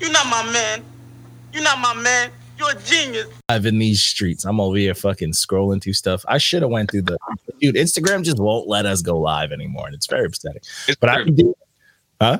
You're 0.00 0.12
not 0.12 0.26
my 0.26 0.52
man. 0.52 0.84
You're 1.52 1.64
not 1.64 1.80
my 1.80 1.92
man. 1.92 2.30
You're 2.56 2.70
a 2.70 2.80
genius. 2.82 3.26
Live 3.50 3.66
in 3.66 3.80
these 3.80 4.00
streets. 4.00 4.44
I'm 4.44 4.60
over 4.60 4.76
here 4.76 4.94
fucking 4.94 5.32
scrolling 5.32 5.82
through 5.82 5.94
stuff. 5.94 6.24
I 6.28 6.38
should 6.38 6.62
have 6.62 6.70
went 6.70 6.92
through 6.92 7.02
the 7.02 7.18
dude. 7.60 7.74
Instagram 7.74 8.22
just 8.22 8.38
won't 8.38 8.68
let 8.68 8.86
us 8.86 9.02
go 9.02 9.18
live 9.18 9.50
anymore, 9.50 9.86
and 9.86 9.96
it's 9.96 10.06
very 10.06 10.26
upsetting. 10.26 10.62
But 11.00 11.10
I 11.10 11.24
can 11.24 11.34
do. 11.34 11.52
Huh? 12.20 12.38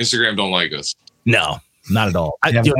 Instagram 0.00 0.38
don't 0.38 0.50
like 0.50 0.72
us. 0.72 0.94
No, 1.26 1.58
not 1.90 2.08
at 2.08 2.16
all. 2.16 2.38
I, 2.42 2.48
Yeah, 2.48 2.62
dude, 2.62 2.74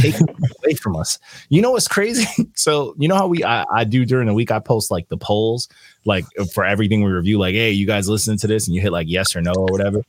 take 0.00 0.20
away 0.20 0.74
from 0.80 0.96
us. 0.96 1.18
You 1.50 1.60
know 1.60 1.72
what's 1.72 1.88
crazy? 1.88 2.26
So 2.54 2.94
you 2.98 3.08
know 3.08 3.16
how 3.16 3.26
we 3.26 3.42
I, 3.44 3.64
I 3.74 3.84
do 3.84 4.04
during 4.04 4.28
the 4.28 4.34
week. 4.34 4.50
I 4.50 4.60
post 4.60 4.90
like 4.90 5.08
the 5.08 5.16
polls, 5.16 5.68
like 6.04 6.24
for 6.54 6.64
everything 6.64 7.02
we 7.02 7.10
review. 7.10 7.38
Like, 7.38 7.54
hey, 7.54 7.72
you 7.72 7.86
guys 7.86 8.08
listen 8.08 8.38
to 8.38 8.46
this, 8.46 8.66
and 8.66 8.74
you 8.74 8.80
hit 8.80 8.92
like 8.92 9.08
yes 9.10 9.36
or 9.36 9.42
no 9.42 9.52
or 9.52 9.66
whatever. 9.66 10.02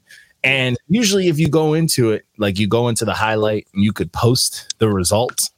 And 0.44 0.78
usually, 0.88 1.30
if 1.30 1.39
you 1.39 1.48
go 1.48 1.73
into 1.73 2.12
it, 2.12 2.25
like 2.38 2.60
you 2.60 2.68
go 2.68 2.88
into 2.88 3.05
the 3.05 3.14
highlight, 3.14 3.68
and 3.73 3.84
you 3.84 3.93
could 3.93 4.12
post 4.12 4.75
the 4.80 4.89
results. 4.89 5.50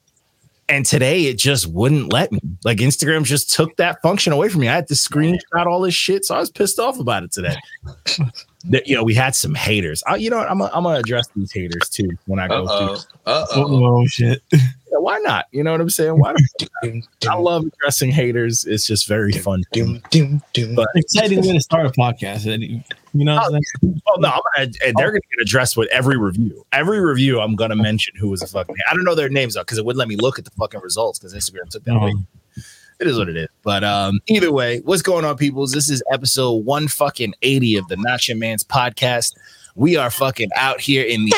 And 0.67 0.85
today, 0.85 1.25
it 1.25 1.37
just 1.37 1.67
wouldn't 1.67 2.11
let 2.11 2.31
me. 2.31 2.39
Like 2.63 2.79
Instagram 2.79 3.23
just 3.23 3.51
took 3.51 3.75
that 3.77 4.01
function 4.01 4.33
away 4.33 4.49
from 4.49 4.61
me. 4.61 4.67
I 4.67 4.73
had 4.73 4.87
to 4.87 4.93
screenshot 4.95 5.65
all 5.67 5.81
this 5.81 5.93
shit, 5.93 6.25
so 6.25 6.35
I 6.35 6.39
was 6.39 6.49
pissed 6.49 6.79
off 6.79 6.99
about 6.99 7.23
it 7.23 7.31
today. 7.31 7.55
That, 8.69 8.87
you 8.87 8.95
know, 8.95 9.03
we 9.03 9.13
had 9.13 9.35
some 9.35 9.53
haters. 9.53 10.01
I, 10.07 10.15
you 10.15 10.31
know 10.31 10.37
what? 10.37 10.49
I'm 10.49 10.57
gonna, 10.57 10.71
I'm 10.73 10.81
gonna 10.81 10.97
address 10.97 11.27
these 11.35 11.51
haters 11.51 11.87
too 11.87 12.09
when 12.25 12.39
I 12.39 12.47
go 12.47 12.65
through. 12.65 12.97
Uh 13.27 13.45
oh. 13.53 13.85
Oh 13.85 14.05
shit! 14.07 14.41
Yeah, 14.95 15.01
why 15.01 15.19
not? 15.19 15.45
You 15.51 15.63
know 15.63 15.71
what 15.71 15.81
I'm 15.81 15.89
saying? 15.89 16.17
Why 16.17 16.33
not? 16.33 17.03
I 17.29 17.35
love 17.35 17.65
addressing 17.65 18.11
haters. 18.11 18.63
It's 18.63 18.87
just 18.87 19.07
very 19.07 19.33
fun. 19.33 19.63
But 19.71 20.87
Exciting 20.95 21.41
way 21.41 21.51
to 21.53 21.59
start 21.59 21.85
a 21.85 21.89
podcast. 21.89 22.47
Eddie. 22.47 22.81
You 23.13 23.25
know, 23.25 23.35
what 23.35 23.55
I'm 23.55 23.61
oh 24.07 24.15
no, 24.19 24.29
I'm 24.29 24.39
gonna, 24.55 24.71
and 24.85 24.95
they're 24.97 25.11
gonna 25.11 25.19
get 25.19 25.41
addressed 25.41 25.75
with 25.75 25.89
every 25.89 26.17
review. 26.17 26.65
Every 26.71 26.99
review, 27.01 27.41
I'm 27.41 27.55
gonna 27.55 27.75
mention 27.75 28.15
who 28.17 28.29
was 28.29 28.41
a 28.41 28.47
fucking. 28.47 28.75
I 28.89 28.93
don't 28.93 29.03
know 29.03 29.15
their 29.15 29.27
names 29.29 29.55
though, 29.55 29.61
because 29.61 29.77
it 29.77 29.85
wouldn't 29.85 29.99
let 29.99 30.07
me 30.07 30.15
look 30.15 30.39
at 30.39 30.45
the 30.45 30.51
fucking 30.51 30.79
results 30.81 31.19
because 31.19 31.33
Instagram 31.33 31.69
took 31.69 31.83
that 31.83 31.95
away. 31.95 32.11
Um, 32.11 32.27
It 32.99 33.07
is 33.07 33.17
what 33.17 33.27
it 33.27 33.35
is. 33.35 33.47
But 33.63 33.83
um, 33.83 34.21
either 34.27 34.51
way, 34.51 34.79
what's 34.81 35.01
going 35.01 35.25
on, 35.25 35.35
peoples? 35.37 35.71
This 35.71 35.89
is 35.89 36.01
episode 36.11 36.65
one 36.65 36.87
fucking 36.87 37.33
eighty 37.41 37.75
of 37.75 37.85
the 37.89 37.97
Not 37.97 38.27
Your 38.27 38.37
Man's 38.37 38.63
podcast. 38.63 39.35
We 39.75 39.97
are 39.97 40.09
fucking 40.09 40.51
out 40.55 40.79
here 40.79 41.03
in 41.03 41.25
the. 41.25 41.33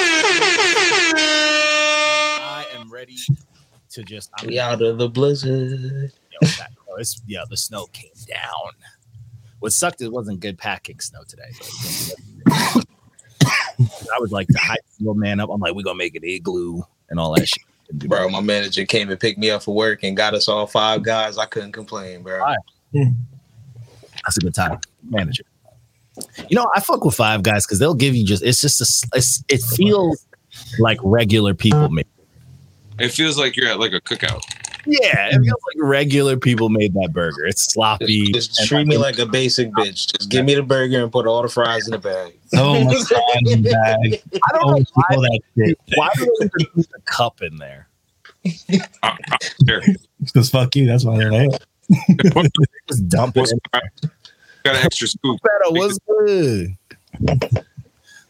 I 2.39 2.65
am 2.75 2.91
ready 2.91 3.17
to 3.97 4.03
just. 4.03 4.31
I'm 4.39 4.47
We 4.47 4.59
out 4.59 4.81
of 4.81 4.97
the 4.97 5.09
blizzard. 5.09 6.13
Yo, 6.31 6.47
that, 6.47 6.71
yeah, 7.25 7.43
the 7.49 7.57
snow 7.57 7.87
came 7.87 8.11
down. 8.27 8.71
What 9.59 9.73
sucked 9.73 10.01
it 10.01 10.11
wasn't 10.11 10.39
good 10.39 10.57
packing 10.57 10.99
snow 10.99 11.21
today. 11.27 11.51
I 13.79 14.19
was 14.19 14.31
like 14.31 14.47
the 14.47 14.59
hype 14.59 14.79
little 14.99 15.15
man 15.15 15.39
up. 15.39 15.49
I'm 15.49 15.59
like, 15.59 15.73
we're 15.73 15.83
gonna 15.83 15.97
make 15.97 16.15
an 16.15 16.23
igloo 16.23 16.81
and 17.09 17.19
all 17.19 17.33
that 17.35 17.47
shit. 17.47 17.63
Bro, 17.91 18.29
my 18.29 18.41
manager 18.41 18.85
came 18.85 19.09
and 19.09 19.19
picked 19.19 19.39
me 19.39 19.49
up 19.49 19.63
for 19.63 19.73
work 19.73 20.03
and 20.03 20.15
got 20.15 20.33
us 20.33 20.47
all 20.47 20.67
five 20.67 21.03
guys. 21.03 21.37
I 21.37 21.45
couldn't 21.45 21.71
complain, 21.71 22.21
bro. 22.21 22.39
Alright. 22.39 22.57
That's 22.93 24.37
a 24.37 24.39
good 24.41 24.53
time. 24.53 24.79
Manager. 25.09 25.43
You 26.49 26.57
know, 26.57 26.67
I 26.75 26.81
fuck 26.81 27.05
with 27.05 27.15
five 27.15 27.43
guys 27.43 27.65
because 27.65 27.79
they'll 27.79 27.93
give 27.93 28.15
you 28.15 28.25
just 28.25 28.43
it's 28.43 28.61
just 28.61 28.81
a 28.81 29.17
it's, 29.17 29.43
it 29.47 29.61
feels 29.61 30.25
like 30.79 30.99
regular 31.03 31.53
people 31.53 31.89
make. 31.89 32.07
It 32.99 33.09
feels 33.09 33.37
like 33.37 33.55
you're 33.55 33.67
at 33.69 33.79
like 33.79 33.93
a 33.93 34.01
cookout. 34.01 34.41
Yeah, 34.85 35.27
it 35.27 35.33
feels 35.33 35.43
like 35.67 35.75
regular 35.79 36.37
people 36.37 36.69
made 36.69 36.93
that 36.93 37.09
burger. 37.11 37.45
It's 37.45 37.73
sloppy. 37.73 38.31
Just 38.31 38.57
and 38.59 38.67
treat 38.69 38.87
me 38.87 38.97
like 38.97 39.19
a 39.19 39.25
basic 39.25 39.69
bitch. 39.71 40.17
Just 40.17 40.29
give 40.29 40.45
me 40.45 40.55
the 40.55 40.63
burger 40.63 41.03
and 41.03 41.11
put 41.11 41.27
all 41.27 41.41
the 41.41 41.49
fries 41.49 41.87
in 41.87 41.91
the 41.91 41.97
bag. 41.97 42.33
so 42.47 42.81
much 42.83 43.09
time 43.09 43.19
in 43.47 43.61
the 43.63 43.71
bag. 43.71 44.21
I 44.49 44.57
don't 44.57 44.63
Oh, 44.63 44.77
know 44.77 44.85
why, 44.93 45.03
people 45.09 45.21
that 45.23 45.39
shit. 45.57 45.79
why 45.95 46.09
do 46.15 46.25
they 46.39 46.45
even 46.45 46.49
put 46.73 46.89
the 46.91 47.01
cup 47.05 47.41
in 47.41 47.57
there. 47.57 47.87
Uh, 48.71 48.77
uh, 49.03 49.15
here. 49.65 49.83
Because 50.23 50.49
fuck 50.49 50.73
you. 50.77 50.85
That's 50.87 51.03
why 51.03 51.17
they're 51.17 51.31
there. 51.31 51.47
Just 52.87 53.09
dump 53.09 53.35
it 53.35 53.41
What's- 53.41 53.51
in 53.51 53.59
Got 54.63 54.75
an 54.77 54.85
extra 54.85 55.07
scoop. 55.09 55.39
Petta, 55.41 55.71
what's 55.77 55.99
good? 56.07 56.77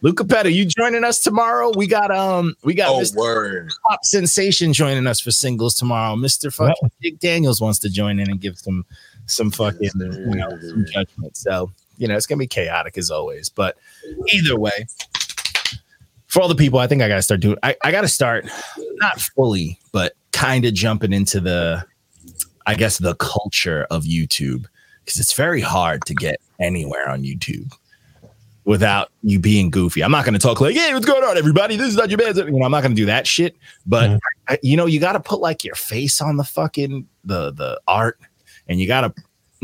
Luca 0.02 0.24
Petta, 0.24 0.54
you 0.54 0.66
joining 0.66 1.04
us 1.04 1.20
tomorrow? 1.20 1.72
We 1.76 1.88
got 1.88 2.12
um 2.12 2.56
we 2.64 2.76
got 2.76 2.90
Oh, 2.90 3.00
Mr. 3.00 3.16
word. 3.16 3.72
Pop 3.88 4.04
Sensation 4.04 4.72
joining 4.74 5.08
us 5.08 5.20
for 5.20 5.32
singles 5.32 5.74
tomorrow. 5.76 6.16
Mr. 6.16 6.54
fucking 6.54 6.92
Jake 7.02 7.20
Daniels 7.20 7.60
wants 7.62 7.80
to 7.80 7.90
join 7.90 8.20
in 8.20 8.30
and 8.30 8.40
give 8.40 8.60
some 8.60 8.86
some 9.26 9.50
fucking 9.50 9.90
you 9.96 10.36
know 10.36 10.50
some 10.62 10.86
judgment. 10.92 11.36
So 11.36 11.72
you 11.98 12.08
know 12.08 12.16
it's 12.16 12.28
gonna 12.28 12.40
be 12.40 12.48
chaotic 12.48 12.98
as 12.98 13.10
always. 13.10 13.50
But 13.50 13.78
either 14.28 14.58
way, 14.58 14.86
for 16.28 16.42
all 16.44 16.48
the 16.48 16.56
people, 16.56 16.78
I 16.80 16.86
think 16.86 17.02
I 17.02 17.08
gotta 17.08 17.24
start 17.24 17.40
doing 17.42 17.58
I, 17.64 17.76
I 17.84 17.92
gotta 17.92 18.08
start 18.08 18.48
not 18.98 19.20
fully, 19.20 19.80
but 19.92 20.14
kind 20.32 20.66
of 20.66 20.76
jumping 20.76 21.12
into 21.12 21.40
the 21.40 21.84
I 22.68 22.76
guess 22.76 23.00
the 23.00 23.16
culture 23.16 23.88
of 23.90 24.04
YouTube 24.04 24.68
because 25.04 25.20
it's 25.20 25.34
very 25.34 25.62
hard 25.62 26.06
to 26.06 26.14
get 26.14 26.40
anywhere 26.60 27.10
on 27.10 27.24
YouTube 27.24 27.74
without 28.68 29.10
you 29.24 29.40
being 29.40 29.72
goofy. 29.72 30.04
I'm 30.04 30.12
not 30.12 30.26
going 30.26 30.34
to 30.34 30.40
talk 30.40 30.62
like, 30.62 30.76
"Hey, 30.76 30.94
what's 30.94 31.06
going 31.06 31.24
on, 31.24 31.38
everybody? 31.38 31.76
This 31.78 31.88
is 31.88 31.96
not 31.96 32.10
your 32.10 32.18
bad." 32.20 32.36
You 32.36 32.52
know, 32.52 32.66
I'm 32.66 32.72
not 32.72 32.82
going 32.84 32.92
to 32.96 33.02
do 33.02 33.06
that 33.08 33.26
shit. 33.26 33.56
But 33.88 34.12
Yeah. 34.12 34.18
I- 34.50 34.60
you 34.62 34.78
know, 34.78 34.86
you 34.86 35.00
got 35.00 35.14
to 35.14 35.20
put 35.20 35.40
like 35.40 35.64
your 35.64 35.74
face 35.76 36.22
on 36.22 36.38
the 36.38 36.44
fucking 36.44 37.08
the 37.24 37.52
the 37.52 37.80
art, 37.88 38.20
and 38.68 38.80
you 38.80 38.86
got 38.88 39.02
to 39.02 39.14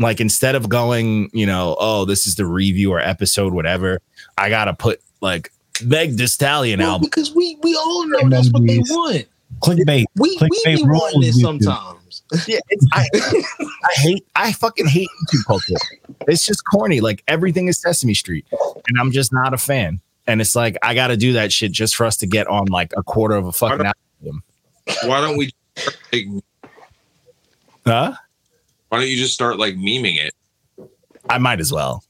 like 0.00 0.20
instead 0.20 0.56
of 0.56 0.68
going, 0.68 1.30
you 1.32 1.46
know, 1.46 1.76
oh, 1.78 2.04
this 2.04 2.26
is 2.26 2.34
the 2.34 2.46
review 2.46 2.90
or 2.92 2.98
episode, 2.98 3.52
whatever. 3.52 4.00
I 4.38 4.48
got 4.48 4.64
to 4.64 4.74
put 4.74 5.00
like 5.20 5.52
Meg 5.84 6.16
Thee 6.16 6.26
Stallion 6.26 6.80
Well, 6.80 6.92
album. 6.92 7.06
because 7.08 7.32
we 7.34 7.56
we 7.62 7.76
all 7.76 8.06
know 8.08 8.28
that's 8.28 8.50
what 8.50 8.66
they 8.66 8.78
want. 8.78 9.26
Clickbait. 9.60 10.04
We 10.16 10.30
we 10.30 10.38
Clickbait 10.38 10.76
be 10.78 10.82
wanting 10.84 11.20
this 11.20 11.40
sometimes. 11.40 11.98
Yeah, 12.46 12.60
it's, 12.68 12.86
I 12.92 13.06
I 13.60 13.92
hate 13.94 14.26
I 14.34 14.52
fucking 14.52 14.86
hate 14.86 15.08
YouTube 15.26 15.44
culture. 15.46 15.74
It's 16.26 16.44
just 16.44 16.62
corny. 16.64 17.00
Like 17.00 17.22
everything 17.28 17.68
is 17.68 17.80
Sesame 17.80 18.14
Street, 18.14 18.46
and 18.50 18.98
I'm 18.98 19.12
just 19.12 19.32
not 19.32 19.52
a 19.52 19.58
fan. 19.58 20.00
And 20.26 20.40
it's 20.40 20.56
like 20.56 20.76
I 20.82 20.94
got 20.94 21.08
to 21.08 21.16
do 21.16 21.34
that 21.34 21.52
shit 21.52 21.70
just 21.70 21.96
for 21.96 22.06
us 22.06 22.16
to 22.18 22.26
get 22.26 22.46
on 22.46 22.66
like 22.66 22.92
a 22.96 23.02
quarter 23.02 23.36
of 23.36 23.46
a 23.46 23.52
fucking 23.52 23.86
album. 23.86 24.42
Why 25.04 25.20
don't 25.20 25.36
we 25.36 25.52
like 26.12 26.26
Huh? 27.86 28.14
why 28.88 28.98
don't 29.00 29.08
you 29.08 29.16
just 29.16 29.34
start 29.34 29.58
like 29.58 29.74
memeing 29.74 30.16
it 30.16 30.32
I 31.28 31.38
might 31.38 31.60
as 31.60 31.72
well. 31.72 32.04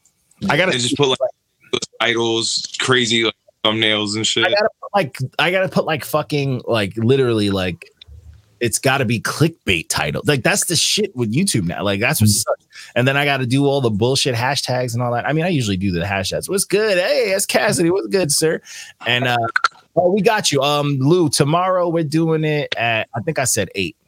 I 0.48 0.56
gotta 0.56 0.72
just 0.72 0.96
put 0.96 1.08
like 1.08 1.18
titles, 2.00 2.68
crazy 2.80 3.24
like, 3.24 3.34
thumbnails 3.64 4.16
and 4.16 4.26
shit. 4.26 4.46
I 4.46 4.50
gotta 4.50 4.68
put 4.80 4.90
like 4.94 5.18
I 5.38 5.50
gotta 5.50 5.68
put 5.68 5.84
like 5.84 6.04
fucking 6.04 6.62
like 6.66 6.96
literally 6.96 7.50
like 7.50 7.90
it's 8.64 8.78
got 8.78 8.98
to 8.98 9.04
be 9.04 9.20
clickbait 9.20 9.90
title. 9.90 10.22
Like 10.24 10.42
that's 10.42 10.64
the 10.64 10.74
shit 10.74 11.14
with 11.14 11.30
YouTube 11.34 11.64
now. 11.64 11.82
Like 11.82 12.00
that's 12.00 12.22
what 12.22 12.30
sucks. 12.30 12.66
And 12.94 13.06
then 13.06 13.14
I 13.14 13.26
got 13.26 13.36
to 13.38 13.46
do 13.46 13.66
all 13.66 13.82
the 13.82 13.90
bullshit 13.90 14.34
hashtags 14.34 14.94
and 14.94 15.02
all 15.02 15.12
that. 15.12 15.28
I 15.28 15.34
mean, 15.34 15.44
I 15.44 15.48
usually 15.48 15.76
do 15.76 15.92
the 15.92 16.00
hashtags. 16.00 16.48
What's 16.48 16.64
good? 16.64 16.96
Hey, 16.96 17.30
that's 17.30 17.44
Cassidy. 17.44 17.90
What's 17.90 18.06
good, 18.06 18.32
sir? 18.32 18.62
And 19.06 19.26
uh 19.26 19.36
oh, 19.96 20.10
we 20.10 20.22
got 20.22 20.50
you. 20.50 20.62
Um, 20.62 20.96
Lou. 20.98 21.28
Tomorrow 21.28 21.90
we're 21.90 22.04
doing 22.04 22.42
it 22.44 22.74
at 22.74 23.06
I 23.14 23.20
think 23.20 23.38
I 23.38 23.44
said 23.44 23.68
eight. 23.74 23.98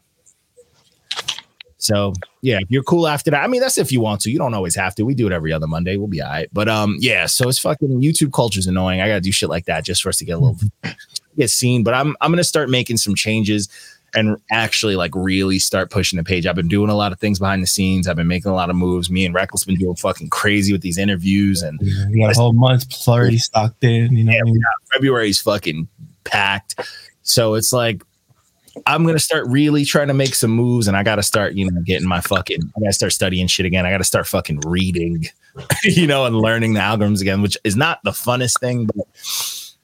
So 1.77 2.15
yeah, 2.41 2.59
if 2.59 2.71
you're 2.71 2.83
cool 2.83 3.07
after 3.07 3.31
that. 3.33 3.45
I 3.45 3.49
mean, 3.49 3.61
that's 3.61 3.77
if 3.77 3.93
you 3.93 4.01
want 4.01 4.23
to. 4.23 4.31
You 4.31 4.39
don't 4.39 4.55
always 4.55 4.75
have 4.75 4.95
to. 4.95 5.05
We 5.05 5.15
do 5.15 5.27
it 5.27 5.35
every 5.35 5.53
other 5.53 5.67
Monday. 5.67 5.99
We'll 5.99 6.09
be 6.09 6.23
all 6.23 6.31
right. 6.31 6.49
But 6.51 6.71
um, 6.71 6.97
yeah. 6.99 7.27
So 7.27 7.47
it's 7.51 7.59
fucking 7.59 8.01
YouTube 8.01 8.33
culture's 8.33 8.67
annoying. 8.67 9.03
I 9.03 9.09
gotta 9.09 9.21
do 9.21 9.33
shit 9.33 9.51
like 9.51 9.67
that 9.67 9.85
just 9.85 10.03
for 10.03 10.09
us 10.09 10.17
to 10.17 10.25
get 10.25 10.33
a 10.33 10.39
little 10.39 10.59
get 11.37 11.51
seen. 11.51 11.85
But 11.85 11.93
I'm 11.93 12.17
I'm 12.23 12.33
gonna 12.33 12.43
start 12.43 12.71
making 12.71 12.97
some 12.97 13.15
changes 13.15 13.69
and 14.17 14.37
actually 14.51 14.97
like 14.97 15.13
really 15.15 15.59
start 15.59 15.91
pushing 15.91 16.17
the 16.17 16.25
page. 16.25 16.47
I've 16.47 16.57
been 16.57 16.69
doing 16.69 16.91
a 16.91 16.97
lot 16.97 17.13
of 17.13 17.21
things 17.21 17.39
behind 17.39 17.63
the 17.63 17.67
scenes. 17.67 18.09
I've 18.09 18.17
been 18.17 18.27
making 18.27 18.51
a 18.51 18.55
lot 18.55 18.71
of 18.71 18.77
moves. 18.77 19.11
Me 19.11 19.27
and 19.27 19.35
Reckless 19.35 19.65
been 19.65 19.77
doing 19.77 19.95
fucking 19.95 20.31
crazy 20.31 20.73
with 20.73 20.83
these 20.83 20.99
interviews 20.99 21.63
and 21.63 21.79
You 21.81 22.25
got 22.25 22.35
a 22.35 22.39
whole 22.39 22.53
month 22.53 22.87
already 23.07 23.39
stocked 23.39 23.85
in. 23.85 24.17
You 24.17 24.25
know, 24.25 24.33
I 24.33 24.43
mean? 24.43 24.61
February's 24.93 25.41
fucking 25.41 25.87
packed. 26.25 26.81
So 27.23 27.55
it's 27.55 27.73
like 27.73 28.03
I'm 28.87 29.07
gonna 29.07 29.19
start 29.19 29.47
really 29.47 29.85
trying 29.85 30.09
to 30.09 30.15
make 30.15 30.35
some 30.35 30.51
moves, 30.51 30.87
and 30.87 30.97
I 30.97 31.03
gotta 31.03 31.23
start, 31.23 31.55
you 31.55 31.71
know, 31.71 31.81
getting 31.83 32.07
my 32.07 32.21
fucking. 32.21 32.61
I 32.77 32.81
gotta 32.81 32.93
start 32.93 33.13
studying 33.13 33.47
shit 33.47 33.65
again. 33.65 33.87
I 33.87 33.91
gotta 33.91 34.05
start 34.05 34.27
fucking 34.27 34.61
reading, 34.67 35.25
you 35.85 36.07
know, 36.07 36.27
and 36.27 36.37
learning 36.37 36.75
the 36.75 36.81
algorithms 36.81 37.21
again, 37.21 37.41
which 37.41 37.57
is 37.65 37.77
not 37.77 38.01
the 38.05 38.11
funnest 38.11 38.61
thing, 38.61 38.87
but 38.87 39.07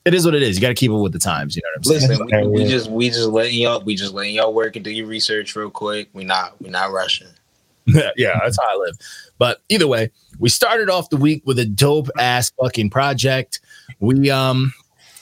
it 0.04 0.14
is 0.14 0.24
what 0.24 0.34
it 0.34 0.42
is. 0.42 0.56
You 0.56 0.60
gotta 0.62 0.74
keep 0.74 0.90
up 0.90 1.00
with 1.00 1.12
the 1.12 1.18
times. 1.18 1.56
You 1.56 1.62
know 1.62 1.68
what 1.76 1.94
I'm 1.94 2.00
saying? 2.00 2.20
Listen, 2.20 2.50
we, 2.50 2.62
we 2.62 2.68
just 2.68 2.90
we 2.90 3.08
just 3.08 3.28
letting 3.28 3.58
y'all 3.58 3.80
we 3.80 3.94
just 3.94 4.14
letting 4.14 4.34
y'all 4.34 4.52
work 4.52 4.76
and 4.76 4.84
do 4.84 4.90
your 4.90 5.06
research 5.06 5.54
real 5.54 5.70
quick. 5.70 6.08
We 6.12 6.24
not 6.24 6.60
we 6.60 6.70
not 6.70 6.92
rushing. 6.92 7.28
yeah, 7.86 8.38
that's 8.42 8.58
how 8.60 8.74
I 8.74 8.76
live. 8.76 8.96
But 9.38 9.60
either 9.68 9.86
way, 9.86 10.10
we 10.38 10.48
started 10.48 10.88
off 10.88 11.10
the 11.10 11.16
week 11.16 11.42
with 11.46 11.58
a 11.58 11.64
dope 11.64 12.08
ass 12.18 12.50
fucking 12.60 12.90
project. 12.90 13.60
We 14.00 14.30
um 14.30 14.72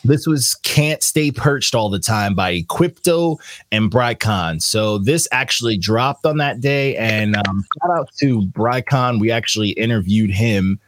this 0.04 0.26
was 0.26 0.54
Can't 0.62 1.02
Stay 1.02 1.30
Perched 1.30 1.74
All 1.74 1.90
the 1.90 1.98
Time 1.98 2.34
by 2.34 2.58
Equipto 2.58 3.38
and 3.70 3.90
Brycon. 3.90 4.62
So 4.62 4.98
this 4.98 5.28
actually 5.30 5.76
dropped 5.76 6.24
on 6.24 6.38
that 6.38 6.60
day. 6.60 6.96
And 6.96 7.36
um, 7.36 7.64
shout 7.82 7.98
out 7.98 8.08
to 8.20 8.42
Brycon. 8.46 9.20
We 9.20 9.30
actually 9.30 9.70
interviewed 9.70 10.30
him 10.30 10.80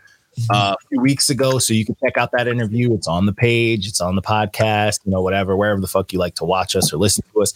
uh, 0.53 0.75
a 0.79 0.89
few 0.89 1.01
weeks 1.01 1.31
ago. 1.31 1.59
So 1.59 1.75
you 1.75 1.85
can 1.85 1.97
check 2.03 2.17
out 2.17 2.31
that 2.33 2.49
interview. 2.49 2.95
It's 2.95 3.07
on 3.09 3.27
the 3.27 3.33
page, 3.33 3.87
it's 3.87 4.01
on 4.01 4.17
the 4.17 4.23
podcast, 4.23 5.01
you 5.05 5.13
know, 5.13 5.21
whatever, 5.23 5.57
wherever 5.57 5.81
the 5.81 5.87
fuck 5.87 6.13
you 6.13 6.19
like 6.19 6.35
to 6.37 6.45
watch 6.45 6.75
us 6.77 6.93
or 6.93 6.97
listen 6.97 7.25
to 7.33 7.43
us. 7.43 7.53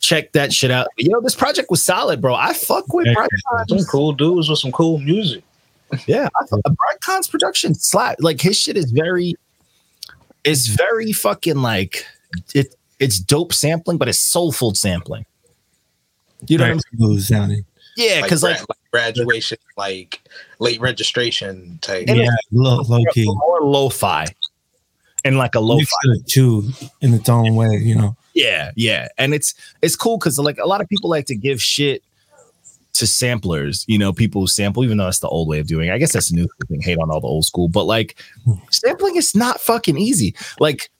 Check 0.00 0.32
that 0.32 0.52
shit 0.52 0.70
out. 0.70 0.88
You 0.96 1.10
know, 1.10 1.20
this 1.20 1.34
project 1.34 1.70
was 1.70 1.84
solid, 1.84 2.20
bro. 2.20 2.34
I 2.34 2.52
fuck 2.54 2.92
with 2.92 3.06
Yeah. 3.06 3.14
Brian 3.14 3.68
Some 3.68 3.84
cool 3.84 4.12
dudes 4.12 4.48
with 4.48 4.58
some 4.58 4.72
cool 4.72 4.98
music. 4.98 5.44
yeah, 6.06 6.28
I 6.40 6.46
thought 6.46 6.60
Brycon's 6.64 7.28
production 7.28 7.74
slap. 7.74 8.16
Like 8.20 8.40
his 8.40 8.56
shit 8.58 8.76
is 8.76 8.90
very, 8.92 9.34
it's 10.44 10.68
very 10.68 11.12
fucking 11.12 11.56
like 11.56 12.06
it. 12.54 12.74
It's 12.98 13.18
dope 13.18 13.52
sampling, 13.52 13.96
but 13.98 14.08
it's 14.08 14.20
soulful 14.20 14.74
sampling. 14.74 15.24
You 16.48 16.58
know 16.58 16.64
what 16.64 16.72
I'm 16.72 16.98
saying? 16.98 17.20
sounding. 17.20 17.64
Yeah, 17.96 18.22
because 18.22 18.42
like, 18.42 18.58
like 18.60 18.78
graduation, 18.92 19.58
like 19.76 20.20
late 20.58 20.80
registration 20.80 21.78
type. 21.82 22.06
And 22.08 22.18
Yeah, 22.18 22.30
low, 22.52 22.82
low 22.88 23.02
key. 23.12 23.24
more 23.26 23.60
lo-fi, 23.62 24.26
and 25.24 25.38
like 25.38 25.54
a 25.54 25.60
lo-fi. 25.60 25.80
Mix 26.04 26.36
of 26.36 26.74
the 26.74 26.90
in 27.00 27.14
its 27.14 27.28
own 27.28 27.54
way, 27.54 27.76
you 27.76 27.94
know. 27.94 28.16
Yeah, 28.34 28.70
yeah, 28.76 29.08
and 29.18 29.34
it's 29.34 29.54
it's 29.82 29.96
cool 29.96 30.18
because 30.18 30.38
like 30.38 30.58
a 30.58 30.66
lot 30.66 30.80
of 30.80 30.88
people 30.88 31.10
like 31.10 31.26
to 31.26 31.36
give 31.36 31.60
shit 31.60 32.02
to 32.94 33.06
samplers. 33.06 33.84
You 33.88 33.98
know, 33.98 34.12
people 34.12 34.40
who 34.42 34.46
sample, 34.46 34.84
even 34.84 34.98
though 34.98 35.04
that's 35.04 35.18
the 35.20 35.28
old 35.28 35.48
way 35.48 35.58
of 35.58 35.66
doing. 35.66 35.88
it. 35.88 35.92
I 35.92 35.98
guess 35.98 36.12
that's 36.12 36.30
the 36.30 36.36
new 36.36 36.48
thing. 36.68 36.80
Hate 36.80 36.98
on 36.98 37.10
all 37.10 37.20
the 37.20 37.26
old 37.26 37.44
school, 37.44 37.68
but 37.68 37.84
like 37.84 38.22
sampling 38.70 39.16
is 39.16 39.34
not 39.34 39.60
fucking 39.60 39.98
easy. 39.98 40.34
Like 40.58 40.90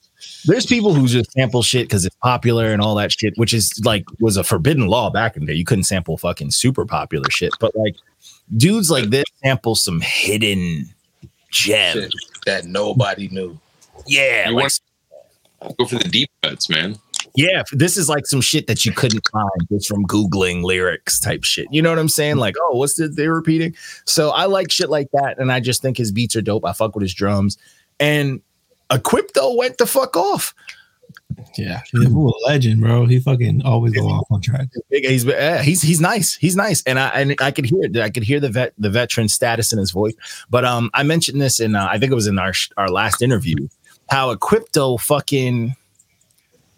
there's 0.45 0.67
people 0.67 0.95
who 0.95 1.07
just 1.07 1.33
sample 1.33 1.63
shit 1.63 1.89
because 1.89 2.05
it's 2.05 2.17
popular 2.17 2.73
and 2.73 2.83
all 2.83 2.95
that 2.97 3.13
shit, 3.13 3.35
which 3.37 3.55
is 3.55 3.81
like 3.85 4.05
was 4.21 4.37
a 4.37 4.45
forbidden 4.45 4.87
law 4.87 5.11
back 5.11 5.37
in 5.37 5.45
the 5.45 5.53
day. 5.53 5.59
You 5.59 5.65
couldn't 5.65 5.85
sample 5.85 6.17
fucking 6.17 6.51
super 6.51 6.85
popular 6.85 7.31
shit, 7.31 7.53
but 7.61 7.75
like 7.77 7.97
dudes 8.57 8.91
like 8.91 9.11
this 9.11 9.25
sample 9.43 9.75
some 9.75 10.01
hidden 10.01 10.87
gems. 11.51 12.03
Shit 12.03 12.15
that 12.47 12.65
nobody 12.67 13.29
knew. 13.29 13.59
Yeah, 14.07 14.49
You 14.49 14.55
like 14.55 14.63
want 15.61 15.77
go 15.79 15.87
for 15.87 15.97
the 15.97 16.09
deep 16.09 16.31
cuts, 16.43 16.71
man. 16.71 16.97
Yeah, 17.37 17.63
this 17.73 17.97
is 17.97 18.09
like 18.09 18.27
some 18.27 18.41
shit 18.41 18.67
that 18.67 18.85
you 18.85 18.93
couldn't 18.93 19.23
find 19.31 19.69
just 19.71 19.89
from 19.89 20.05
Googling 20.07 20.65
lyrics 20.65 21.21
type 21.21 21.45
shit. 21.45 21.69
You 21.71 21.81
know 21.81 21.91
what 21.91 21.99
I'm 21.99 22.09
saying? 22.09 22.37
Like, 22.37 22.57
oh, 22.61 22.77
what's 22.77 22.95
the 22.95 23.09
they 23.09 23.29
repeating? 23.29 23.75
So 24.05 24.31
I 24.31 24.47
like 24.47 24.73
shit 24.73 24.91
like 24.91 25.09
that. 25.13 25.39
And 25.39 25.53
I 25.53 25.61
just 25.61 25.83
think 25.83 25.97
his 25.97 26.11
beats 26.11 26.35
are 26.35 26.43
dope. 26.43 26.65
I 26.65 26.73
fuck 26.73 26.95
with 26.95 27.03
his 27.03 27.15
drums. 27.15 27.57
And 28.01 28.41
Equipto 28.91 29.57
went 29.57 29.79
the 29.79 29.87
fuck 29.87 30.17
off. 30.17 30.55
Yeah. 31.57 31.81
He's 31.93 32.07
a 32.07 32.19
legend, 32.47 32.81
bro. 32.81 33.07
He 33.07 33.21
fucking 33.21 33.63
always 33.63 33.93
go 33.93 34.07
off 34.09 34.27
on 34.31 34.41
track. 34.41 34.69
He's 34.91 35.25
yeah, 35.25 35.63
he's 35.63 35.83
he's 35.83 36.01
nice. 36.01 36.35
He's 36.35 36.57
nice. 36.57 36.83
And 36.85 36.99
I 36.99 37.09
and 37.09 37.35
I 37.41 37.51
could 37.51 37.67
hear 37.67 37.83
it. 37.83 37.97
I 37.97 38.11
could 38.11 38.23
hear 38.23 38.41
the 38.41 38.49
vet 38.49 38.73
the 38.79 38.91
veteran 38.91 39.29
status 39.29 39.73
in 39.73 39.79
his 39.79 39.91
voice. 39.91 40.15
But 40.49 40.65
um 40.65 40.91
I 40.95 41.03
mentioned 41.03 41.41
this 41.41 41.61
in 41.61 41.75
uh, 41.75 41.89
I 41.91 41.99
think 41.99 42.13
it 42.13 42.17
was 42.17 42.27
in 42.27 42.39
our 42.39 42.53
our 42.77 42.89
last 42.89 43.23
interview 43.23 43.69
how 44.09 44.35
Equipto 44.35 45.01
fucking 45.01 45.77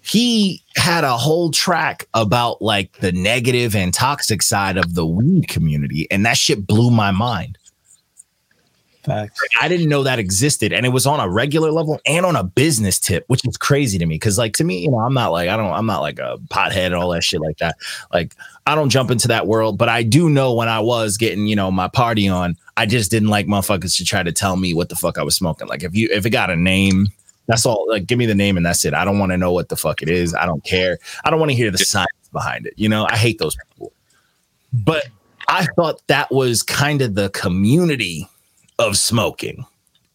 he 0.03 0.63
had 0.77 1.05
a 1.05 1.17
whole 1.17 1.51
track 1.51 2.07
about 2.13 2.61
like 2.61 2.99
the 2.99 3.13
negative 3.13 3.75
and 3.77 3.95
toxic 3.95 4.43
side 4.43 4.77
of 4.77 4.95
the 4.95 5.07
weed 5.07 5.49
community 5.49 6.07
and 6.11 6.27
that 6.27 6.37
shit 6.37 6.67
blew 6.67 6.91
my 6.91 7.13
mind 7.13 7.57
Facts. 9.05 9.41
i 9.61 9.67
didn't 9.67 9.89
know 9.89 10.05
that 10.05 10.19
existed 10.21 10.73
and 10.73 10.87
it 10.87 10.91
was 10.91 11.07
on 11.07 11.19
a 11.19 11.29
regular 11.29 11.73
level 11.73 12.01
and 12.07 12.25
on 12.25 12.37
a 12.37 12.45
business 12.45 13.01
tip 13.01 13.25
which 13.27 13.47
is 13.47 13.57
crazy 13.57 13.99
to 13.99 14.07
me 14.07 14.15
because 14.15 14.39
like 14.39 14.55
to 14.55 14.65
me 14.65 14.79
you 14.79 14.91
know 14.91 15.01
i'm 15.01 15.15
not 15.15 15.33
like 15.33 15.49
i 15.49 15.57
don't 15.57 15.73
i'm 15.73 15.87
not 15.87 16.01
like 16.01 16.21
a 16.21 16.39
pothead 16.51 16.87
and 16.87 16.95
all 16.95 17.11
that 17.11 17.25
shit 17.25 17.41
like 17.41 17.59
that. 17.59 17.77
Like 18.13 18.35
i 18.67 18.77
don't 18.77 18.91
jump 18.91 19.11
into 19.11 19.27
that 19.29 19.47
world 19.49 19.77
but 19.77 19.89
i 19.89 20.05
do 20.05 20.31
know 20.31 20.55
when 20.55 20.69
i 20.69 20.79
was 20.79 21.17
getting 21.17 21.47
you 21.49 21.57
know 21.57 21.71
my 21.71 21.89
party 21.89 22.29
on 22.29 22.57
i 22.77 22.87
just 22.87 23.11
didn't 23.11 23.29
like 23.29 23.47
motherfuckers 23.47 23.97
to 23.97 24.05
try 24.05 24.23
to 24.23 24.31
tell 24.31 24.57
me 24.57 24.73
what 24.73 24.89
the 24.89 24.97
fuck 24.97 25.19
i 25.19 25.23
was 25.23 25.35
smoking. 25.35 25.67
Like 25.67 25.83
if 25.83 25.95
you 25.95 26.09
if 26.13 26.25
it 26.25 26.31
got 26.31 26.51
a 26.51 26.57
name 26.57 27.09
that's 27.47 27.67
all 27.67 27.87
like 27.89 28.07
give 28.07 28.19
me 28.19 28.27
the 28.27 28.37
name 28.37 28.57
and 28.57 28.65
that's 28.65 28.85
it. 28.85 28.95
I 28.95 29.05
don't 29.05 29.19
want 29.19 29.33
to 29.33 29.37
know 29.37 29.53
what 29.53 29.69
the 29.69 29.77
fuck 29.77 30.01
it 30.01 30.09
is. 30.09 30.33
I 30.33 30.47
don't 30.47 30.63
care. 30.65 30.99
I 31.25 31.31
don't 31.31 31.41
want 31.41 31.51
to 31.51 31.57
hear 31.57 31.73
the 31.73 31.79
science 31.79 32.29
behind 32.33 32.67
it 32.67 32.75
you 32.77 32.89
know? 32.89 33.07
I 33.11 33.17
hate 33.17 33.39
those 33.39 33.57
people. 33.57 33.93
But 34.73 35.09
i 35.49 35.67
thought 35.75 36.01
that 36.07 36.31
was 36.31 36.63
kind 36.63 37.03
of 37.03 37.17
the 37.17 37.29
community 37.31 38.29
of 38.89 38.97
smoking 38.97 39.65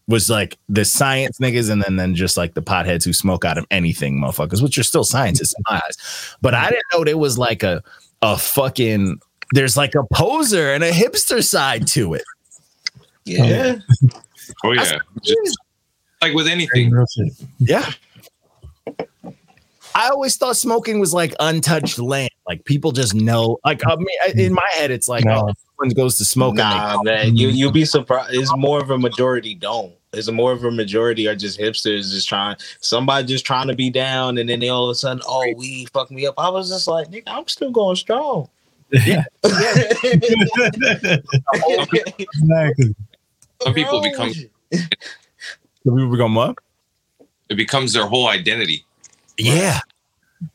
was 0.06 0.30
like 0.30 0.56
the 0.68 0.84
science 0.84 1.38
niggas 1.38 1.70
and 1.70 1.82
then 1.82 1.96
then 1.96 2.14
just 2.14 2.36
like 2.36 2.54
the 2.54 2.62
potheads 2.62 3.04
who 3.04 3.12
smoke 3.12 3.44
out 3.44 3.58
of 3.58 3.66
anything 3.70 4.18
motherfuckers 4.20 4.62
which 4.62 4.78
are 4.78 4.82
still 4.82 5.04
scientists 5.04 5.54
in 5.58 5.62
my 5.70 5.80
eyes 5.86 6.36
but 6.40 6.54
i 6.54 6.70
didn't 6.70 6.84
know 6.92 7.04
there 7.04 7.18
was 7.18 7.36
like 7.38 7.62
a 7.62 7.82
a 8.22 8.36
fucking 8.38 9.20
there's 9.52 9.76
like 9.76 9.94
a 9.94 10.02
poser 10.12 10.72
and 10.72 10.82
a 10.82 10.90
hipster 10.90 11.44
side 11.44 11.86
to 11.86 12.14
it 12.14 12.24
Yeah. 13.24 13.76
Oh 14.64 14.72
yeah, 14.72 14.98
Just 15.22 15.58
like 16.22 16.32
with 16.34 16.46
anything. 16.48 16.90
Yeah. 17.58 17.90
I 19.98 20.10
always 20.10 20.36
thought 20.36 20.56
smoking 20.56 21.00
was 21.00 21.12
like 21.12 21.34
untouched 21.40 21.98
land. 21.98 22.30
Like 22.46 22.64
people 22.64 22.92
just 22.92 23.14
know. 23.16 23.58
Like 23.64 23.84
I 23.84 23.96
mean, 23.96 24.06
in 24.36 24.52
my 24.54 24.68
head, 24.74 24.92
it's 24.92 25.08
like, 25.08 25.24
No. 25.24 25.48
oh, 25.48 25.52
someone 25.76 25.92
goes 25.94 26.16
to 26.18 26.24
smoke. 26.24 26.50
and 26.50 26.58
Nah, 26.58 27.02
man, 27.02 27.36
you 27.36 27.48
you'll 27.48 27.72
be 27.72 27.84
surprised. 27.84 28.32
It's 28.32 28.54
more 28.56 28.80
of 28.80 28.90
a 28.90 28.98
majority 28.98 29.54
don't. 29.56 29.92
It's 30.12 30.30
more 30.30 30.52
of 30.52 30.64
a 30.64 30.70
majority 30.70 31.26
are 31.26 31.34
just 31.34 31.58
hipsters, 31.58 32.12
just 32.12 32.28
trying. 32.28 32.56
Somebody 32.80 33.26
just 33.26 33.44
trying 33.44 33.66
to 33.66 33.74
be 33.74 33.90
down, 33.90 34.38
and 34.38 34.48
then 34.48 34.60
they 34.60 34.68
all 34.68 34.84
of 34.88 34.90
a 34.92 34.94
sudden, 34.94 35.20
oh, 35.26 35.44
we 35.56 35.86
fuck 35.86 36.12
me 36.12 36.26
up. 36.26 36.34
I 36.38 36.48
was 36.48 36.70
just 36.70 36.86
like, 36.86 37.08
nigga, 37.10 37.24
I'm 37.26 37.48
still 37.48 37.72
going 37.72 37.96
strong. 37.96 38.48
Yeah. 38.90 39.24
Some 39.44 39.52
Exactly. 42.18 42.94
Some 43.62 43.74
people 43.74 44.00
become- 44.00 44.32
they, 44.70 44.78
the 44.78 44.88
people 45.84 46.10
become 46.10 46.34
what? 46.36 46.56
It 47.50 47.56
becomes 47.56 47.92
their 47.92 48.06
whole 48.06 48.28
identity. 48.28 48.84
Yeah. 49.38 49.80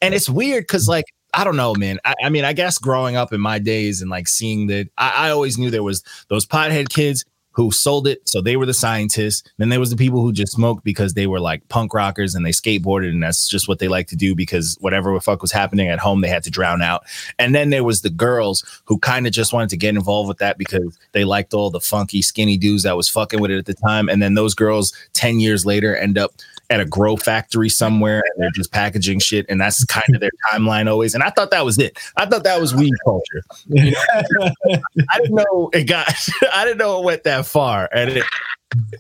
And 0.02 0.14
it's 0.14 0.30
weird 0.30 0.64
because, 0.64 0.88
like, 0.88 1.06
I 1.34 1.44
don't 1.44 1.56
know, 1.56 1.74
man. 1.76 2.00
I, 2.06 2.14
I 2.24 2.30
mean, 2.30 2.46
I 2.46 2.54
guess 2.54 2.78
growing 2.78 3.16
up 3.16 3.34
in 3.34 3.42
my 3.42 3.60
days 3.60 4.02
and 4.02 4.12
like 4.12 4.28
seeing 4.28 4.68
that, 4.68 4.90
I, 4.98 5.28
I 5.28 5.30
always 5.32 5.58
knew 5.58 5.72
there 5.72 5.84
was 5.84 6.04
those 6.30 6.46
pothead 6.46 6.90
kids 6.90 7.26
who 7.54 7.72
sold 7.72 8.08
it. 8.08 8.28
So 8.28 8.42
they 8.42 8.58
were 8.58 8.66
the 8.66 8.74
scientists. 8.74 9.44
Then 9.58 9.70
there 9.70 9.80
was 9.80 9.92
the 9.92 9.96
people 9.96 10.22
who 10.22 10.34
just 10.34 10.54
smoked 10.54 10.84
because 10.84 11.14
they 11.14 11.28
were 11.28 11.40
like 11.40 11.68
punk 11.70 11.94
rockers 11.94 12.34
and 12.36 12.46
they 12.46 12.50
skateboarded 12.50 13.10
and 13.10 13.22
that's 13.22 13.48
just 13.48 13.68
what 13.68 13.78
they 13.78 13.88
like 13.88 14.08
to 14.08 14.16
do 14.16 14.36
because 14.36 14.76
whatever 14.82 15.14
the 15.14 15.22
fuck 15.22 15.42
was 15.42 15.52
happening 15.52 15.88
at 15.88 16.00
home, 16.00 16.22
they 16.22 16.30
had 16.30 16.44
to 16.44 16.50
drown 16.50 16.82
out. 16.82 17.04
And 17.38 17.54
then 17.54 17.70
there 17.70 17.84
was 17.84 18.02
the 18.02 18.10
girls 18.10 18.64
who 18.86 18.98
kind 18.98 19.28
of 19.28 19.34
just 19.34 19.54
wanted 19.54 19.70
to 19.70 19.78
get 19.78 19.96
involved 19.96 20.28
with 20.28 20.40
that 20.40 20.58
because 20.58 20.98
they 21.12 21.26
liked 21.26 21.54
all 21.54 21.70
the 21.70 21.80
funky, 21.80 22.24
skinny 22.24 22.58
dudes 22.58 22.84
that 22.84 22.98
was 22.98 23.08
fucking 23.08 23.40
with 23.40 23.52
it 23.52 23.60
at 23.60 23.66
the 23.66 23.76
time. 23.76 24.10
And 24.10 24.22
then 24.22 24.34
those 24.34 24.56
girls 24.56 24.92
10 25.14 25.40
years 25.40 25.64
later 25.64 25.96
end 25.96 26.18
up 26.18 26.34
at 26.74 26.80
a 26.80 26.86
grow 26.86 27.16
factory 27.16 27.70
somewhere 27.70 28.24
and 28.34 28.42
they're 28.42 28.52
just 28.52 28.72
packaging 28.72 29.20
shit. 29.20 29.46
And 29.48 29.62
that's 29.62 29.86
kind 29.86 30.16
of 30.16 30.22
their 30.22 30.32
timeline 30.52 30.90
always. 30.90 31.14
And 31.14 31.24
I 31.24 31.30
thought 31.30 31.52
that 31.52 31.64
was 31.64 31.78
it. 31.78 31.98
I 32.18 32.26
thought 32.26 32.44
that 32.44 32.60
was 32.60 32.74
weed 32.74 32.94
culture. 33.06 33.44
I 33.78 35.20
didn't 35.20 35.36
know 35.36 35.70
it 35.72 35.84
got, 35.84 36.08
I 36.54 36.66
didn't 36.66 36.80
know 36.80 37.00
it 37.00 37.06
went 37.06 37.24
that 37.26 37.46
far. 37.46 37.88
And 37.94 38.10
it, 38.10 38.24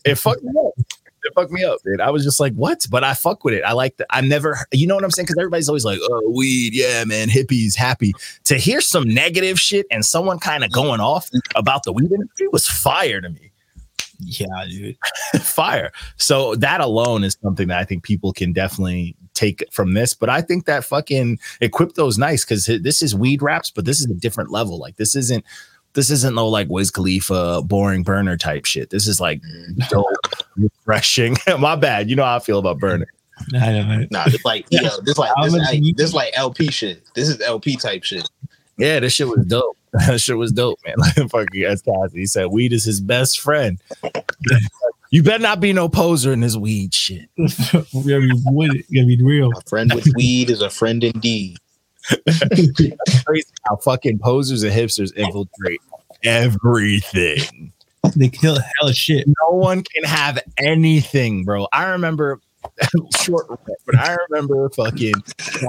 it 0.05 0.15
fucked 0.15 0.43
me 0.43 0.51
up. 0.65 0.73
It 1.25 1.33
fucked 1.33 1.51
me 1.51 1.63
up, 1.63 1.79
dude. 1.83 2.01
I 2.01 2.11
was 2.11 2.23
just 2.23 2.39
like, 2.39 2.53
what? 2.53 2.85
But 2.91 3.03
I 3.03 3.13
fuck 3.13 3.43
with 3.43 3.55
it. 3.55 3.63
I 3.63 3.71
like 3.71 3.97
that. 3.97 4.07
I 4.11 4.21
never, 4.21 4.57
you 4.71 4.85
know 4.85 4.93
what 4.93 5.03
I'm 5.03 5.09
saying? 5.09 5.25
Because 5.25 5.37
everybody's 5.39 5.69
always 5.69 5.85
like, 5.85 5.99
oh, 6.03 6.29
weed. 6.29 6.75
Yeah, 6.75 7.05
man. 7.05 7.29
Hippies, 7.29 7.75
happy. 7.75 8.13
To 8.43 8.55
hear 8.55 8.81
some 8.81 9.05
negative 9.05 9.59
shit 9.59 9.87
and 9.89 10.05
someone 10.05 10.37
kind 10.37 10.63
of 10.63 10.71
going 10.71 10.99
off 10.99 11.29
about 11.55 11.83
the 11.83 11.93
weed 11.93 12.11
industry 12.11 12.49
was 12.49 12.67
fire 12.67 13.19
to 13.19 13.29
me. 13.29 13.52
Yeah, 14.19 14.47
dude. 14.69 14.97
fire. 15.41 15.91
So 16.17 16.55
that 16.55 16.81
alone 16.81 17.23
is 17.23 17.37
something 17.41 17.67
that 17.67 17.79
I 17.79 17.83
think 17.83 18.03
people 18.03 18.33
can 18.33 18.53
definitely 18.53 19.15
take 19.33 19.63
from 19.71 19.93
this. 19.93 20.13
But 20.13 20.29
I 20.29 20.41
think 20.41 20.65
that 20.65 20.83
fucking 20.83 21.39
Equipto's 21.61 22.17
nice 22.17 22.45
because 22.45 22.65
this 22.65 23.01
is 23.01 23.15
weed 23.15 23.41
wraps, 23.41 23.71
but 23.71 23.85
this 23.85 23.99
is 23.99 24.09
a 24.09 24.13
different 24.13 24.51
level. 24.51 24.79
Like 24.79 24.97
this 24.97 25.15
isn't 25.15 25.43
this 25.93 26.09
isn't 26.09 26.35
no 26.35 26.47
like 26.47 26.69
Wiz 26.69 26.91
Khalifa 26.91 27.61
boring 27.63 28.03
burner 28.03 28.37
type 28.37 28.65
shit. 28.65 28.89
This 28.89 29.07
is 29.07 29.19
like 29.19 29.41
mm. 29.41 29.87
dope, 29.89 30.07
refreshing. 30.55 31.37
My 31.59 31.75
bad. 31.75 32.09
You 32.09 32.15
know 32.15 32.23
how 32.23 32.37
I 32.37 32.39
feel 32.39 32.59
about 32.59 32.79
burner. 32.79 33.07
I 33.55 33.71
know, 33.71 33.87
right? 33.87 34.11
Nah, 34.11 34.25
this 34.25 34.45
like 34.45 34.65
yo, 34.69 34.81
this 35.03 35.17
like 35.17 35.31
this, 35.41 35.53
much 35.53 35.61
like 35.61 35.83
this 35.95 36.13
like 36.13 36.33
LP 36.35 36.71
shit. 36.71 37.03
This 37.15 37.29
is 37.29 37.41
LP 37.41 37.75
type 37.75 38.03
shit. 38.03 38.29
Yeah, 38.77 38.99
this 38.99 39.13
shit 39.13 39.27
was 39.27 39.45
dope. 39.45 39.77
that 39.93 40.19
shit 40.19 40.37
was 40.37 40.51
dope, 40.51 40.79
man. 40.85 40.95
Like 41.17 41.29
fucking 41.29 41.63
as 41.63 41.81
Cassidy 41.81 42.21
he 42.21 42.25
said, 42.25 42.47
weed 42.47 42.73
is 42.73 42.83
his 42.83 42.99
best 42.99 43.39
friend. 43.39 43.79
you 45.11 45.21
better 45.21 45.41
not 45.41 45.59
be 45.59 45.73
no 45.73 45.87
poser 45.87 46.33
in 46.33 46.39
this 46.39 46.55
weed 46.55 46.93
shit. 46.93 47.29
we 47.37 47.45
gotta 47.45 48.21
be 48.21 48.31
with 48.45 48.75
it. 48.75 48.85
We 48.89 48.97
gotta 48.97 49.07
be 49.07 49.21
real. 49.21 49.51
A 49.55 49.61
friend 49.69 49.93
with 49.93 50.07
weed 50.15 50.49
is 50.49 50.61
a 50.61 50.69
friend 50.69 51.03
indeed. 51.03 51.57
Crazy 53.25 53.47
how 53.67 53.77
fucking 53.77 54.19
posers 54.19 54.63
and 54.63 54.73
hipsters 54.73 55.13
infiltrate 55.15 55.79
everything. 56.23 57.71
They 58.15 58.29
kill 58.29 58.57
hella 58.79 58.93
shit. 58.93 59.27
no 59.27 59.55
one 59.55 59.83
can 59.83 60.03
have 60.03 60.39
anything, 60.57 61.45
bro. 61.45 61.67
I 61.71 61.85
remember 61.85 62.41
short, 63.21 63.47
but 63.85 63.95
I 63.97 64.17
remember 64.29 64.69
fucking. 64.69 65.13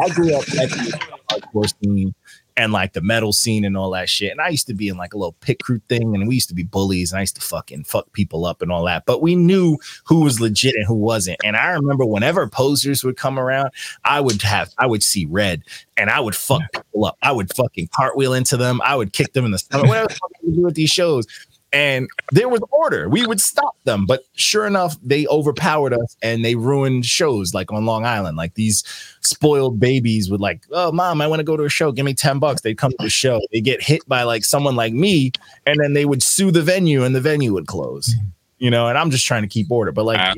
I 0.02 0.08
grew 0.10 0.34
up 0.34 0.42
at 0.42 0.70
the 0.70 1.00
hardcore 1.30 1.72
scene 1.82 2.14
and 2.56 2.72
like 2.72 2.92
the 2.92 3.00
metal 3.00 3.32
scene 3.32 3.64
and 3.64 3.76
all 3.76 3.90
that 3.90 4.08
shit. 4.08 4.30
And 4.30 4.40
I 4.40 4.48
used 4.48 4.66
to 4.68 4.74
be 4.74 4.88
in 4.88 4.96
like 4.96 5.12
a 5.12 5.18
little 5.18 5.36
pit 5.40 5.62
crew 5.62 5.80
thing, 5.88 6.14
and 6.14 6.28
we 6.28 6.34
used 6.34 6.48
to 6.48 6.54
be 6.54 6.62
bullies, 6.62 7.12
and 7.12 7.18
I 7.18 7.22
used 7.22 7.36
to 7.36 7.40
fucking 7.40 7.84
fuck 7.84 8.12
people 8.12 8.46
up 8.46 8.62
and 8.62 8.70
all 8.70 8.84
that. 8.84 9.06
But 9.06 9.22
we 9.22 9.34
knew 9.34 9.78
who 10.04 10.20
was 10.20 10.40
legit 10.40 10.74
and 10.74 10.86
who 10.86 10.94
wasn't. 10.94 11.40
And 11.44 11.56
I 11.56 11.70
remember 11.70 12.04
whenever 12.04 12.46
posers 12.48 13.04
would 13.04 13.16
come 13.16 13.38
around, 13.38 13.70
I 14.04 14.20
would 14.20 14.40
have 14.42 14.72
I 14.78 14.86
would 14.86 15.02
see 15.02 15.24
red, 15.24 15.62
and 15.96 16.10
I 16.10 16.20
would 16.20 16.36
fuck 16.36 16.62
people 16.72 17.06
up. 17.06 17.18
I 17.22 17.32
would 17.32 17.54
fucking 17.54 17.88
cartwheel 17.94 18.34
into 18.34 18.56
them. 18.56 18.80
I 18.84 18.94
would 18.94 19.12
kick 19.12 19.32
them 19.32 19.44
in 19.44 19.50
the 19.50 19.58
stomach. 19.58 19.88
Whatever 19.88 20.08
the 20.08 20.14
fuck 20.14 20.30
we 20.42 20.54
do 20.54 20.68
at 20.68 20.74
these 20.74 20.90
shows. 20.90 21.26
And 21.74 22.08
there 22.30 22.48
was 22.48 22.60
order. 22.70 23.08
We 23.08 23.26
would 23.26 23.40
stop 23.40 23.76
them, 23.82 24.06
but 24.06 24.22
sure 24.34 24.64
enough, 24.66 24.96
they 25.02 25.26
overpowered 25.26 25.92
us 25.92 26.16
and 26.22 26.44
they 26.44 26.54
ruined 26.54 27.04
shows 27.04 27.52
like 27.52 27.72
on 27.72 27.84
Long 27.84 28.04
Island. 28.06 28.36
Like 28.36 28.54
these 28.54 28.84
spoiled 29.22 29.80
babies 29.80 30.30
would 30.30 30.40
like, 30.40 30.62
oh 30.70 30.92
mom, 30.92 31.20
I 31.20 31.26
want 31.26 31.40
to 31.40 31.44
go 31.44 31.56
to 31.56 31.64
a 31.64 31.68
show. 31.68 31.90
Give 31.90 32.06
me 32.06 32.14
10 32.14 32.38
bucks. 32.38 32.60
They'd 32.60 32.78
come 32.78 32.92
to 32.92 32.96
the 33.00 33.10
show. 33.10 33.40
They 33.52 33.60
get 33.60 33.82
hit 33.82 34.06
by 34.08 34.22
like 34.22 34.44
someone 34.44 34.76
like 34.76 34.92
me, 34.92 35.32
and 35.66 35.80
then 35.80 35.94
they 35.94 36.04
would 36.04 36.22
sue 36.22 36.52
the 36.52 36.62
venue 36.62 37.02
and 37.02 37.14
the 37.14 37.20
venue 37.20 37.52
would 37.52 37.66
close. 37.66 38.14
You 38.58 38.70
know, 38.70 38.86
and 38.86 38.96
I'm 38.96 39.10
just 39.10 39.26
trying 39.26 39.42
to 39.42 39.48
keep 39.48 39.68
order. 39.70 39.90
But 39.90 40.04
like 40.04 40.20
Ah. 40.20 40.34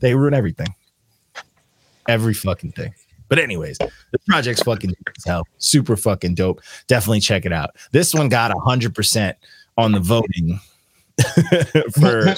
they 0.00 0.14
ruin 0.14 0.34
everything. 0.34 0.68
Every 2.08 2.34
fucking 2.34 2.72
thing. 2.72 2.94
But 3.28 3.40
anyways, 3.40 3.78
the 3.78 4.18
project's 4.28 4.62
fucking 4.62 4.94
hell. 5.24 5.44
Super 5.58 5.96
fucking 5.96 6.34
dope. 6.36 6.60
Definitely 6.86 7.20
check 7.20 7.44
it 7.44 7.52
out. 7.52 7.74
This 7.90 8.14
one 8.14 8.28
got 8.28 8.52
a 8.52 8.58
hundred 8.60 8.94
percent 8.94 9.36
on 9.76 9.92
the 9.92 10.00
voting 10.00 10.60
for 11.98 12.34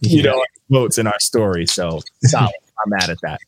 you 0.00 0.22
know 0.22 0.44
votes 0.70 0.98
in 0.98 1.06
our 1.06 1.18
story. 1.20 1.66
So 1.66 2.00
solid. 2.22 2.52
I'm 2.84 2.90
mad 2.90 3.10
at 3.10 3.18
that. 3.22 3.40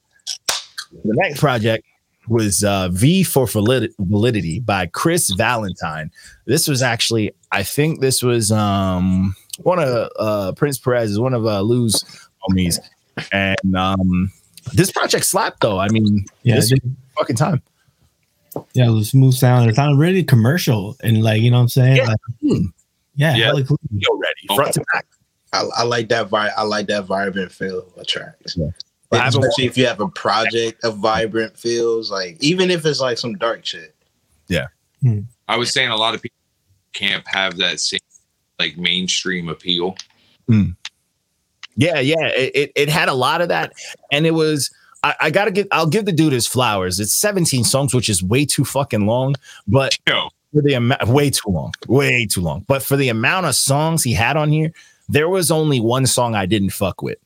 The 1.05 1.15
next 1.17 1.41
project 1.41 1.85
was 2.29 2.65
uh, 2.65 2.89
V 2.91 3.23
for 3.23 3.47
Valid- 3.47 3.93
Validity 3.99 4.61
by 4.61 4.87
Chris 4.87 5.31
Valentine. 5.31 6.11
This 6.47 6.67
was 6.69 6.83
actually, 6.83 7.33
I 7.53 7.63
think 7.63 8.01
this 8.01 8.23
was 8.23 8.51
um, 8.51 9.35
one 9.63 9.79
of 9.79 10.11
uh, 10.19 10.53
Prince 10.53 10.79
Perez 10.79 11.11
is 11.11 11.19
one 11.21 11.35
of 11.35 11.47
uh, 11.47 11.61
Lou's 11.61 12.03
homies, 12.49 12.79
and 13.33 13.77
um, 13.77 14.33
this 14.75 14.91
project 14.91 15.25
slapped 15.25 15.61
though. 15.61 15.79
I 15.79 15.89
mean, 15.89 16.25
Yeah, 16.43 16.57
this 16.57 16.71
they- 16.71 16.79
fucking 17.17 17.37
time. 17.37 17.63
yeah, 18.75 18.87
it 18.89 18.93
was 18.93 19.11
smooth 19.11 19.35
sound. 19.35 19.69
It 19.69 19.77
sounded 19.77 19.99
really 19.99 20.25
commercial 20.25 20.97
and 21.03 21.23
like 21.23 21.43
you 21.43 21.51
know 21.51 21.59
what 21.59 21.63
I'm 21.63 21.69
saying. 21.69 21.97
Yeah. 21.97 22.09
Like, 22.09 22.19
Hmm. 22.41 22.67
Yeah, 23.17 23.35
Yeah. 23.35 23.47
hella 23.47 23.65
clean. 23.65 23.79
Yo, 23.93 24.15
ready 24.17 24.55
front 24.55 24.75
to 24.75 24.85
back. 24.95 25.07
I, 25.53 25.65
I 25.79 25.83
like 25.85 26.09
that 26.09 26.29
vibe. 26.29 26.53
I 26.57 26.63
like 26.63 26.87
that 26.89 27.05
vibrant 27.07 27.53
feel 27.53 27.87
of 27.97 28.07
tracks. 28.07 28.57
Yeah. 28.57 28.67
I 29.13 29.19
haven't 29.19 29.45
Especially 29.45 29.67
if 29.67 29.79
you 29.79 29.87
have 29.87 30.01
a 30.01 30.09
project 30.09 30.83
of 30.85 30.99
vibrant 30.99 31.57
feels, 31.57 32.11
like 32.11 32.37
even 32.41 32.71
if 32.71 32.85
it's 32.85 33.01
like 33.01 33.19
some 33.19 33.35
dark 33.35 33.65
shit. 33.65 33.95
Yeah. 34.49 34.67
Hmm. 35.03 35.21
I 35.49 35.57
was 35.57 35.73
saying 35.73 35.91
a 35.91 35.97
lot 35.97 36.15
of 36.15 36.23
people 36.23 36.37
can't 36.93 37.27
have 37.29 37.57
that 37.59 37.79
same 37.81 38.01
like 38.59 38.77
mainstream 38.77 39.49
appeal. 39.49 39.97
Hmm. 40.49 40.71
Yeah, 41.77 42.01
yeah. 42.01 42.27
It, 42.29 42.57
it, 42.57 42.73
it 42.75 42.89
had 42.89 43.09
a 43.09 43.15
lot 43.15 43.41
of 43.41 43.49
that. 43.49 43.73
And 44.11 44.27
it 44.27 44.33
was, 44.33 44.71
I, 45.05 45.15
I 45.21 45.31
gotta 45.31 45.51
give, 45.51 45.69
I'll 45.71 45.87
give 45.87 46.07
the 46.07 46.13
dude 46.13 46.33
his 46.33 46.47
flowers. 46.47 46.99
It's 46.99 47.15
17 47.15 47.65
songs, 47.65 47.95
which 47.95 48.09
is 48.09 48.23
way 48.23 48.45
too 48.47 48.65
fucking 48.65 49.07
long, 49.07 49.35
but 49.69 49.97
Yo, 50.09 50.31
for 50.57 50.63
the 50.63 50.73
amount, 50.73 51.07
way 51.07 51.29
too 51.29 51.51
long, 51.51 51.73
way 51.87 52.25
too 52.25 52.41
long. 52.41 52.65
But 52.67 52.83
for 52.83 52.97
the 52.97 53.11
amount 53.11 53.45
of 53.45 53.55
songs 53.55 54.03
he 54.03 54.15
had 54.15 54.39
on 54.39 54.51
here, 54.51 54.73
there 55.07 55.29
was 55.29 55.51
only 55.51 55.81
one 55.81 56.07
song 56.07 56.35
I 56.35 56.47
didn't 56.47 56.71
fuck 56.71 57.03
with. 57.03 57.19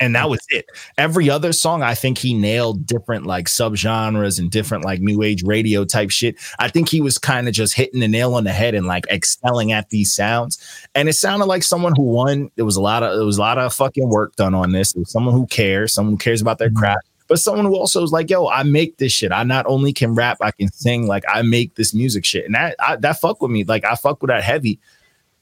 And 0.00 0.14
that 0.14 0.28
was 0.28 0.40
it. 0.50 0.66
Every 0.98 1.28
other 1.30 1.52
song, 1.52 1.82
I 1.82 1.94
think 1.94 2.18
he 2.18 2.34
nailed 2.34 2.86
different 2.86 3.26
like 3.26 3.46
subgenres 3.46 4.38
and 4.38 4.50
different 4.50 4.84
like 4.84 5.00
new 5.00 5.22
age 5.22 5.42
radio 5.42 5.84
type 5.84 6.10
shit. 6.10 6.36
I 6.58 6.68
think 6.68 6.88
he 6.88 7.00
was 7.00 7.16
kind 7.18 7.46
of 7.48 7.54
just 7.54 7.74
hitting 7.74 8.00
the 8.00 8.08
nail 8.08 8.34
on 8.34 8.44
the 8.44 8.52
head 8.52 8.74
and 8.74 8.86
like 8.86 9.06
excelling 9.10 9.72
at 9.72 9.90
these 9.90 10.12
sounds. 10.12 10.58
And 10.94 11.08
it 11.08 11.14
sounded 11.14 11.46
like 11.46 11.62
someone 11.62 11.94
who 11.96 12.02
won. 12.02 12.50
There 12.56 12.66
was 12.66 12.76
a 12.76 12.82
lot 12.82 13.02
of 13.02 13.16
there 13.16 13.24
was 13.24 13.38
a 13.38 13.42
lot 13.42 13.58
of 13.58 13.72
fucking 13.72 14.08
work 14.08 14.36
done 14.36 14.54
on 14.54 14.72
this. 14.72 14.94
It 14.94 15.00
was 15.00 15.10
someone 15.10 15.34
who 15.34 15.46
cares, 15.46 15.94
someone 15.94 16.14
who 16.14 16.18
cares 16.18 16.42
about 16.42 16.58
their 16.58 16.68
mm-hmm. 16.68 16.78
craft, 16.78 17.08
but 17.28 17.40
someone 17.40 17.64
who 17.64 17.76
also 17.76 18.02
is 18.02 18.12
like, 18.12 18.30
yo, 18.30 18.48
I 18.48 18.62
make 18.62 18.98
this 18.98 19.12
shit. 19.12 19.32
I 19.32 19.42
not 19.42 19.66
only 19.66 19.92
can 19.92 20.14
rap, 20.14 20.38
I 20.40 20.50
can 20.50 20.70
sing. 20.72 21.06
Like 21.06 21.24
I 21.28 21.42
make 21.42 21.74
this 21.74 21.92
music 21.92 22.24
shit, 22.24 22.44
and 22.44 22.54
that 22.54 22.76
I, 22.78 22.96
that 22.96 23.20
fuck 23.20 23.42
with 23.42 23.50
me. 23.50 23.64
Like 23.64 23.84
I 23.84 23.94
fuck 23.94 24.22
with 24.22 24.28
that 24.28 24.42
heavy. 24.44 24.78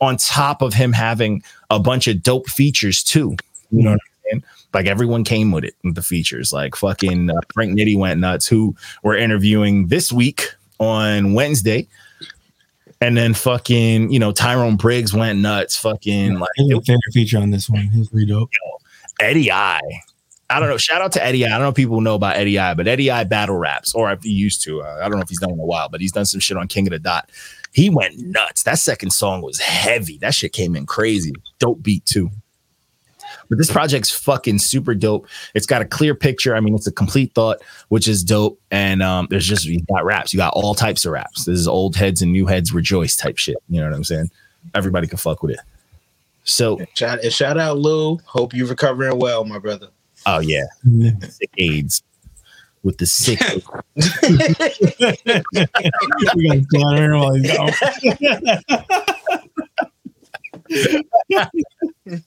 On 0.01 0.17
top 0.17 0.61
of 0.61 0.75
him 0.75 0.93
having 0.93 1.43
a 1.71 1.79
bunch 1.79 2.09
of 2.09 2.23
dope 2.23 2.49
features 2.49 3.03
too. 3.03 3.37
You 3.71 3.85
know 3.85 3.93
what 3.93 4.01
I'm 4.01 4.23
saying? 4.25 4.45
Like 4.75 4.87
everyone 4.87 5.25
came 5.25 5.53
with 5.53 5.65
it 5.65 5.77
with 5.85 5.95
the 5.95 6.03
features. 6.03 6.53
Like 6.53 6.75
fucking 6.77 7.31
uh, 7.31 7.41
Frank 7.55 7.79
Nitty 7.79 7.97
went 7.97 8.21
nuts, 8.21 8.47
who 8.47 8.75
we're 9.03 9.17
interviewing 9.17 9.87
this 9.87 10.13
week 10.13 10.53
on 10.79 11.33
Wednesday. 11.33 11.87
And 13.01 13.17
then 13.17 13.35
fucking, 13.35 14.11
you 14.11 14.19
know, 14.19 14.33
Tyrone 14.33 14.77
Briggs 14.77 15.15
went 15.15 15.39
nuts. 15.39 15.77
Fucking 15.77 16.39
like 16.39 16.51
was 16.59 16.85
favorite 16.87 17.13
feature 17.13 17.39
on 17.39 17.51
this 17.51 17.71
one. 17.71 17.89
He 17.89 17.99
was 17.99 18.09
pretty 18.09 18.27
dope. 18.27 18.51
Eddie 19.21 19.53
I. 19.53 19.81
I 20.55 20.61
don't 20.61 20.69
know. 20.69 20.77
Shout 20.77 21.03
out 21.03 21.11
to 21.13 21.25
Eddie 21.25 21.45
I. 21.45 21.49
I 21.49 21.51
don't 21.51 21.63
know 21.63 21.69
if 21.71 21.75
people 21.75 22.01
know 22.01 22.15
about 22.15 22.37
Eddie 22.37 22.61
I, 22.61 22.75
but 22.75 22.87
Eddie 22.87 23.11
I 23.11 23.25
battle 23.25 23.57
raps, 23.57 23.93
or 23.93 24.13
if 24.13 24.23
he 24.23 24.31
used 24.31 24.63
to. 24.63 24.83
Uh, 24.83 25.01
I 25.03 25.09
don't 25.09 25.19
know 25.19 25.23
if 25.23 25.29
he's 25.29 25.41
done 25.41 25.51
in 25.51 25.59
a 25.59 25.65
while, 25.65 25.89
but 25.89 26.01
he's 26.01 26.13
done 26.13 26.27
some 26.27 26.39
shit 26.39 26.57
on 26.57 26.69
King 26.69 26.87
of 26.87 26.93
the 26.93 27.01
Dot. 27.01 27.31
He 27.73 27.91
went 27.91 28.19
nuts. 28.19 28.63
That 28.63 28.79
second 28.79 29.11
song 29.11 29.43
was 29.43 29.59
heavy. 29.59 30.17
That 30.19 30.33
shit 30.33 30.53
came 30.53 30.77
in 30.77 30.87
crazy. 30.87 31.33
Dope 31.59 31.83
beat 31.83 32.07
too. 32.07 32.31
But 33.49 33.59
this 33.59 33.71
project's 33.71 34.13
fucking 34.13 34.61
super 34.61 34.95
dope. 34.95 35.27
It's 35.55 35.67
got 35.67 35.83
a 35.83 35.85
clear 35.85 36.15
picture. 36.15 36.55
I 36.55 36.61
mean, 36.61 36.75
it's 36.77 36.87
a 36.87 36.93
complete 36.93 37.35
thought, 37.35 37.59
which 37.89 38.07
is 38.07 38.23
dope. 38.23 38.61
And 38.71 39.03
um, 39.03 39.27
there's 39.31 39.47
just 39.47 39.65
you 39.65 39.83
got 39.93 40.05
raps. 40.05 40.33
You 40.33 40.39
got 40.39 40.53
all 40.55 40.75
types 40.75 41.05
of 41.05 41.13
raps. 41.13 41.47
This 41.47 41.59
is 41.59 41.67
old 41.67 41.97
heads 41.97 42.23
and 42.23 42.31
new 42.31 42.47
heads 42.47 42.73
rejoice 42.73 43.17
type 43.17 43.39
shit. 43.39 43.57
You 43.69 43.81
know 43.81 43.89
what 43.89 43.97
I'm 43.97 44.05
saying? 44.05 44.31
Everybody 44.75 45.09
can 45.09 45.19
fuck 45.19 45.43
with 45.43 45.53
it. 45.55 45.61
So, 46.45 46.79
Shout, 46.95 47.25
shout 47.33 47.59
out 47.59 47.79
Lou. 47.79 48.19
Hope 48.25 48.55
you're 48.55 48.69
recovering 48.69 49.19
well, 49.19 49.45
my 49.45 49.59
brother. 49.59 49.89
Oh 50.27 50.41
yeah, 50.41 50.65
sick 51.23 51.51
AIDS 51.59 52.03
with 52.83 52.99
the 52.99 53.07
sick. 53.07 53.41
we 56.37 56.61
got 56.73 56.97
to 56.97 57.09
while 62.07 62.21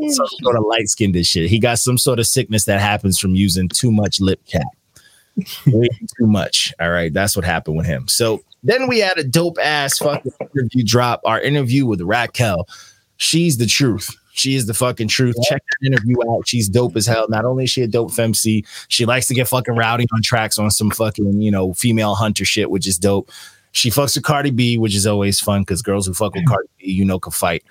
he's 0.00 0.16
some 0.16 0.26
sort 0.42 0.56
of 0.56 0.64
light 0.64 0.88
skinned 0.88 1.14
this 1.14 1.26
shit. 1.26 1.48
He 1.48 1.58
got 1.58 1.78
some 1.78 1.98
sort 1.98 2.18
of 2.18 2.26
sickness 2.26 2.64
that 2.64 2.80
happens 2.80 3.18
from 3.18 3.34
using 3.34 3.68
too 3.68 3.90
much 3.90 4.20
lip 4.20 4.40
cap. 4.46 4.66
Way 5.66 5.88
too 6.18 6.26
much. 6.26 6.72
All 6.80 6.90
right. 6.90 7.12
That's 7.12 7.36
what 7.36 7.44
happened 7.44 7.76
with 7.76 7.86
him. 7.86 8.06
So 8.08 8.42
then 8.62 8.86
we 8.86 9.00
had 9.00 9.18
a 9.18 9.24
dope 9.24 9.58
ass 9.60 9.98
fucking 9.98 10.32
interview 10.40 10.84
drop. 10.84 11.20
Our 11.24 11.40
interview 11.40 11.86
with 11.86 12.00
Raquel. 12.00 12.68
She's 13.16 13.56
the 13.56 13.66
truth. 13.66 14.08
She 14.36 14.56
is 14.56 14.66
the 14.66 14.74
fucking 14.74 15.06
truth. 15.08 15.36
Check 15.44 15.62
that 15.62 15.86
interview 15.86 16.16
out. 16.28 16.46
She's 16.46 16.68
dope 16.68 16.96
as 16.96 17.06
hell. 17.06 17.26
Not 17.28 17.44
only 17.44 17.64
is 17.64 17.70
she 17.70 17.82
a 17.82 17.86
dope 17.86 18.10
femc, 18.10 18.66
she 18.88 19.06
likes 19.06 19.28
to 19.28 19.34
get 19.34 19.46
fucking 19.46 19.76
rowdy 19.76 20.06
on 20.12 20.22
tracks 20.22 20.58
on 20.58 20.72
some 20.72 20.90
fucking, 20.90 21.40
you 21.40 21.52
know, 21.52 21.72
female 21.74 22.16
hunter 22.16 22.44
shit, 22.44 22.68
which 22.68 22.88
is 22.88 22.98
dope. 22.98 23.30
She 23.70 23.90
fucks 23.90 24.16
with 24.16 24.24
Cardi 24.24 24.50
B, 24.50 24.76
which 24.76 24.94
is 24.96 25.06
always 25.06 25.40
fun 25.40 25.62
because 25.62 25.82
girls 25.82 26.08
who 26.08 26.14
fuck 26.14 26.34
with 26.34 26.46
Cardi 26.46 26.68
B, 26.78 26.90
you 26.90 27.04
know, 27.04 27.20
can 27.20 27.30
fight. 27.30 27.62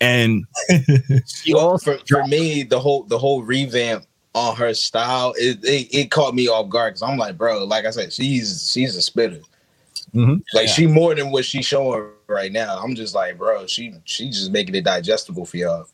And 0.00 0.44
she 1.26 1.54
Well, 1.54 1.78
for, 1.78 1.98
for 2.08 2.26
me, 2.26 2.64
the 2.64 2.80
whole 2.80 3.04
the 3.04 3.18
whole 3.18 3.44
revamp 3.44 4.04
on 4.34 4.56
her 4.56 4.74
style, 4.74 5.34
it, 5.36 5.64
it, 5.64 5.94
it 5.96 6.10
caught 6.10 6.34
me 6.34 6.48
off 6.48 6.68
guard 6.68 6.94
because 6.94 7.02
I'm 7.02 7.16
like, 7.16 7.38
bro, 7.38 7.64
like 7.64 7.86
I 7.86 7.90
said, 7.90 8.12
she's 8.12 8.70
she's 8.72 8.96
a 8.96 9.02
spitter. 9.02 9.40
Mhm. 10.14 10.42
Like 10.52 10.68
she 10.68 10.88
more 10.88 11.14
than 11.14 11.30
what 11.30 11.44
she's 11.44 11.66
showing 11.66 12.08
right 12.26 12.50
now. 12.50 12.78
I'm 12.82 12.96
just 12.96 13.14
like, 13.14 13.38
bro, 13.38 13.66
she 13.68 13.94
she 14.04 14.30
just 14.30 14.50
making 14.50 14.74
it 14.74 14.84
digestible 14.84 15.44
for 15.44 15.58
y'all. 15.58 15.86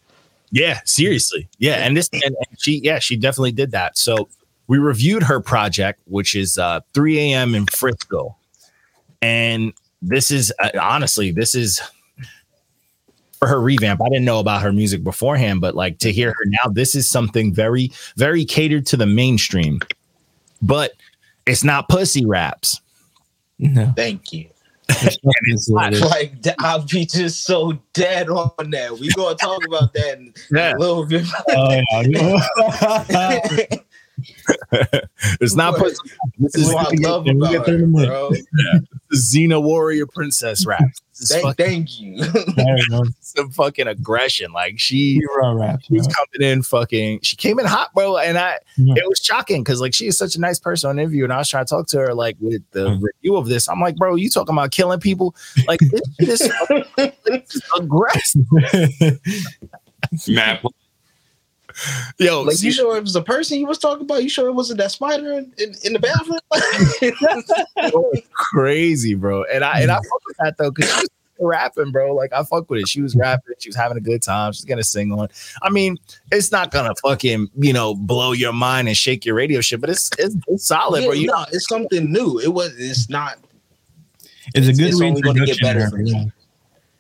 Yeah, 0.55 0.79
seriously. 0.85 1.49
Yeah, 1.59 1.85
and 1.85 1.97
this 1.97 2.09
and, 2.13 2.23
and 2.23 2.61
she 2.61 2.81
yeah, 2.85 3.01
she 3.01 3.17
definitely 3.17 3.51
did 3.51 3.73
that. 3.73 3.99
So 3.99 4.29
we 4.69 4.79
reviewed 4.79 5.25
her 5.25 5.41
project, 5.41 6.01
which 6.05 6.37
is 6.37 6.59
uh 6.59 6.81
3 6.95 7.19
a.m. 7.19 7.57
in 7.57 7.67
Frisco. 7.67 8.37
And 9.21 9.73
this 10.01 10.31
is 10.31 10.53
uh, 10.61 10.71
honestly, 10.81 11.33
this 11.33 11.57
is 11.57 11.83
for 13.41 13.49
her 13.49 13.61
revamp. 13.61 14.01
I 14.01 14.09
didn't 14.09 14.25
know 14.25 14.39
about 14.39 14.63
her 14.63 14.73
music 14.73 15.03
beforehand, 15.03 15.61
but 15.61 15.75
like 15.75 15.99
to 15.99 16.13
hear 16.13 16.31
her 16.31 16.45
now, 16.47 16.71
this 16.71 16.95
is 16.95 17.11
something 17.11 17.53
very, 17.53 17.91
very 18.17 18.45
catered 18.45 18.87
to 18.87 18.97
the 18.97 19.07
mainstream. 19.07 19.81
But 20.63 20.93
it's 21.47 21.65
not 21.65 21.89
pussy 21.89 22.25
raps. 22.25 22.81
No. 23.59 23.93
Thank 23.97 24.33
you. 24.33 24.49
It's 24.88 25.19
is. 25.95 26.00
Like 26.03 26.35
I'll 26.61 26.85
be 26.85 27.07
just 27.07 27.45
so 27.45 27.79
dead 27.93 28.29
on 28.29 28.71
that. 28.71 28.99
We 28.99 29.11
gonna 29.12 29.37
talk 29.37 29.64
about 29.67 29.93
that 29.95 30.19
in 30.19 30.35
Yeah. 30.50 30.75
a 30.75 30.79
little 30.79 31.07
bit. 31.07 31.26
Oh, 31.49 31.83
yeah. 32.09 33.76
it's 35.40 35.54
not 35.54 35.73
What? 35.75 35.83
pussy. 35.83 35.97
This 36.38 36.52
This 36.52 36.62
is 36.62 36.68
is 36.68 36.75
what 36.75 36.87
I 36.87 37.09
love 37.09 37.25
we 37.25 37.30
about 37.33 37.50
get 37.50 37.59
her, 37.61 37.64
through 37.64 37.78
the 37.78 37.87
month. 37.87 38.06
bro. 38.09 38.30
Xena 39.14 39.62
warrior 39.62 40.06
princess 40.06 40.66
rap. 40.66 40.83
Thank, 41.16 41.42
fucking 41.44 41.64
thank 41.66 42.00
you. 42.00 42.16
There 42.25 42.76
you 42.78 42.87
go. 42.90 43.02
some 43.21 43.50
fucking 43.50 43.87
aggression. 43.87 44.52
Like 44.52 44.80
she 44.80 45.14
Hero 45.14 45.54
rap. 45.54 45.80
she 45.85 45.92
was 45.94 46.09
coming 46.09 46.50
in 46.50 46.62
fucking 46.64 47.21
she 47.23 47.37
came 47.37 47.61
in 47.61 47.66
hot, 47.66 47.94
bro. 47.94 48.16
And 48.18 48.37
I 48.37 48.59
Yeah. 48.76 48.94
it 48.97 49.09
was 49.09 49.21
shocking 49.23 49.62
because 49.62 49.80
like 49.80 49.94
she 49.94 50.09
is 50.09 50.18
such 50.18 50.35
a 50.35 50.40
nice 50.40 50.59
person 50.59 50.90
on 50.90 50.99
interview. 50.99 51.23
And 51.25 51.33
I 51.33 51.38
was 51.38 51.49
trying 51.49 51.64
to 51.66 51.71
talk 51.71 51.87
to 51.88 51.99
her 51.99 52.14
like 52.14 52.37
with 52.40 52.62
the 52.73 52.88
Mm. 52.88 53.02
review 53.02 53.37
of 53.37 53.47
this. 53.47 53.68
I'm 53.68 53.80
like, 53.80 53.94
bro, 53.97 54.16
you 54.16 54.28
talking 54.28 54.54
about 54.54 54.73
killing 54.73 54.99
people? 55.00 55.37
Like 55.68 55.78
this, 55.80 56.00
this 56.18 56.40
is 57.54 57.62
aggressive. 57.78 58.42
Matt, 60.28 60.62
Yo, 62.19 62.43
like, 62.43 62.57
see, 62.57 62.66
you 62.66 62.73
sure 62.73 62.97
it 62.97 63.02
was 63.02 63.14
the 63.14 63.23
person 63.23 63.59
you 63.59 63.66
was 63.66 63.78
talking 63.78 64.04
about? 64.04 64.23
You 64.23 64.28
sure 64.28 64.49
it 64.49 64.52
wasn't 64.52 64.78
that 64.78 64.93
spider 64.93 65.33
in, 65.33 65.52
in, 65.59 65.75
in 65.83 65.93
the 65.93 65.99
bathroom? 65.99 66.38
crazy, 68.33 69.14
bro. 69.14 69.45
And 69.45 69.64
I 69.64 69.81
and 69.81 69.90
I 69.90 69.97
mm. 69.97 70.04
fuck 70.04 70.26
with 70.26 70.37
that 70.38 70.57
though, 70.57 70.71
because 70.71 70.90
she 70.90 71.00
was 71.00 71.11
rapping, 71.40 71.90
bro. 71.90 72.14
Like 72.14 72.33
I 72.33 72.45
fuck 72.45 72.71
with 72.71 72.81
it. 72.81 72.88
She 72.88 73.02
was 73.02 73.16
rapping, 73.16 73.54
she 73.59 73.69
was 73.69 73.76
having 73.76 73.97
a 73.97 74.00
good 74.00 74.23
time. 74.23 74.52
She's 74.52 74.64
gonna 74.64 74.85
sing 74.85 75.12
on. 75.12 75.28
I 75.62 75.71
mean, 75.71 75.99
it's 76.31 76.52
not 76.52 76.71
gonna 76.71 76.95
fucking, 77.02 77.50
you 77.57 77.73
know, 77.73 77.95
blow 77.95 78.33
your 78.33 78.52
mind 78.52 78.88
and 78.88 78.97
shake 78.97 79.25
your 79.25 79.35
radio 79.35 79.61
shit, 79.61 79.81
but 79.81 79.90
it's 79.90 80.11
it's, 80.19 80.37
it's 80.47 80.66
solid, 80.66 81.02
yeah, 81.02 81.09
bro. 81.09 81.14
You 81.14 81.26
no, 81.28 81.45
it's 81.52 81.69
something 81.69 82.12
new. 82.12 82.38
It 82.38 82.52
was. 82.54 82.73
It's 82.78 83.11
not. 83.11 83.38
It's 84.54 84.69
a 84.69 84.73
good 84.73 84.88
It's 84.88 85.00
only 85.00 85.23
gonna 85.23 85.45
get 85.45 85.61
better 85.61 85.81
to 85.81 85.85
her, 85.87 85.90
from 85.90 86.04
here. 86.04 86.33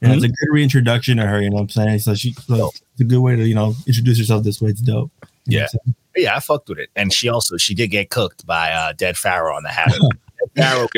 Yeah. 0.04 0.10
Yeah, 0.10 0.14
it's 0.16 0.24
a 0.24 0.28
good 0.28 0.48
reintroduction 0.52 1.16
to 1.18 1.26
her. 1.26 1.40
You 1.40 1.50
know 1.50 1.56
what 1.56 1.62
I'm 1.62 1.68
saying? 1.70 1.98
So 2.00 2.14
she, 2.14 2.32
so 2.32 2.68
it's 2.92 3.00
a 3.00 3.04
good 3.04 3.20
way 3.20 3.36
to 3.36 3.46
you 3.46 3.54
know 3.54 3.74
introduce 3.86 4.18
herself 4.18 4.44
this 4.44 4.60
way. 4.60 4.70
It's 4.70 4.80
dope. 4.80 5.10
You 5.46 5.58
know 5.58 5.62
what 5.64 5.70
I'm 5.74 5.80
saying? 5.86 5.94
yeah, 6.16 6.36
I 6.36 6.40
fucked 6.40 6.68
with 6.68 6.78
it. 6.78 6.90
And 6.96 7.12
she 7.12 7.28
also 7.28 7.56
she 7.56 7.74
did 7.74 7.88
get 7.88 8.10
cooked 8.10 8.46
by 8.46 8.70
uh 8.72 8.92
Dead 8.92 9.16
Pharaoh 9.16 9.56
on 9.56 9.62
the 9.62 9.70
hat. 9.70 9.94
Pharaoh, 10.56 10.88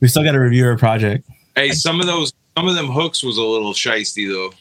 We 0.00 0.08
still 0.08 0.22
got 0.24 0.32
to 0.32 0.38
review 0.38 0.64
her 0.64 0.76
project. 0.78 1.28
hey, 1.56 1.72
some 1.72 2.00
of 2.00 2.06
those, 2.06 2.32
some 2.56 2.68
of 2.68 2.74
them 2.76 2.86
hooks 2.86 3.22
was 3.22 3.36
a 3.36 3.42
little 3.42 3.72
shisty 3.72 4.28
though. 4.30 4.52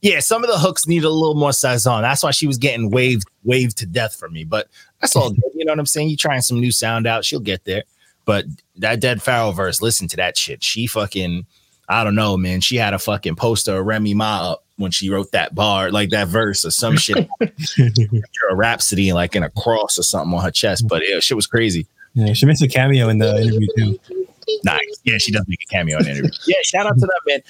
yeah, 0.00 0.20
some 0.20 0.42
of 0.42 0.50
the 0.50 0.58
hooks 0.58 0.86
need 0.86 1.04
a 1.04 1.10
little 1.10 1.34
more 1.34 1.52
saison. 1.52 2.02
That's 2.02 2.22
why 2.22 2.30
she 2.30 2.46
was 2.46 2.56
getting 2.58 2.90
waved 2.90 3.28
waved 3.44 3.76
to 3.78 3.86
death 3.86 4.16
for 4.16 4.28
me. 4.30 4.44
But 4.44 4.68
that's 5.00 5.14
all 5.16 5.30
good. 5.30 5.42
You 5.54 5.64
know 5.66 5.72
what 5.72 5.78
I'm 5.78 5.86
saying? 5.86 6.08
You 6.08 6.16
trying 6.16 6.40
some 6.40 6.60
new 6.60 6.72
sound 6.72 7.06
out, 7.06 7.24
she'll 7.24 7.40
get 7.40 7.64
there. 7.64 7.84
But 8.24 8.46
that 8.76 9.00
Dead 9.00 9.20
Pharaoh 9.22 9.52
verse, 9.52 9.82
listen 9.82 10.08
to 10.08 10.16
that 10.16 10.36
shit. 10.36 10.62
She 10.64 10.86
fucking, 10.86 11.44
I 11.92 12.04
don't 12.04 12.14
know, 12.14 12.36
man. 12.36 12.60
She 12.60 12.76
had 12.76 12.94
a 12.94 12.98
fucking 12.98 13.36
poster 13.36 13.78
of 13.78 13.86
Remy 13.86 14.14
Ma 14.14 14.52
up 14.52 14.64
when 14.76 14.90
she 14.90 15.10
wrote 15.10 15.32
that 15.32 15.54
bar, 15.54 15.90
like 15.90 16.10
that 16.10 16.28
verse 16.28 16.64
or 16.64 16.70
some 16.70 16.96
shit, 16.96 17.28
a 17.40 18.56
rhapsody, 18.56 19.12
like 19.12 19.36
in 19.36 19.42
a 19.42 19.50
cross 19.50 19.98
or 19.98 20.02
something 20.02 20.36
on 20.36 20.42
her 20.42 20.50
chest. 20.50 20.88
But 20.88 21.02
yeah, 21.06 21.20
shit 21.20 21.36
was 21.36 21.46
crazy. 21.46 21.86
yeah, 22.14 22.32
she 22.32 22.46
makes 22.46 22.62
a 22.62 22.68
cameo 22.68 23.08
in 23.08 23.18
the 23.18 23.40
interview 23.40 23.68
too. 23.76 23.98
Nice. 24.64 24.80
Yeah, 25.04 25.18
she 25.18 25.32
does 25.32 25.44
make 25.46 25.62
a 25.62 25.72
cameo 25.72 25.98
in 25.98 26.04
the 26.04 26.10
interview. 26.10 26.30
Yeah, 26.46 26.56
shout 26.64 26.86
out 26.86 26.98
to 26.98 27.06
that 27.06 27.20
man. 27.26 27.40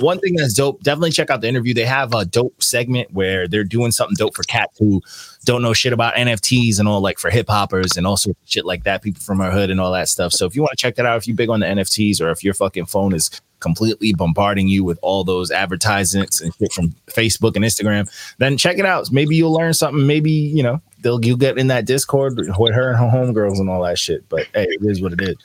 One 0.00 0.18
thing 0.18 0.36
that's 0.36 0.52
dope, 0.52 0.82
definitely 0.82 1.10
check 1.10 1.30
out 1.30 1.40
the 1.40 1.48
interview. 1.48 1.72
They 1.72 1.86
have 1.86 2.12
a 2.12 2.24
dope 2.24 2.62
segment 2.62 3.12
where 3.12 3.48
they're 3.48 3.64
doing 3.64 3.92
something 3.92 4.14
dope 4.18 4.36
for 4.36 4.42
cats 4.42 4.78
who 4.78 5.00
don't 5.44 5.62
know 5.62 5.72
shit 5.72 5.92
about 5.92 6.14
NFTs 6.14 6.78
and 6.78 6.86
all, 6.86 7.00
like 7.00 7.18
for 7.18 7.30
hip 7.30 7.48
hoppers 7.48 7.96
and 7.96 8.06
all 8.06 8.16
sorts 8.16 8.38
of 8.42 8.48
shit 8.48 8.66
like 8.66 8.84
that, 8.84 9.02
people 9.02 9.22
from 9.22 9.40
our 9.40 9.50
hood 9.50 9.70
and 9.70 9.80
all 9.80 9.92
that 9.92 10.08
stuff. 10.08 10.32
So 10.32 10.44
if 10.44 10.54
you 10.54 10.60
want 10.60 10.72
to 10.72 10.76
check 10.76 10.96
that 10.96 11.06
out, 11.06 11.16
if 11.16 11.26
you're 11.26 11.36
big 11.36 11.48
on 11.48 11.60
the 11.60 11.66
NFTs 11.66 12.20
or 12.20 12.30
if 12.30 12.44
your 12.44 12.52
fucking 12.52 12.86
phone 12.86 13.14
is 13.14 13.30
completely 13.60 14.12
bombarding 14.12 14.68
you 14.68 14.84
with 14.84 14.98
all 15.02 15.24
those 15.24 15.50
advertisements 15.50 16.40
and 16.40 16.54
shit 16.54 16.72
from 16.72 16.94
Facebook 17.08 17.56
and 17.56 17.64
Instagram, 17.64 18.10
then 18.38 18.56
check 18.56 18.78
it 18.78 18.86
out. 18.86 19.10
Maybe 19.10 19.36
you'll 19.36 19.52
learn 19.52 19.74
something. 19.74 20.06
Maybe, 20.06 20.30
you 20.30 20.62
know, 20.62 20.80
they'll 21.00 21.24
you'll 21.24 21.36
get 21.36 21.58
in 21.58 21.68
that 21.68 21.86
Discord 21.86 22.36
with 22.36 22.74
her 22.74 22.90
and 22.90 22.98
her 22.98 23.06
homegirls 23.06 23.58
and 23.58 23.68
all 23.68 23.82
that 23.82 23.98
shit. 23.98 24.28
But 24.28 24.46
hey, 24.54 24.66
it 24.68 24.80
is 24.82 25.00
what 25.02 25.12
it 25.12 25.20
is. 25.20 25.36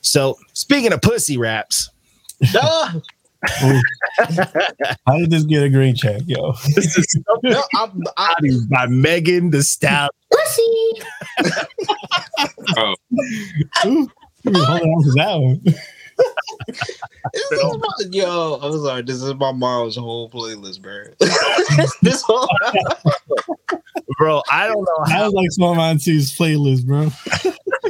So 0.00 0.38
speaking 0.52 0.92
of 0.92 1.00
pussy 1.00 1.38
raps, 1.38 1.90
Duh. 2.52 3.00
How 3.44 5.18
did 5.18 5.30
this 5.30 5.44
get 5.44 5.62
a 5.64 5.68
green 5.68 5.94
check, 5.96 6.22
yo? 6.26 6.52
this 6.74 6.96
is 6.98 7.18
No, 7.42 7.62
I'm, 7.76 8.02
I, 8.16 8.34
something 8.40 8.68
by 8.70 8.86
Megan 8.86 9.50
the 9.50 9.62
Stallion. 9.62 10.10
Oh, 12.76 12.94
Ooh, 13.84 14.08
you 14.44 14.50
been 14.50 14.54
holding 14.54 14.88
on 14.88 15.02
to 15.04 15.12
that 15.16 15.40
one. 15.40 15.62
This 17.52 17.64
is 17.64 17.76
my, 17.78 17.88
yo, 18.10 18.58
I'm 18.62 18.80
sorry. 18.80 19.02
This 19.02 19.22
is 19.22 19.34
my 19.34 19.52
mom's 19.52 19.96
whole 19.96 20.30
playlist, 20.30 20.80
bro. 20.80 21.04
this 22.02 22.22
whole 22.22 22.48
Bro, 24.18 24.42
I 24.50 24.66
don't 24.66 24.82
know 24.82 25.04
I 25.06 25.10
how 25.10 25.24
was 25.24 25.32
like 25.32 25.50
Small 25.52 25.74
Man 25.74 25.96
2's 25.96 26.36
playlist, 26.36 26.86
bro. 26.86 27.10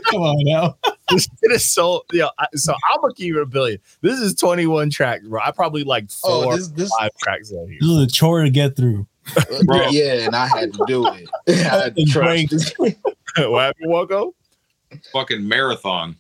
Come 0.11 0.23
on 0.23 0.37
now. 0.45 0.76
this 1.11 1.25
shit 1.40 1.52
is 1.52 1.71
so 1.71 2.04
yo. 2.12 2.28
I, 2.38 2.47
so 2.54 2.73
I'm 2.73 3.00
gonna 3.00 3.14
keep 3.14 3.35
it 3.35 3.40
a 3.42 3.47
billion. 3.47 3.78
This 4.00 4.18
is 4.18 4.35
21 4.35 4.90
tracks, 4.90 5.27
bro. 5.27 5.40
I 5.42 5.51
probably 5.51 5.85
like 5.85 6.05
oh, 6.25 6.42
four, 6.42 6.53
oh, 6.53 6.57
this 6.57 6.68
this 6.68 6.90
five 6.98 7.11
tracks 7.22 7.53
on 7.53 7.68
here. 7.68 7.79
This 7.81 7.90
is 7.90 8.03
a 8.03 8.07
chore 8.07 8.42
to 8.42 8.51
get 8.51 8.77
through. 8.77 9.07
Bro. 9.66 9.90
yeah, 9.90 10.25
and 10.25 10.35
I 10.35 10.48
had 10.48 10.72
to 10.75 10.85
do 10.88 11.07
it. 11.07 11.29
I 11.48 11.53
had 11.53 11.96
to 11.96 12.05
Drink. 12.07 12.51
trust. 12.51 12.77
what 12.79 13.62
happened, 13.62 13.88
Woko? 13.88 14.33
fucking 15.12 15.46
marathon. 15.46 16.16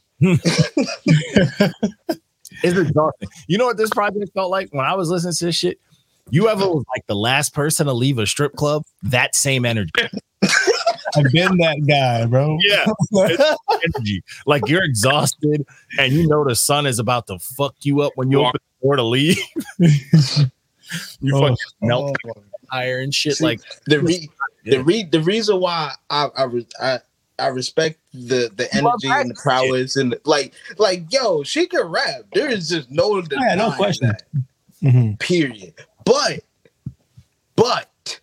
It's 2.62 2.78
exhausting. 2.78 3.28
You 3.48 3.58
know 3.58 3.66
what 3.66 3.76
this 3.76 3.90
project 3.90 4.30
felt 4.34 4.50
like 4.50 4.68
when 4.72 4.84
I 4.84 4.94
was 4.94 5.08
listening 5.10 5.34
to 5.34 5.44
this 5.46 5.56
shit? 5.56 5.78
You 6.30 6.48
ever 6.48 6.66
was 6.66 6.84
like 6.94 7.06
the 7.08 7.16
last 7.16 7.52
person 7.54 7.86
to 7.86 7.92
leave 7.92 8.18
a 8.18 8.26
strip 8.26 8.54
club? 8.54 8.84
That 9.02 9.34
same 9.34 9.64
energy. 9.64 9.90
I've 11.14 11.30
been 11.32 11.56
that 11.58 11.84
guy, 11.86 12.24
bro. 12.26 12.56
Yeah. 12.62 12.86
energy. 13.84 14.22
Like 14.46 14.66
you're 14.68 14.84
exhausted 14.84 15.66
and 15.98 16.12
you 16.12 16.26
know 16.28 16.44
the 16.44 16.54
sun 16.54 16.86
is 16.86 16.98
about 16.98 17.26
to 17.26 17.38
fuck 17.38 17.74
you 17.82 18.00
up 18.00 18.12
when 18.14 18.30
you 18.30 18.38
Walk- 18.38 18.54
open 18.54 18.60
the 18.80 18.86
door 18.86 18.96
to 18.96 19.02
leave. 19.02 19.38
you 19.78 21.36
Oh, 21.36 21.40
fucking 21.40 21.56
oh, 21.82 21.86
melt 21.86 22.16
Oh, 22.26 22.32
fire 22.70 23.00
and 23.00 23.12
shit. 23.14 23.36
See, 23.36 23.44
like 23.44 23.60
the 23.86 24.00
re- 24.00 24.30
the 24.64 24.82
re- 24.82 25.04
the 25.04 25.20
reason 25.20 25.60
why 25.60 25.92
I 26.08 26.28
I, 26.36 26.44
re- 26.44 26.66
I 26.80 26.98
I 27.42 27.48
respect 27.48 27.98
the 28.12 28.50
the 28.54 28.68
You 28.72 28.82
love 28.82 29.00
energy 29.04 29.20
and 29.20 29.30
the 29.30 29.34
prowess 29.34 29.96
and 29.96 30.14
like 30.24 30.52
like 30.78 31.04
yo, 31.12 31.42
she 31.42 31.66
can 31.66 31.86
rap. 31.86 32.22
There 32.34 32.48
is 32.48 32.68
just 32.68 32.90
no 32.90 33.22
Yeah, 33.30 33.54
no 33.56 33.72
question. 33.72 34.08
that. 34.08 34.22
Mhm. 34.82 35.18
Period. 35.18 35.74
But 36.04 36.40
but 37.56 38.20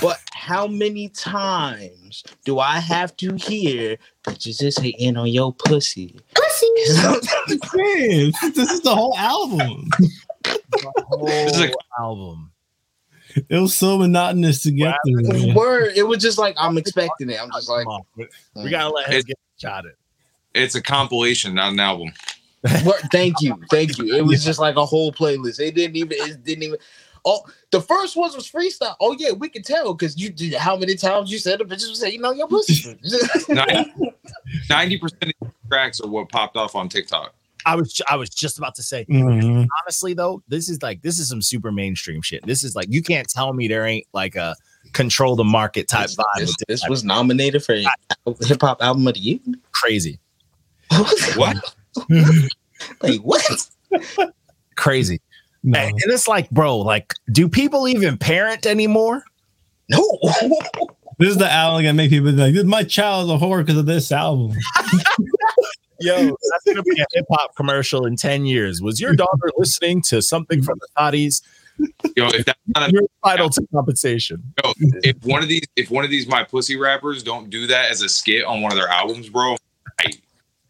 but 0.00 0.18
how 0.32 0.66
many 0.66 1.08
times 1.08 2.22
do 2.44 2.58
I 2.58 2.78
have 2.78 3.16
to 3.18 3.34
hear 3.36 3.96
bitches 4.24 4.60
just 4.60 4.80
hating 4.80 5.16
on 5.16 5.28
your 5.28 5.52
pussy? 5.52 6.18
Man, 6.94 8.32
this 8.54 8.70
is 8.70 8.80
the 8.82 8.94
whole 8.94 9.16
album. 9.16 9.88
the 10.44 10.92
whole 11.06 11.28
is 11.28 11.60
a- 11.60 11.72
album. 12.00 12.47
It 13.48 13.58
was 13.60 13.74
so 13.76 13.98
monotonous 13.98 14.62
to 14.62 14.70
get 14.70 14.96
through. 15.06 15.22
man. 15.46 15.54
Word, 15.54 15.92
it 15.96 16.02
was 16.04 16.18
just 16.22 16.38
like 16.38 16.54
I'm 16.58 16.76
expecting 16.78 17.30
it. 17.30 17.40
I'm 17.40 17.50
just 17.52 17.68
like, 17.68 17.86
on. 17.86 18.02
We- 18.16 18.28
we 18.56 18.70
gotta 18.70 18.92
let 18.92 19.08
him 19.08 19.14
It- 19.18 19.26
get 19.26 19.38
shot 19.60 19.86
at. 19.86 19.92
It's 20.54 20.74
a 20.74 20.82
compilation, 20.82 21.54
not 21.54 21.72
an 21.72 21.80
album. 21.80 22.12
Word, 22.84 23.00
thank 23.12 23.40
you, 23.40 23.54
thank 23.70 23.98
you. 23.98 24.14
It 24.16 24.22
was 24.24 24.44
just 24.44 24.58
like 24.58 24.76
a 24.76 24.84
whole 24.84 25.12
playlist. 25.12 25.60
It 25.60 25.74
didn't 25.74 25.96
even. 25.96 26.12
It 26.12 26.42
didn't 26.44 26.64
even. 26.64 26.78
Oh, 27.24 27.42
the 27.72 27.80
first 27.80 28.16
ones 28.16 28.34
was 28.34 28.50
freestyle. 28.50 28.94
Oh 29.00 29.14
yeah, 29.18 29.32
we 29.32 29.48
can 29.48 29.62
tell 29.62 29.92
because 29.92 30.16
you 30.16 30.30
did 30.30 30.54
how 30.54 30.76
many 30.76 30.94
times 30.94 31.30
you 31.30 31.38
said 31.38 31.58
the 31.60 31.64
bitches 31.64 31.90
was 31.90 32.00
saying, 32.00 32.14
you 32.14 32.20
know, 32.20 32.32
your 32.32 32.48
pussy. 32.48 32.96
Ninety 34.70 34.98
percent 34.98 35.22
of 35.40 35.48
the 35.48 35.52
tracks 35.68 36.00
are 36.00 36.08
what 36.08 36.28
popped 36.30 36.56
off 36.56 36.74
on 36.74 36.88
TikTok. 36.88 37.34
I 37.68 37.74
was 37.76 38.00
I 38.08 38.16
was 38.16 38.30
just 38.30 38.58
about 38.58 38.74
to 38.76 38.82
say, 38.82 39.04
Mhm. 39.10 39.66
honestly 39.82 40.14
though, 40.14 40.42
this 40.48 40.68
is 40.68 40.82
like 40.82 41.02
this 41.02 41.18
is 41.18 41.28
some 41.28 41.42
super 41.42 41.70
mainstream 41.70 42.22
shit. 42.22 42.44
This 42.46 42.64
is 42.64 42.74
like 42.74 42.86
you 42.90 43.02
can't 43.02 43.28
tell 43.28 43.52
me 43.52 43.68
there 43.68 43.84
ain't 43.86 44.06
like 44.12 44.36
a 44.36 44.54
control 44.92 45.36
the 45.36 45.44
market 45.44 45.86
type 45.88 46.06
this, 46.06 46.16
vibe. 46.16 46.24
this, 46.38 46.48
this 46.48 46.56
this 46.68 46.80
type 46.80 46.90
was 46.90 47.04
nominated 47.04 47.62
for 47.64 47.74
hip 47.74 48.60
hop 48.62 48.82
album 48.82 49.06
of 49.06 49.14
the 49.14 49.20
year. 49.20 49.38
crazy, 49.72 50.18
What? 51.36 51.56
like 53.02 53.20
what? 53.20 53.68
crazy. 54.76 55.20
No. 55.64 55.78
And, 55.80 55.90
and 55.90 56.12
it's 56.12 56.28
like, 56.28 56.48
bro, 56.50 56.78
like, 56.78 57.12
do 57.32 57.48
people 57.48 57.88
even 57.88 58.16
parent 58.16 58.64
anymore? 58.64 59.24
No. 59.90 60.02
This 61.18 61.30
is 61.30 61.36
the 61.38 61.50
album 61.50 61.84
that 61.84 61.94
make 61.94 62.10
people 62.10 62.30
be 62.30 62.38
like, 62.52 62.64
my 62.64 62.84
child 62.84 63.24
is 63.28 63.34
a 63.34 63.44
whore 63.44 63.58
because 63.64 63.76
of 63.78 63.86
this 63.86 64.12
album. 64.12 64.56
Yo, 66.00 66.16
that's 66.50 66.64
gonna 66.66 66.82
be 66.82 67.00
a 67.00 67.04
hip 67.12 67.26
hop 67.30 67.54
commercial 67.56 68.06
in 68.06 68.16
ten 68.16 68.46
years. 68.46 68.80
Was 68.82 69.00
your 69.00 69.14
daughter 69.14 69.50
listening 69.56 70.02
to 70.02 70.22
something 70.22 70.62
from 70.62 70.78
the 70.80 70.88
Thotties? 70.96 71.42
Yo, 72.16 72.26
if 72.28 72.44
that's 72.44 72.58
not 72.74 72.88
a, 72.88 72.92
You're 72.92 73.02
entitled 73.24 73.52
to 73.52 73.66
compensation. 73.72 74.42
yo, 74.64 74.72
if 75.04 75.16
one 75.24 75.42
of 75.42 75.48
these, 75.48 75.62
if 75.76 75.90
one 75.90 76.04
of 76.04 76.10
these 76.10 76.26
my 76.26 76.42
pussy 76.42 76.76
rappers 76.76 77.22
don't 77.22 77.50
do 77.50 77.66
that 77.68 77.90
as 77.90 78.02
a 78.02 78.08
skit 78.08 78.44
on 78.44 78.62
one 78.62 78.72
of 78.72 78.76
their 78.78 78.88
albums, 78.88 79.28
bro, 79.28 79.56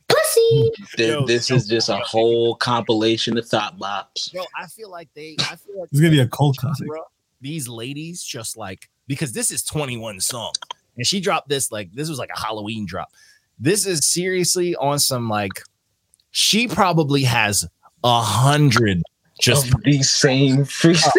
This, 0.08 1.08
Yo, 1.08 1.26
this 1.26 1.50
yo, 1.50 1.56
is 1.56 1.66
just 1.66 1.88
a 1.88 1.96
whole 1.96 2.54
compilation 2.56 3.36
of 3.38 3.46
thought 3.46 3.78
bops. 3.78 4.32
Bro, 4.32 4.44
I 4.58 4.66
feel 4.66 4.90
like 4.90 5.08
they. 5.14 5.36
I 5.40 5.56
feel 5.56 5.80
like 5.80 5.88
It's 5.92 6.00
gonna 6.00 6.10
be 6.10 6.20
a 6.20 6.28
cult 6.28 6.56
classic. 6.56 6.86
these 7.40 7.68
ladies 7.68 8.22
just 8.22 8.56
like 8.56 8.88
because 9.06 9.32
this 9.32 9.50
is 9.50 9.62
21 9.62 10.20
song 10.20 10.52
and 10.96 11.06
she 11.06 11.20
dropped 11.20 11.48
this 11.48 11.70
like 11.72 11.92
this 11.92 12.08
was 12.08 12.18
like 12.18 12.30
a 12.34 12.38
Halloween 12.38 12.84
drop. 12.86 13.10
This 13.58 13.86
is 13.86 14.04
seriously 14.04 14.74
on 14.76 14.98
some 14.98 15.28
like 15.28 15.62
she 16.30 16.68
probably 16.68 17.24
has 17.24 17.66
a 18.04 18.20
hundred 18.20 19.02
just 19.40 19.72
Of 19.72 19.82
these 19.84 20.10
same 20.10 20.58
freestyle. 20.58 21.12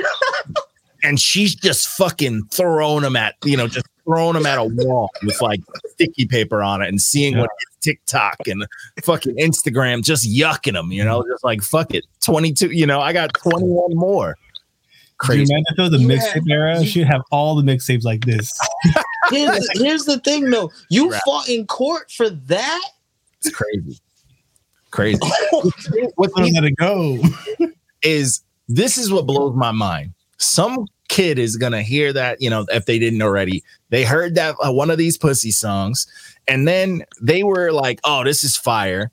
and 1.03 1.19
she's 1.19 1.55
just 1.55 1.87
fucking 1.87 2.43
throwing 2.51 3.03
them 3.03 3.15
at 3.15 3.35
you 3.45 3.55
know 3.55 3.67
just 3.67 3.85
throwing 4.03 4.33
them 4.33 4.45
at 4.45 4.57
a 4.57 4.63
wall 4.63 5.09
with 5.23 5.41
like 5.41 5.61
sticky 5.85 6.25
paper 6.25 6.63
on 6.63 6.81
it 6.81 6.87
and 6.87 7.01
seeing 7.01 7.37
what 7.37 7.49
hits 7.59 7.85
TikTok 7.85 8.47
and 8.47 8.65
fucking 9.03 9.37
Instagram 9.37 10.03
just 10.03 10.27
yucking 10.27 10.73
them, 10.73 10.91
you 10.91 11.03
know, 11.03 11.21
mm-hmm. 11.21 11.31
just 11.31 11.43
like 11.43 11.61
fuck 11.61 11.93
it, 11.93 12.05
twenty 12.21 12.51
two, 12.51 12.71
you 12.71 12.85
know, 12.85 12.99
I 12.99 13.13
got 13.13 13.33
twenty 13.33 13.67
one 13.67 13.95
more. 13.95 14.35
Could 15.19 15.39
you 15.39 15.45
Crazy. 15.45 15.53
imagine 15.53 15.75
though 15.77 15.89
the 15.89 15.97
mixtape 15.97 16.49
era? 16.49 16.83
She'd 16.83 17.07
have 17.07 17.21
all 17.31 17.55
the 17.55 17.63
mixtapes 17.63 18.03
like 18.03 18.25
this. 18.25 18.57
Here's, 19.29 19.67
here's 19.79 20.05
the 20.05 20.19
thing, 20.19 20.49
though. 20.49 20.71
You 20.89 21.09
Right. 21.11 21.21
fought 21.25 21.49
in 21.49 21.67
court 21.67 22.11
for 22.11 22.29
that. 22.29 22.89
It's 23.41 23.53
crazy, 23.55 23.99
crazy. 24.91 25.19
What's 26.15 26.33
gonna 26.33 26.71
go. 26.71 27.19
is 28.01 28.41
this 28.67 28.97
is 28.97 29.11
what 29.11 29.25
blows 29.25 29.55
my 29.55 29.71
mind. 29.71 30.13
Some 30.37 30.85
kid 31.09 31.39
is 31.39 31.57
gonna 31.57 31.81
hear 31.81 32.13
that, 32.13 32.41
you 32.41 32.49
know, 32.49 32.65
if 32.69 32.85
they 32.85 32.99
didn't 32.99 33.21
already, 33.21 33.63
they 33.89 34.03
heard 34.05 34.35
that 34.35 34.55
uh, 34.65 34.71
one 34.71 34.89
of 34.89 34.97
these 34.97 35.17
pussy 35.17 35.51
songs, 35.51 36.07
and 36.47 36.67
then 36.67 37.03
they 37.21 37.43
were 37.43 37.71
like, 37.71 37.99
"Oh, 38.03 38.23
this 38.23 38.43
is 38.43 38.55
fire," 38.55 39.11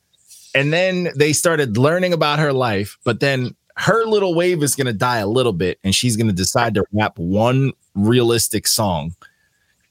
and 0.55 0.73
then 0.73 1.09
they 1.17 1.33
started 1.33 1.77
learning 1.77 2.13
about 2.13 2.39
her 2.39 2.53
life, 2.53 2.99
but 3.05 3.21
then 3.21 3.55
her 3.77 4.05
little 4.05 4.35
wave 4.35 4.63
is 4.63 4.75
gonna 4.75 4.93
die 4.93 5.19
a 5.19 5.27
little 5.29 5.53
bit, 5.53 5.79
and 5.85 5.95
she's 5.95 6.17
gonna 6.17 6.33
decide 6.33 6.75
to 6.75 6.85
rap 6.93 7.19
one 7.19 7.73
realistic 7.95 8.67
song. 8.67 9.15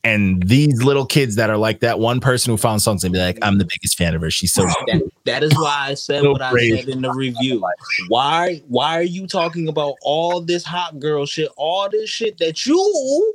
And 0.06 0.44
these 0.44 0.84
little 0.84 1.06
kids 1.06 1.36
that 1.36 1.50
are 1.50 1.58
like 1.58 1.80
that 1.80 2.00
one 2.00 2.20
person 2.20 2.52
who 2.52 2.58
found 2.58 2.82
songs 2.84 3.04
and 3.04 3.12
be 3.12 3.18
like, 3.20 3.39
I'm 3.41 3.58
the 3.58 3.65
biggest 3.65 3.98
fan 3.98 4.13
of 4.13 4.22
her. 4.22 4.30
She's 4.30 4.54
so 4.54 4.62
That, 4.63 5.02
that 5.26 5.44
is 5.44 5.52
why 5.56 5.88
I 5.89 5.94
said 5.96 6.22
So 6.22 6.32
what 6.32 6.44
I 6.44 6.52
brave. 6.52 6.80
said 6.80 6.89
in 6.89 7.02
the 7.02 7.12
review. 7.12 7.65
Why 8.08 8.62
why 8.68 9.00
are 9.00 9.04
you 9.04 9.26
talking 9.26 9.68
about 9.68 9.96
all 10.04 10.41
this 10.41 10.63
hot 10.63 11.00
girl 11.00 11.26
shit, 11.26 11.50
all 11.58 11.89
this 11.89 12.08
shit 12.10 12.38
that 12.38 12.68
you 12.68 13.34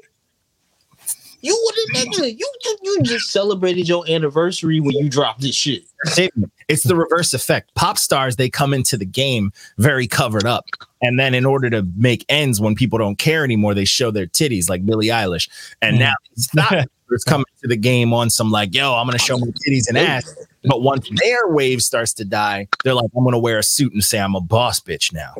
you 1.40 1.59
wouldn't? 1.64 2.37
You 2.38 2.52
you 2.83 3.02
just 3.02 3.30
celebrated 3.33 3.88
your 3.88 4.09
anniversary 4.09 4.78
when 4.78 4.94
you 4.94 5.09
dropped 5.09 5.40
this 5.40 5.56
shit. 5.56 5.83
It's 6.68 6.85
the 6.85 6.94
reverse 6.94 7.35
effect. 7.35 7.74
Pop 7.74 7.98
stars, 7.98 8.37
they 8.37 8.48
come 8.48 8.72
into 8.72 8.96
the 8.96 9.04
game 9.06 9.50
very 9.76 10.06
covered 10.06 10.46
up. 10.46 10.66
And 11.02 11.18
then 11.18 11.34
in 11.34 11.46
order 11.46 11.70
to 11.70 11.86
make 11.96 12.24
ends 12.28 12.60
when 12.60 12.74
people 12.74 12.98
don't 12.98 13.16
care 13.18 13.42
anymore, 13.44 13.74
they 13.74 13.84
show 13.86 14.10
their 14.10 14.26
titties 14.26 14.68
like 14.68 14.84
Billie 14.84 15.06
Eilish. 15.08 15.48
And 15.80 15.96
Mm. 15.96 16.00
now 16.00 16.12
it's 16.32 16.54
not 16.54 16.72
it's 17.10 17.24
coming 17.24 17.46
to 17.62 17.68
the 17.68 17.76
game 17.76 18.12
on 18.12 18.30
some 18.30 18.50
like, 18.50 18.74
yo, 18.74 18.94
I'm 18.94 19.06
gonna 19.06 19.18
show 19.18 19.38
my 19.38 19.46
titties 19.66 19.88
and 19.88 19.96
ass. 19.98 20.32
But 20.64 20.82
once 20.82 21.08
their 21.22 21.48
wave 21.48 21.80
starts 21.82 22.12
to 22.14 22.24
die, 22.24 22.68
they're 22.84 22.94
like, 22.94 23.10
I'm 23.16 23.24
gonna 23.24 23.38
wear 23.38 23.58
a 23.58 23.62
suit 23.62 23.92
and 23.92 24.04
say 24.04 24.20
I'm 24.20 24.34
a 24.34 24.40
boss 24.40 24.78
bitch 24.80 25.12
now. 25.12 25.34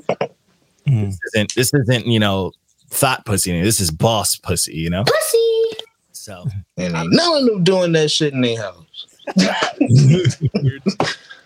Mm. 0.87 1.07
This 1.11 1.19
isn't 1.35 1.55
this 1.55 1.75
isn't, 1.75 2.07
you 2.07 2.19
know, 2.19 2.53
thought 2.89 3.25
pussy. 3.27 3.61
This 3.63 3.81
is 3.81 3.91
boss 3.91 4.35
pussy, 4.37 4.75
you 4.77 4.91
know? 4.91 5.05
Pussy. 5.05 5.85
So 6.13 6.45
And 6.77 6.97
ain't 6.97 7.13
none 7.13 7.39
of 7.39 7.45
them 7.47 7.65
doing 7.65 7.93
that 7.93 8.11
shit 8.11 8.33
in 8.33 8.41
their 8.41 8.59
house. 8.61 8.87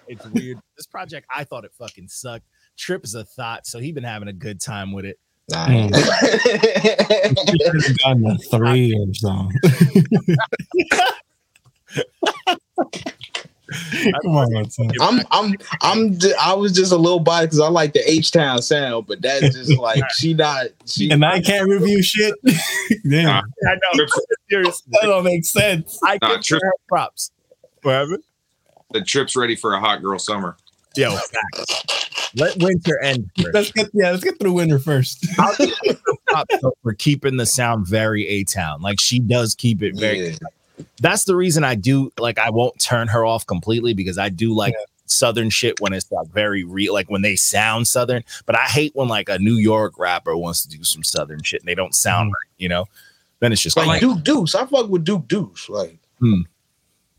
it's 0.08 0.26
weird. 0.32 0.58
This 0.76 0.86
project, 0.86 1.26
I 1.34 1.44
thought 1.44 1.64
it 1.64 1.72
fucking 1.78 2.08
sucked. 2.08 2.46
Trip 2.76 3.04
is 3.04 3.14
a 3.14 3.24
thought, 3.24 3.66
so 3.66 3.78
he 3.78 3.92
been 3.92 4.04
having 4.04 4.28
a 4.28 4.32
good 4.32 4.60
time 4.60 4.92
with 4.92 5.04
it. 5.04 5.18
Nah. 5.50 5.66
Mm. 5.66 5.90
Gotten 7.98 8.26
a 8.26 8.38
three 8.38 8.94
or 8.98 9.12
something. 9.14 9.60
Come 14.22 14.36
on, 14.36 14.70
son. 14.70 14.90
I'm 15.00 15.20
I'm 15.30 15.54
I'm 15.80 16.18
ju- 16.18 16.34
I 16.40 16.52
was 16.54 16.72
just 16.72 16.92
a 16.92 16.96
little 16.96 17.18
biased 17.20 17.50
because 17.50 17.60
I 17.60 17.68
like 17.68 17.92
the 17.92 18.08
H 18.10 18.30
Town 18.30 18.60
sound, 18.62 19.06
but 19.06 19.22
that's 19.22 19.54
just 19.54 19.76
like 19.78 20.02
she 20.12 20.34
not 20.34 20.66
she 20.86 21.10
And 21.10 21.24
I 21.24 21.40
can't 21.40 21.68
review 21.68 22.02
shit. 22.02 22.34
Damn, 23.08 23.24
Nah. 23.24 23.42
I 23.68 23.74
know. 23.96 24.06
Seriously, 24.50 24.92
that 25.00 25.06
don't 25.06 25.24
make 25.24 25.44
sense. 25.44 25.98
I 26.04 26.18
Nah, 26.22 26.34
give 26.36 26.42
Trip- 26.44 26.62
her 26.62 26.72
props. 26.88 27.30
Whatever. 27.82 28.18
The 28.92 29.02
trip's 29.02 29.34
ready 29.34 29.56
for 29.56 29.74
a 29.74 29.80
hot 29.80 30.02
girl 30.02 30.18
summer. 30.18 30.56
Yo, 30.96 31.16
let 32.36 32.56
winter 32.62 33.00
end. 33.00 33.30
first. 33.36 33.54
Let's 33.54 33.72
get 33.72 33.90
yeah, 33.92 34.10
let's 34.10 34.24
get 34.24 34.38
through 34.38 34.52
winter 34.52 34.78
first. 34.78 35.26
I'll 35.38 35.54
give 35.56 35.74
her 35.84 36.14
props 36.26 36.56
though 36.60 36.76
for 36.82 36.94
keeping 36.94 37.36
the 37.36 37.46
sound 37.46 37.86
very 37.86 38.26
A 38.26 38.44
Town. 38.44 38.80
Like 38.80 39.00
she 39.00 39.18
does 39.18 39.54
keep 39.54 39.82
it 39.82 39.98
very. 39.98 40.30
yeah. 40.30 40.36
That's 41.00 41.24
the 41.24 41.36
reason 41.36 41.62
I 41.62 41.76
do 41.76 42.12
like. 42.18 42.38
I 42.38 42.50
won't 42.50 42.78
turn 42.80 43.08
her 43.08 43.24
off 43.24 43.46
completely 43.46 43.94
because 43.94 44.18
I 44.18 44.28
do 44.28 44.54
like 44.54 44.74
Southern 45.06 45.50
shit 45.50 45.80
when 45.80 45.92
it's 45.92 46.10
like 46.10 46.26
very 46.28 46.64
real, 46.64 46.92
like 46.92 47.08
when 47.08 47.22
they 47.22 47.36
sound 47.36 47.86
Southern. 47.86 48.24
But 48.46 48.56
I 48.56 48.64
hate 48.64 48.94
when 48.94 49.08
like 49.08 49.28
a 49.28 49.38
New 49.38 49.54
York 49.54 49.98
rapper 49.98 50.36
wants 50.36 50.64
to 50.66 50.76
do 50.76 50.82
some 50.82 51.04
Southern 51.04 51.42
shit 51.42 51.60
and 51.60 51.68
they 51.68 51.74
don't 51.74 51.94
sound 51.94 52.30
mm. 52.30 52.34
right. 52.34 52.54
You 52.58 52.68
know, 52.68 52.86
then 53.40 53.52
it's 53.52 53.62
just 53.62 53.76
like 53.76 53.86
like, 53.86 54.00
Duke 54.00 54.24
Deuce. 54.24 54.54
I 54.54 54.66
fuck 54.66 54.88
with 54.88 55.04
Duke 55.04 55.28
Deuce. 55.28 55.68
Like 55.68 55.98
hmm. 56.18 56.42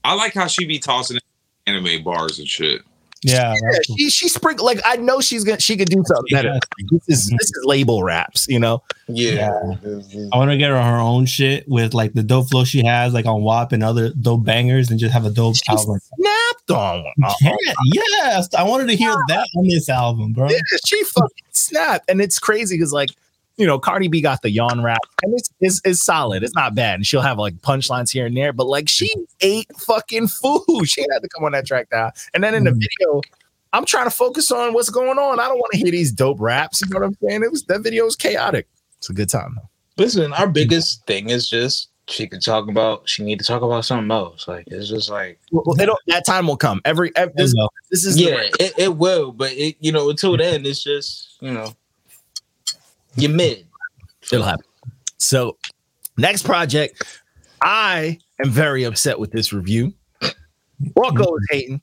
I 0.04 0.16
like 0.16 0.34
how 0.34 0.48
she 0.48 0.66
be 0.66 0.80
tossing 0.80 1.20
anime 1.66 2.04
bars 2.04 2.40
and 2.40 2.48
shit. 2.48 2.82
Yeah, 3.24 3.56
yeah, 3.72 3.80
she 3.98 4.10
she 4.12 4.28
spring 4.30 4.58
like 4.60 4.80
I 4.86 4.98
know 4.98 5.20
she's 5.20 5.44
gonna 5.44 5.60
she 5.60 5.78
could 5.78 5.90
do 5.90 6.04
something 6.06 6.26
better. 6.32 6.50
Yeah. 6.54 6.88
This 6.92 7.02
is 7.08 7.30
this 7.30 7.48
is 7.48 7.62
label 7.66 8.04
raps, 8.04 8.48
you 8.48 8.60
know. 8.60 8.84
yeah. 9.08 9.50
Mm-hmm. 9.50 10.28
I 10.32 10.38
want 10.38 10.52
to 10.52 10.58
get 10.58 10.70
her 10.70 10.80
her 10.82 10.98
own 11.00 11.26
shit 11.26 11.68
with 11.68 11.94
like 11.96 12.14
the 12.14 12.22
dope 12.22 12.50
flow 12.52 12.64
she 12.66 12.86
has, 12.86 13.14
like 13.14 13.26
on 13.26 13.42
WAP 13.42 13.72
and 13.72 13.84
other 13.84 14.12
dope 14.14 14.44
bangers, 14.44 14.92
and 14.92 15.00
just 15.00 15.12
have 15.14 15.26
a 15.26 15.32
dope 15.32 15.56
She 15.56 15.64
album. 15.70 16.00
snapped 16.16 16.72
on 16.72 17.04
one. 17.04 17.34
Yeah, 17.42 17.56
yes, 17.94 18.50
I 18.54 18.64
wanted 18.64 18.88
to 18.90 18.96
hear 18.96 19.16
that 19.30 19.48
on 19.58 19.68
this 19.68 19.90
album, 19.90 20.34
bro. 20.34 20.50
yeah, 20.50 20.60
she 20.86 21.04
fucking 21.06 21.30
snapped, 21.52 22.08
and 22.10 22.22
it's 22.22 22.38
crazy 22.38 22.76
because 22.78 22.94
like 22.94 23.10
you 23.58 23.66
know 23.66 23.80
Cardi 23.80 24.08
B 24.08 24.22
got 24.22 24.42
the 24.42 24.50
yawn 24.50 24.84
rap, 24.84 25.00
and 25.24 25.34
it's, 25.34 25.50
it's 25.62 25.82
it's 25.86 26.04
solid. 26.04 26.44
It's 26.44 26.56
not 26.56 26.76
bad, 26.76 26.96
and 26.96 27.06
she'll 27.08 27.22
have 27.22 27.38
like 27.38 27.56
punchlines 27.58 28.12
here 28.12 28.26
and 28.26 28.36
there, 28.36 28.52
but 28.54 28.68
like 28.68 28.90
she 28.90 29.10
ate 29.42 29.68
fucking 29.78 30.28
food. 30.28 30.62
She 30.86 31.02
had 31.12 31.20
to 31.22 31.30
come 31.30 31.44
on 31.46 31.52
that 31.54 31.66
track 31.66 31.90
down, 31.90 32.12
and 32.34 32.44
then 32.44 32.54
in 32.56 32.64
the 32.66 32.72
Mm. 32.72 32.80
video. 33.00 33.22
I'm 33.74 33.84
trying 33.84 34.06
to 34.06 34.10
focus 34.12 34.54
on 34.54 34.74
what's 34.74 34.90
going 34.90 35.18
on. 35.20 35.38
I 35.42 35.50
don't 35.50 35.58
want 35.58 35.74
to 35.74 35.78
hear 35.80 35.92
these 35.92 36.14
dope 36.14 36.40
raps. 36.40 36.80
You 36.82 36.88
know 36.94 37.00
what 37.02 37.08
I'm 37.08 37.18
saying? 37.22 37.44
It 37.44 37.52
was 37.52 37.66
that 37.66 37.82
video 37.82 38.06
was 38.06 38.16
chaotic. 38.16 38.70
It's 39.00 39.10
a 39.10 39.14
good 39.14 39.28
time. 39.30 39.56
though. 39.58 40.02
Listen, 40.02 40.32
our 40.32 40.48
biggest 40.48 41.06
thing 41.08 41.30
is 41.30 41.50
just 41.50 41.90
she 42.08 42.26
could 42.26 42.42
talk 42.42 42.70
about 42.70 43.10
she 43.10 43.22
need 43.24 43.38
to 43.40 43.44
talk 43.46 43.62
about 43.64 43.84
something 43.84 44.12
else. 44.12 44.48
Like 44.48 44.64
it's 44.68 44.88
just 44.88 45.10
like 45.10 45.40
Well, 45.52 45.76
it'll, 45.82 45.98
that 46.08 46.26
time 46.26 46.48
will 46.48 46.56
come. 46.56 46.80
Every, 46.86 47.12
every 47.18 47.34
this, 47.36 47.54
There 47.54 47.64
you 47.64 47.68
go. 47.68 47.70
this 47.92 48.06
is 48.06 48.16
the- 48.16 48.22
yeah, 48.24 48.66
it, 48.66 48.74
it 48.78 48.96
will, 48.96 49.34
but 49.34 49.52
it 49.52 49.76
you 49.82 49.92
know 49.92 50.10
until 50.10 50.38
then 50.38 50.66
it's 50.66 50.82
just 50.82 51.36
you 51.42 51.52
know 51.52 51.74
you 53.16 53.30
mid. 53.30 53.66
It'll 54.32 54.44
happen. 54.44 54.66
So, 55.18 55.58
next 56.18 56.44
project, 56.44 57.04
I 57.62 58.20
am 58.44 58.50
very 58.50 58.84
upset 58.84 59.20
with 59.20 59.32
this 59.32 59.54
review. 59.54 59.94
Walko 60.98 61.22
is 61.40 61.48
hating. 61.52 61.82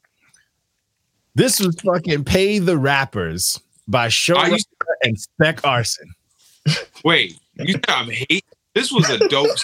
This 1.34 1.60
was 1.60 1.74
fucking 1.80 2.24
Pay 2.24 2.58
the 2.58 2.76
Rappers 2.76 3.58
by 3.88 4.08
Show 4.08 4.36
I 4.36 4.48
used- 4.48 4.68
and 5.02 5.18
Spec 5.18 5.64
Arson. 5.66 6.12
Wait, 7.04 7.38
you 7.54 7.72
think 7.72 7.84
I'm 7.90 8.08
hate? 8.10 8.44
This 8.74 8.92
was 8.92 9.08
a 9.10 9.18
dope. 9.28 9.48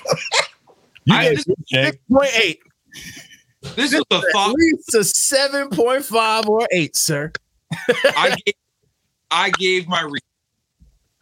You 1.05 1.15
I- 1.15 1.35
gave 1.35 1.45
Jake. 1.73 2.01
6.8. 2.11 2.59
This 3.77 3.95
is 3.95 4.03
a 4.11 4.15
At 4.15 4.25
thought. 4.33 4.55
least 4.55 4.95
a 4.95 4.99
7.5 4.99 6.47
or 6.49 6.69
8, 6.71 6.95
sir. 6.97 7.33
I 7.89 8.37
gave, 8.45 8.55
I 9.31 9.51
gave 9.59 9.89
my 9.89 10.03
re- 10.03 10.21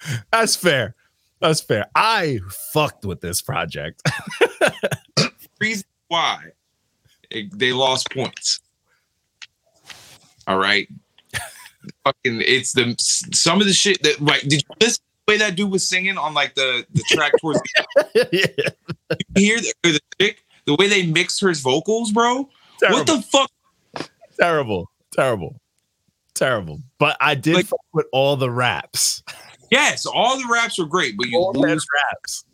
That's 0.32 0.56
fair. 0.56 0.94
That's 1.40 1.60
fair. 1.60 1.86
I 1.94 2.40
fucked 2.72 3.04
with 3.04 3.20
this 3.20 3.42
project. 3.42 4.02
reason 5.60 5.84
why 6.08 6.38
it- 7.30 7.56
they 7.58 7.72
lost 7.72 8.10
points. 8.10 8.60
All 10.46 10.58
right. 10.58 10.88
Fucking, 12.04 12.42
it's 12.44 12.72
the 12.72 12.94
some 12.98 13.60
of 13.60 13.66
the 13.66 13.72
shit 13.72 14.02
that 14.02 14.20
like. 14.20 14.42
Did 14.42 14.54
you 14.54 14.74
listen 14.80 14.96
to 14.96 15.02
the 15.26 15.32
way 15.32 15.38
that 15.38 15.54
dude 15.56 15.70
was 15.70 15.88
singing 15.88 16.18
on 16.18 16.34
like 16.34 16.54
the 16.56 16.84
the 16.92 17.02
track 17.10 17.32
towards 17.40 17.60
the 17.60 18.28
yeah, 18.32 19.16
you 19.36 19.44
hear 19.44 19.58
the, 19.60 19.72
the 19.84 20.00
chick 20.20 20.44
the 20.64 20.74
way 20.74 20.88
they 20.88 21.06
mixed 21.06 21.40
her 21.42 21.52
vocals, 21.54 22.10
bro? 22.10 22.48
terrible. 22.80 22.98
What 22.98 23.06
the 23.06 23.22
fuck? 23.22 23.50
terrible, 24.40 24.90
terrible, 25.12 25.60
terrible. 26.34 26.80
But 26.98 27.16
I 27.20 27.36
did 27.36 27.54
Like- 27.54 27.66
fuck 27.66 27.78
with 27.92 28.06
all 28.12 28.36
the 28.36 28.50
raps. 28.50 29.22
Yes, 29.70 30.06
all 30.06 30.36
the 30.38 30.46
raps 30.52 30.78
were 30.78 30.86
great, 30.86 31.16
but 31.16 31.26
you 31.28 31.38
All 31.38 31.52
lose. 31.52 31.86
raps. 32.12 32.44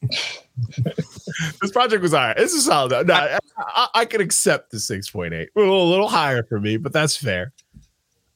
This 1.60 1.70
project 1.70 2.02
was 2.02 2.14
all 2.14 2.20
right. 2.28 2.36
This 2.36 2.54
is 2.54 2.64
solid. 2.64 3.06
No, 3.06 3.14
I, 3.14 3.38
I, 3.58 3.88
I 3.94 4.04
could 4.06 4.20
accept 4.22 4.70
the 4.70 4.80
six 4.80 5.10
point 5.10 5.34
eight. 5.34 5.50
A 5.54 5.60
little, 5.60 5.82
a 5.82 5.90
little 5.90 6.08
higher 6.08 6.42
for 6.42 6.58
me, 6.58 6.76
but 6.78 6.92
that's 6.92 7.14
fair. 7.16 7.52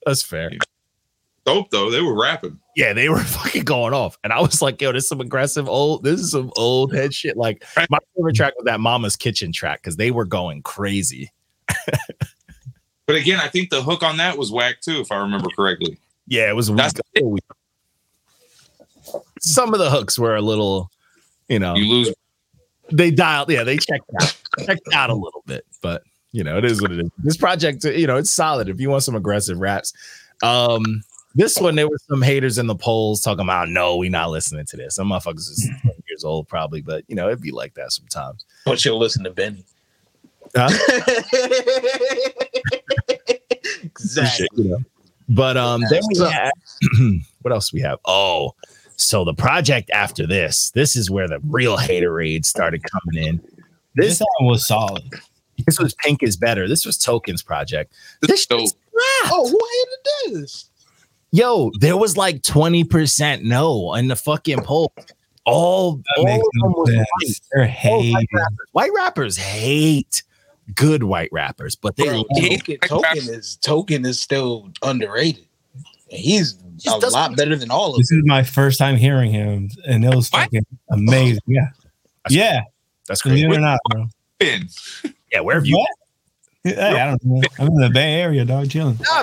That's 0.05 0.23
fair. 0.23 0.51
dope 1.47 1.71
though. 1.71 1.91
They 1.91 2.03
were 2.03 2.21
rapping. 2.21 2.61
Yeah, 2.77 2.93
they 2.93 3.09
were 3.09 3.19
fucking 3.25 3.65
going 3.65 3.95
off. 3.95 4.19
And 4.23 4.33
I 4.35 4.41
was 4.41 4.61
like, 4.61 4.81
yo, 4.83 4.93
this 4.93 5.05
is 5.05 5.09
some 5.09 5.21
aggressive 5.21 5.67
old, 5.69 6.05
this 6.05 6.21
is 6.21 6.33
some 6.33 6.53
old 6.57 6.95
head 6.95 7.15
shit. 7.15 7.37
Like 7.39 7.65
my 7.89 7.99
favorite 8.17 8.37
track 8.37 8.55
was 8.57 8.67
that 8.67 8.81
Mama's 8.81 9.17
Kitchen 9.17 9.51
track 9.51 9.81
because 9.83 9.97
they 9.97 10.11
were 10.11 10.27
going 10.27 10.63
crazy. 10.63 11.33
But 13.07 13.17
again, 13.17 13.41
I 13.41 13.49
think 13.49 13.71
the 13.71 13.83
hook 13.83 14.05
on 14.05 14.19
that 14.19 14.39
was 14.39 14.53
whack 14.53 14.81
too, 14.83 15.01
if 15.01 15.11
I 15.11 15.17
remember 15.17 15.49
correctly. 15.57 15.99
Yeah, 16.27 16.49
it 16.49 16.55
was 16.55 16.73
That's 16.73 16.95
weak. 17.23 17.45
Some 19.41 19.75
of 19.75 19.81
the 19.81 19.91
hooks 19.91 20.19
were 20.19 20.37
a 20.37 20.43
little, 20.43 20.91
you 21.49 21.59
know, 21.59 21.75
You 21.75 21.91
lose. 21.91 22.15
they 22.93 23.11
dialed, 23.11 23.51
yeah, 23.51 23.65
they 23.65 23.79
checked 23.79 24.09
out, 24.21 24.37
checked 24.65 24.89
out 24.93 25.11
a 25.11 25.15
little 25.15 25.43
bit, 25.47 25.65
but 25.81 26.03
you 26.33 26.45
know, 26.45 26.59
it 26.59 26.65
is 26.65 26.81
what 26.81 26.93
it 26.93 27.01
is. 27.01 27.11
This 27.19 27.37
project, 27.37 27.85
you 27.85 28.07
know, 28.07 28.17
it's 28.17 28.31
solid. 28.31 28.69
If 28.69 28.81
you 28.81 28.91
want 28.91 29.03
some 29.03 29.17
aggressive 29.17 29.59
raps, 29.59 29.93
um, 30.43 31.03
this 31.35 31.59
one 31.59 31.77
there 31.77 31.89
were 31.89 31.99
some 32.09 32.23
haters 32.23 32.59
in 32.59 32.67
the 32.67 32.75
polls 32.75 33.23
talking 33.23 33.45
about, 33.45 33.69
no, 33.69 33.97
we 33.97 34.09
not 34.09 34.31
listening 34.31 34.67
to 34.67 34.77
this. 34.77 34.97
Some 34.97 35.09
motherfuckers 35.09 35.51
is 35.51 35.69
20 35.83 36.03
years 36.09 36.25
old 36.25 36.49
probably, 36.49 36.83
but 36.83 37.05
you 37.09 37.17
know, 37.17 37.29
it'd 37.29 37.41
be 37.41 37.53
like 37.53 37.75
that 37.75 37.93
sometimes. 37.93 38.45
But 38.65 38.85
you'll 38.85 38.99
listen 38.99 39.25
to 39.25 39.31
Benny. 39.31 39.65
Huh? 40.55 40.69
exactly. 43.85 44.49
You 44.57 44.65
know. 44.71 44.79
But 45.31 45.57
um, 45.57 45.83
then 45.91 46.03
we 46.13 46.19
have 46.19 46.53
what 47.43 47.53
else 47.53 47.73
we 47.73 47.81
have? 47.81 47.99
Oh, 48.05 48.55
so 48.97 49.25
the 49.25 49.33
project 49.35 49.89
after 49.91 50.27
this, 50.27 50.71
this 50.73 50.97
is 50.97 51.11
where 51.11 51.29
the 51.29 51.39
real 51.45 51.79
haterade 51.79 52.45
started 52.45 52.83
coming 52.83 53.25
in. 53.27 53.41
This 53.95 54.19
This 54.19 54.21
album 54.23 54.49
was 54.51 54.67
solid. 54.67 55.03
this 55.67 55.79
was 55.79 55.95
Pink 55.95 56.23
is 56.23 56.37
better. 56.37 56.69
This 56.69 56.85
was 56.85 56.99
Tokens 56.99 57.43
project. 57.43 57.95
This 58.23 58.45
So 58.45 58.59
shit's 58.59 58.73
crap. 58.73 59.33
Oh, 59.33 59.49
who 59.49 59.59
hated 60.27 60.43
this? 60.43 60.69
Yo, 61.33 61.71
there 61.79 61.97
was 61.97 62.17
like 62.17 62.43
20% 62.43 63.43
no 63.43 63.95
in 63.95 64.09
the 64.09 64.17
fucking 64.17 64.63
poll. 64.65 64.93
All, 65.47 66.01
all 66.19 66.27
of 66.27 66.27
them 66.27 66.41
no 66.55 66.69
was 66.71 66.91
white. 66.95 67.41
They're 67.53 67.69
white 67.69 68.27
rappers. 68.35 68.69
White 68.73 68.91
rappers 68.97 69.37
hate 69.37 70.25
good 70.75 71.05
white 71.05 71.29
rappers, 71.33 71.75
but 71.77 71.97
they 71.97 72.05
Bro, 72.05 72.25
Token, 72.39 72.79
Token 72.79 73.19
is 73.35 73.57
Token 73.57 74.05
is 74.07 74.21
still 74.21 74.71
underrated. 74.83 75.47
He's 76.09 76.57
a 76.89 76.97
lot 77.09 77.37
better 77.37 77.55
than 77.57 77.71
all 77.71 77.93
of 77.93 77.99
This 77.99 78.09
them. 78.11 78.19
is 78.19 78.25
my 78.27 78.43
first 78.43 78.79
time 78.79 78.97
hearing 78.97 79.31
him, 79.31 79.71
and 79.87 80.05
it 80.05 80.15
was 80.15 80.29
What? 80.31 80.43
fucking 80.45 80.67
amazing. 80.91 81.41
Yeah, 81.47 81.69
That's 82.25 82.35
yeah. 82.35 82.61
that's 83.07 83.23
crazy. 83.23 83.43
Believe 83.43 83.53
it 83.53 83.59
or 83.59 83.61
not, 83.61 83.79
bro. 83.91 84.07
Ben, 84.39 84.69
Yeah, 85.33 85.41
where 85.41 85.55
have 85.57 85.67
you? 85.67 85.77
What? 85.77 85.89
Hey, 86.65 86.77
I 87.01 87.07
don't 87.07 87.25
know. 87.25 87.41
I'm 87.59 87.69
in 87.69 87.75
the 87.77 87.91
Bay 87.91 88.15
Area, 88.21 88.45
dog, 88.45 88.69
chilling. 88.71 88.99
Nah, 89.09 89.23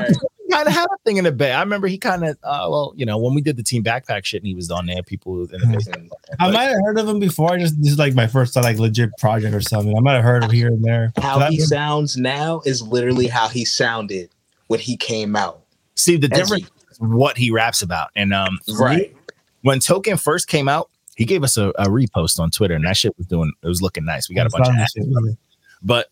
kind 0.51 0.67
of 0.67 0.73
had 0.73 0.85
a 0.85 0.97
thing 1.05 1.17
in 1.17 1.23
the 1.23 1.31
bay. 1.31 1.51
I 1.51 1.59
remember 1.61 1.87
he 1.87 1.97
kind 1.97 2.23
of, 2.25 2.37
uh, 2.43 2.67
well, 2.69 2.93
you 2.95 3.05
know, 3.05 3.17
when 3.17 3.33
we 3.33 3.41
did 3.41 3.57
the 3.57 3.63
team 3.63 3.83
backpack 3.83 4.25
shit 4.25 4.41
and 4.41 4.47
he 4.47 4.53
was 4.55 4.69
on 4.71 4.85
there, 4.85 5.01
people 5.03 5.41
in 5.41 5.47
the 5.61 5.91
bay. 5.91 6.09
I 6.39 6.51
might 6.51 6.63
have 6.65 6.77
heard 6.85 6.97
of 6.99 7.07
him 7.07 7.19
before. 7.19 7.53
I 7.53 7.59
just 7.59 7.81
this 7.81 7.91
is 7.93 7.97
like 7.99 8.13
my 8.13 8.27
first 8.27 8.55
like 8.55 8.77
legit 8.79 9.11
project 9.19 9.53
or 9.55 9.61
something. 9.61 9.95
I 9.95 9.99
might 10.01 10.13
have 10.15 10.23
heard 10.23 10.43
of 10.43 10.51
here 10.51 10.67
and 10.67 10.83
there. 10.83 11.13
How 11.17 11.39
he 11.49 11.61
I- 11.61 11.65
sounds 11.65 12.17
now 12.17 12.61
is 12.65 12.81
literally 12.81 13.27
how 13.27 13.47
he 13.47 13.65
sounded 13.65 14.29
when 14.67 14.79
he 14.79 14.97
came 14.97 15.35
out. 15.35 15.61
See, 15.95 16.17
the 16.17 16.29
As 16.31 16.39
difference 16.49 16.69
is 16.91 16.99
what 16.99 17.37
he 17.37 17.51
raps 17.51 17.81
about. 17.81 18.09
And 18.15 18.33
um, 18.33 18.59
for 18.65 18.71
me, 18.89 18.95
Right. 18.95 19.15
when 19.61 19.79
Token 19.79 20.17
first 20.17 20.47
came 20.47 20.67
out, 20.67 20.89
he 21.15 21.25
gave 21.25 21.43
us 21.43 21.57
a, 21.57 21.69
a 21.69 21.85
repost 21.87 22.39
on 22.39 22.51
Twitter, 22.51 22.75
and 22.75 22.85
that 22.85 22.95
shit 22.95 23.17
was 23.17 23.25
doing, 23.25 23.51
it 23.63 23.67
was 23.67 23.81
looking 23.81 24.05
nice. 24.05 24.29
We 24.29 24.35
got 24.35 24.45
a 24.45 24.49
bunch 24.51 24.67
of 24.67 24.75
That's 24.75 24.95
ads. 24.97 25.07
shit. 25.07 25.37
But 25.81 26.07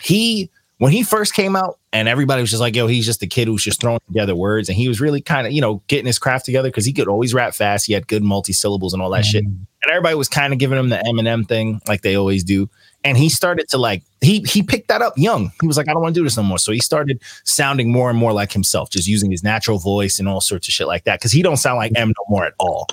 he, 0.00 0.50
when 0.78 0.92
he 0.92 1.02
first 1.02 1.34
came 1.34 1.56
out, 1.56 1.77
and 1.92 2.06
everybody 2.06 2.42
was 2.42 2.50
just 2.50 2.60
like, 2.60 2.76
yo, 2.76 2.86
he's 2.86 3.06
just 3.06 3.22
a 3.22 3.26
kid 3.26 3.48
who's 3.48 3.64
just 3.64 3.80
throwing 3.80 4.00
together 4.06 4.36
words. 4.36 4.68
And 4.68 4.76
he 4.76 4.88
was 4.88 5.00
really 5.00 5.22
kind 5.22 5.46
of, 5.46 5.52
you 5.52 5.60
know, 5.60 5.82
getting 5.86 6.06
his 6.06 6.18
craft 6.18 6.44
together 6.44 6.68
because 6.68 6.84
he 6.84 6.92
could 6.92 7.08
always 7.08 7.32
rap 7.32 7.54
fast. 7.54 7.86
He 7.86 7.94
had 7.94 8.06
good 8.06 8.22
multi 8.22 8.52
syllables 8.52 8.92
and 8.92 9.00
all 9.00 9.10
that 9.10 9.24
shit. 9.24 9.44
Mm. 9.44 9.66
And 9.82 9.90
everybody 9.90 10.14
was 10.14 10.28
kind 10.28 10.52
of 10.52 10.58
giving 10.58 10.78
him 10.78 10.90
the 10.90 10.96
Eminem 10.96 11.48
thing, 11.48 11.80
like 11.88 12.02
they 12.02 12.16
always 12.16 12.44
do. 12.44 12.68
And 13.04 13.16
he 13.16 13.28
started 13.28 13.68
to 13.68 13.78
like, 13.78 14.02
he 14.20 14.40
he 14.40 14.62
picked 14.62 14.88
that 14.88 15.00
up 15.00 15.14
young. 15.16 15.52
He 15.60 15.66
was 15.66 15.76
like, 15.76 15.88
I 15.88 15.92
don't 15.92 16.02
want 16.02 16.14
to 16.14 16.20
do 16.20 16.24
this 16.24 16.36
no 16.36 16.42
more. 16.42 16.58
So 16.58 16.72
he 16.72 16.80
started 16.80 17.22
sounding 17.44 17.90
more 17.90 18.10
and 18.10 18.18
more 18.18 18.32
like 18.32 18.52
himself, 18.52 18.90
just 18.90 19.06
using 19.06 19.30
his 19.30 19.42
natural 19.42 19.78
voice 19.78 20.18
and 20.18 20.28
all 20.28 20.40
sorts 20.40 20.68
of 20.68 20.74
shit 20.74 20.88
like 20.88 21.04
that. 21.04 21.20
Cause 21.20 21.32
he 21.32 21.42
don't 21.42 21.56
sound 21.56 21.78
like 21.78 21.92
M 21.94 22.08
no 22.08 22.24
more 22.28 22.44
at 22.44 22.54
all. 22.58 22.88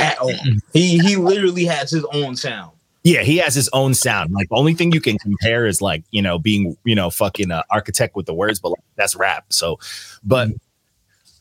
At 0.00 0.18
all. 0.18 0.34
He 0.72 0.98
he 0.98 1.16
literally 1.16 1.64
has 1.64 1.90
his 1.90 2.04
own 2.12 2.36
sound. 2.36 2.72
Yeah, 3.04 3.22
he 3.22 3.36
has 3.38 3.54
his 3.54 3.68
own 3.72 3.94
sound. 3.94 4.32
Like 4.32 4.48
the 4.48 4.56
only 4.56 4.74
thing 4.74 4.92
you 4.92 5.00
can 5.00 5.18
compare 5.18 5.66
is 5.66 5.80
like 5.80 6.04
you 6.10 6.20
know 6.20 6.38
being 6.38 6.76
you 6.84 6.94
know 6.94 7.10
fucking 7.10 7.50
uh, 7.50 7.62
architect 7.70 8.16
with 8.16 8.26
the 8.26 8.34
words, 8.34 8.58
but 8.58 8.70
like, 8.70 8.80
that's 8.96 9.14
rap. 9.16 9.52
So, 9.52 9.78
but 10.24 10.50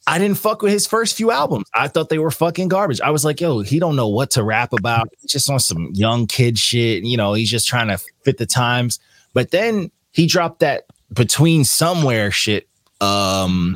I 0.05 0.19
didn't 0.19 0.37
fuck 0.37 0.61
with 0.61 0.71
his 0.71 0.87
first 0.87 1.17
few 1.17 1.31
albums. 1.31 1.65
I 1.73 1.89
thought 1.89 2.07
they 2.09 2.19
were 2.19 2.31
fucking 2.31 2.69
garbage. 2.69 3.01
I 3.01 3.09
was 3.09 3.25
like, 3.25 3.41
yo, 3.41 3.59
he 3.59 3.79
don't 3.79 3.95
know 3.97 4.07
what 4.07 4.31
to 4.31 4.43
rap 4.43 4.71
about. 4.71 5.09
He's 5.21 5.31
just 5.31 5.49
on 5.49 5.59
some 5.59 5.89
young 5.93 6.27
kid 6.27 6.57
shit. 6.57 7.03
You 7.03 7.17
know, 7.17 7.33
he's 7.33 7.49
just 7.51 7.67
trying 7.67 7.89
to 7.89 7.97
fit 8.23 8.37
the 8.37 8.45
times. 8.45 8.99
But 9.33 9.51
then 9.51 9.91
he 10.11 10.25
dropped 10.27 10.59
that 10.59 10.85
between 11.11 11.63
somewhere 11.65 12.31
shit 12.31 12.67
um 13.01 13.75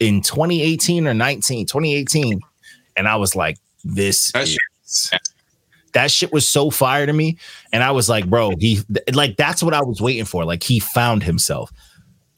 in 0.00 0.22
2018 0.22 1.06
or 1.06 1.14
19, 1.14 1.66
2018. 1.66 2.40
And 2.96 3.06
I 3.08 3.16
was 3.16 3.36
like, 3.36 3.58
this 3.84 4.32
That 4.32 4.44
is 4.44 4.50
shit- 4.52 5.20
that 5.92 6.10
shit 6.10 6.32
was 6.32 6.48
so 6.48 6.70
fire 6.70 7.06
to 7.06 7.12
me. 7.12 7.38
And 7.72 7.82
I 7.82 7.90
was 7.90 8.08
like, 8.08 8.28
bro, 8.28 8.52
he 8.58 8.80
like 9.12 9.36
that's 9.36 9.62
what 9.62 9.74
I 9.74 9.82
was 9.82 10.00
waiting 10.00 10.24
for. 10.24 10.44
Like 10.44 10.62
he 10.62 10.80
found 10.80 11.22
himself 11.22 11.72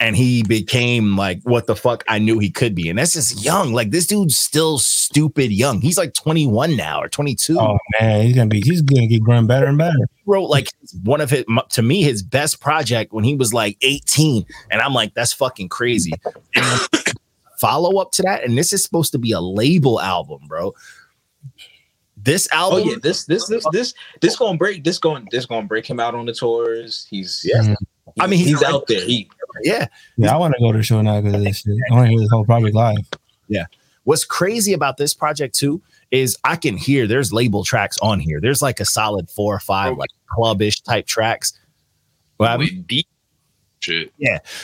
and 0.00 0.16
he 0.16 0.42
became 0.42 1.16
like 1.16 1.40
what 1.44 1.66
the 1.66 1.76
fuck 1.76 2.04
I 2.08 2.18
knew 2.18 2.38
he 2.38 2.50
could 2.50 2.74
be. 2.74 2.88
And 2.88 2.98
that's 2.98 3.12
just 3.14 3.44
young. 3.44 3.72
Like 3.72 3.90
this 3.90 4.06
dude's 4.06 4.36
still 4.36 4.78
stupid 4.78 5.52
young. 5.52 5.80
He's 5.80 5.96
like 5.96 6.14
21 6.14 6.76
now 6.76 7.00
or 7.00 7.08
22. 7.08 7.58
Oh 7.58 7.78
man, 8.00 8.22
he's 8.22 8.34
gonna 8.34 8.48
be 8.48 8.60
he's 8.60 8.82
gonna 8.82 9.06
keep 9.06 9.22
growing 9.22 9.46
better 9.46 9.66
and 9.66 9.78
better. 9.78 9.96
He 9.96 10.22
wrote 10.26 10.50
like 10.50 10.68
one 11.04 11.20
of 11.20 11.30
his 11.30 11.44
to 11.70 11.82
me 11.82 12.02
his 12.02 12.22
best 12.22 12.60
project 12.60 13.12
when 13.12 13.24
he 13.24 13.34
was 13.34 13.54
like 13.54 13.76
18. 13.82 14.44
And 14.70 14.80
I'm 14.80 14.92
like, 14.92 15.14
that's 15.14 15.32
fucking 15.32 15.68
crazy. 15.68 16.12
Follow 17.58 18.00
up 18.00 18.10
to 18.12 18.22
that. 18.22 18.44
And 18.44 18.58
this 18.58 18.72
is 18.72 18.82
supposed 18.82 19.12
to 19.12 19.18
be 19.18 19.32
a 19.32 19.40
label 19.40 20.00
album, 20.00 20.40
bro. 20.48 20.74
This 22.24 22.50
album, 22.52 22.76
Oh 22.76 22.78
album, 22.78 22.92
yeah, 22.94 22.98
this 23.02 23.24
this 23.26 23.46
this 23.48 23.66
this 23.70 23.94
this 24.20 24.36
gonna 24.36 24.56
break 24.56 24.82
this 24.82 24.98
going 24.98 25.28
this 25.30 25.46
gonna 25.46 25.66
break 25.66 25.86
him 25.86 26.00
out 26.00 26.14
on 26.14 26.26
the 26.26 26.32
tours. 26.32 27.06
He's 27.10 27.42
Yeah. 27.44 27.74
I 28.18 28.26
mean, 28.26 28.38
he's 28.38 28.48
he's, 28.48 28.62
already- 28.62 28.74
out 28.74 28.86
there. 28.86 29.04
He 29.04 29.28
yeah. 29.62 29.86
Yeah, 30.16 30.34
I 30.34 30.38
want 30.38 30.54
to 30.54 30.60
go 30.60 30.72
to 30.72 30.78
the 30.78 30.84
show 30.84 31.00
now 31.02 31.20
because 31.20 31.42
this 31.42 31.58
shit. 31.58 31.76
I 31.90 31.94
want 31.94 32.06
to 32.06 32.10
hear 32.10 32.20
this 32.20 32.30
whole 32.30 32.44
project 32.44 32.74
live. 32.74 32.96
Yeah. 33.48 33.66
What's 34.04 34.24
crazy 34.24 34.72
about 34.72 34.96
this 34.96 35.14
project 35.14 35.54
too 35.54 35.82
is 36.10 36.36
I 36.44 36.56
can 36.56 36.76
hear 36.76 37.06
there's 37.06 37.32
label 37.32 37.64
tracks 37.64 37.98
on 37.98 38.20
here. 38.20 38.40
There's 38.40 38.62
like 38.62 38.80
a 38.80 38.84
solid 38.84 39.30
four 39.30 39.54
or 39.54 39.60
five 39.60 39.92
oh, 39.92 39.96
like 39.96 40.10
clubbish 40.30 40.82
type 40.82 41.06
tracks. 41.06 41.52
Well, 42.38 42.50
I 42.50 42.56
mean, 42.56 42.76
with 42.76 42.86
deep 42.86 43.06
shit. 43.84 44.12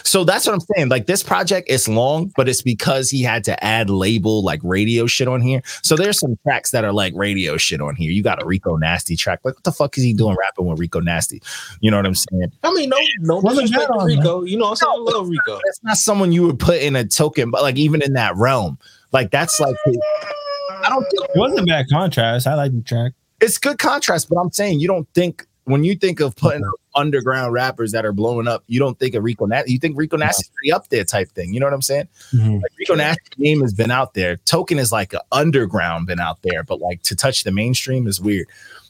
so 0.04 0.24
that's 0.24 0.46
what 0.46 0.54
I'm 0.54 0.60
saying. 0.74 0.88
Like 0.88 1.06
this 1.06 1.22
project, 1.22 1.68
is 1.70 1.88
long, 1.88 2.32
but 2.36 2.48
it's 2.48 2.62
because 2.62 3.10
he 3.10 3.22
had 3.22 3.44
to 3.44 3.64
add 3.64 3.90
label 3.90 4.42
like 4.42 4.60
radio 4.62 5.06
shit 5.06 5.28
on 5.28 5.40
here. 5.40 5.62
So 5.82 5.96
there's 5.96 6.18
some 6.18 6.36
tracks 6.42 6.70
that 6.70 6.84
are 6.84 6.92
like 6.92 7.12
radio 7.14 7.56
shit 7.56 7.80
on 7.80 7.94
here. 7.94 8.10
You 8.10 8.22
got 8.22 8.42
a 8.42 8.46
Rico 8.46 8.76
Nasty 8.76 9.16
track. 9.16 9.40
Like 9.44 9.54
what 9.54 9.64
the 9.64 9.72
fuck 9.72 9.96
is 9.98 10.04
he 10.04 10.12
doing 10.12 10.36
rapping 10.40 10.66
with 10.66 10.78
Rico 10.78 11.00
Nasty? 11.00 11.42
You 11.80 11.90
know 11.90 11.98
what 11.98 12.06
I'm 12.06 12.14
saying? 12.14 12.52
I 12.62 12.72
mean, 12.72 12.88
no, 12.88 12.96
no 13.20 13.36
Wasn't 13.38 13.68
disrespect 13.68 13.92
to 13.92 13.98
on, 14.00 14.06
Rico. 14.06 14.42
You 14.42 14.56
know, 14.58 14.70
what 14.70 14.70
I'm 14.70 14.76
saying 14.76 14.92
I 14.92 15.16
love 15.16 15.28
Rico. 15.28 15.60
That's 15.64 15.80
not 15.82 15.96
someone 15.96 16.32
you 16.32 16.46
would 16.46 16.58
put 16.58 16.80
in 16.80 16.96
a 16.96 17.04
token, 17.04 17.50
but 17.50 17.62
like 17.62 17.76
even 17.76 18.02
in 18.02 18.14
that 18.14 18.36
realm, 18.36 18.78
like 19.12 19.30
that's 19.30 19.58
like 19.60 19.76
I 19.86 20.88
don't 20.88 21.04
think 21.04 21.24
It 21.34 21.38
wasn't 21.38 21.60
a 21.60 21.64
bad 21.64 21.86
contrast. 21.90 22.46
I 22.46 22.54
like 22.54 22.72
the 22.72 22.82
track. 22.82 23.12
it's 23.40 23.58
good 23.58 23.78
contrast, 23.78 24.28
but 24.28 24.38
I'm 24.38 24.50
saying 24.52 24.80
you 24.80 24.88
don't 24.88 25.08
think 25.14 25.46
when 25.64 25.84
you 25.84 25.94
think 25.94 26.20
of 26.20 26.34
putting 26.36 26.64
up 26.64 26.72
underground 26.94 27.52
rappers 27.52 27.92
that 27.92 28.04
are 28.04 28.12
blowing 28.12 28.48
up, 28.48 28.64
you 28.66 28.78
don't 28.78 28.98
think 28.98 29.14
of 29.14 29.22
Rico 29.22 29.46
Nasty. 29.46 29.72
You 29.72 29.78
think 29.78 29.96
Rico 29.96 30.16
Nasty's 30.16 30.50
pretty 30.56 30.72
up 30.72 30.88
there 30.88 31.04
type 31.04 31.30
thing. 31.32 31.52
You 31.54 31.60
know 31.60 31.66
what 31.66 31.74
I'm 31.74 31.82
saying? 31.82 32.08
Mhm. 32.32 32.62
Like 32.62 32.72
Rico 32.78 32.94
Nasty's 32.94 33.38
name 33.38 33.60
has 33.60 33.72
been 33.72 33.90
out 33.90 34.14
there. 34.14 34.36
Token 34.38 34.78
is 34.78 34.90
like 34.90 35.12
a 35.12 35.22
underground 35.32 36.06
been 36.06 36.20
out 36.20 36.42
there, 36.42 36.64
but 36.64 36.80
like 36.80 37.02
to 37.02 37.14
touch 37.14 37.44
the 37.44 37.52
mainstream 37.52 38.06
is 38.06 38.20
weird. 38.20 38.46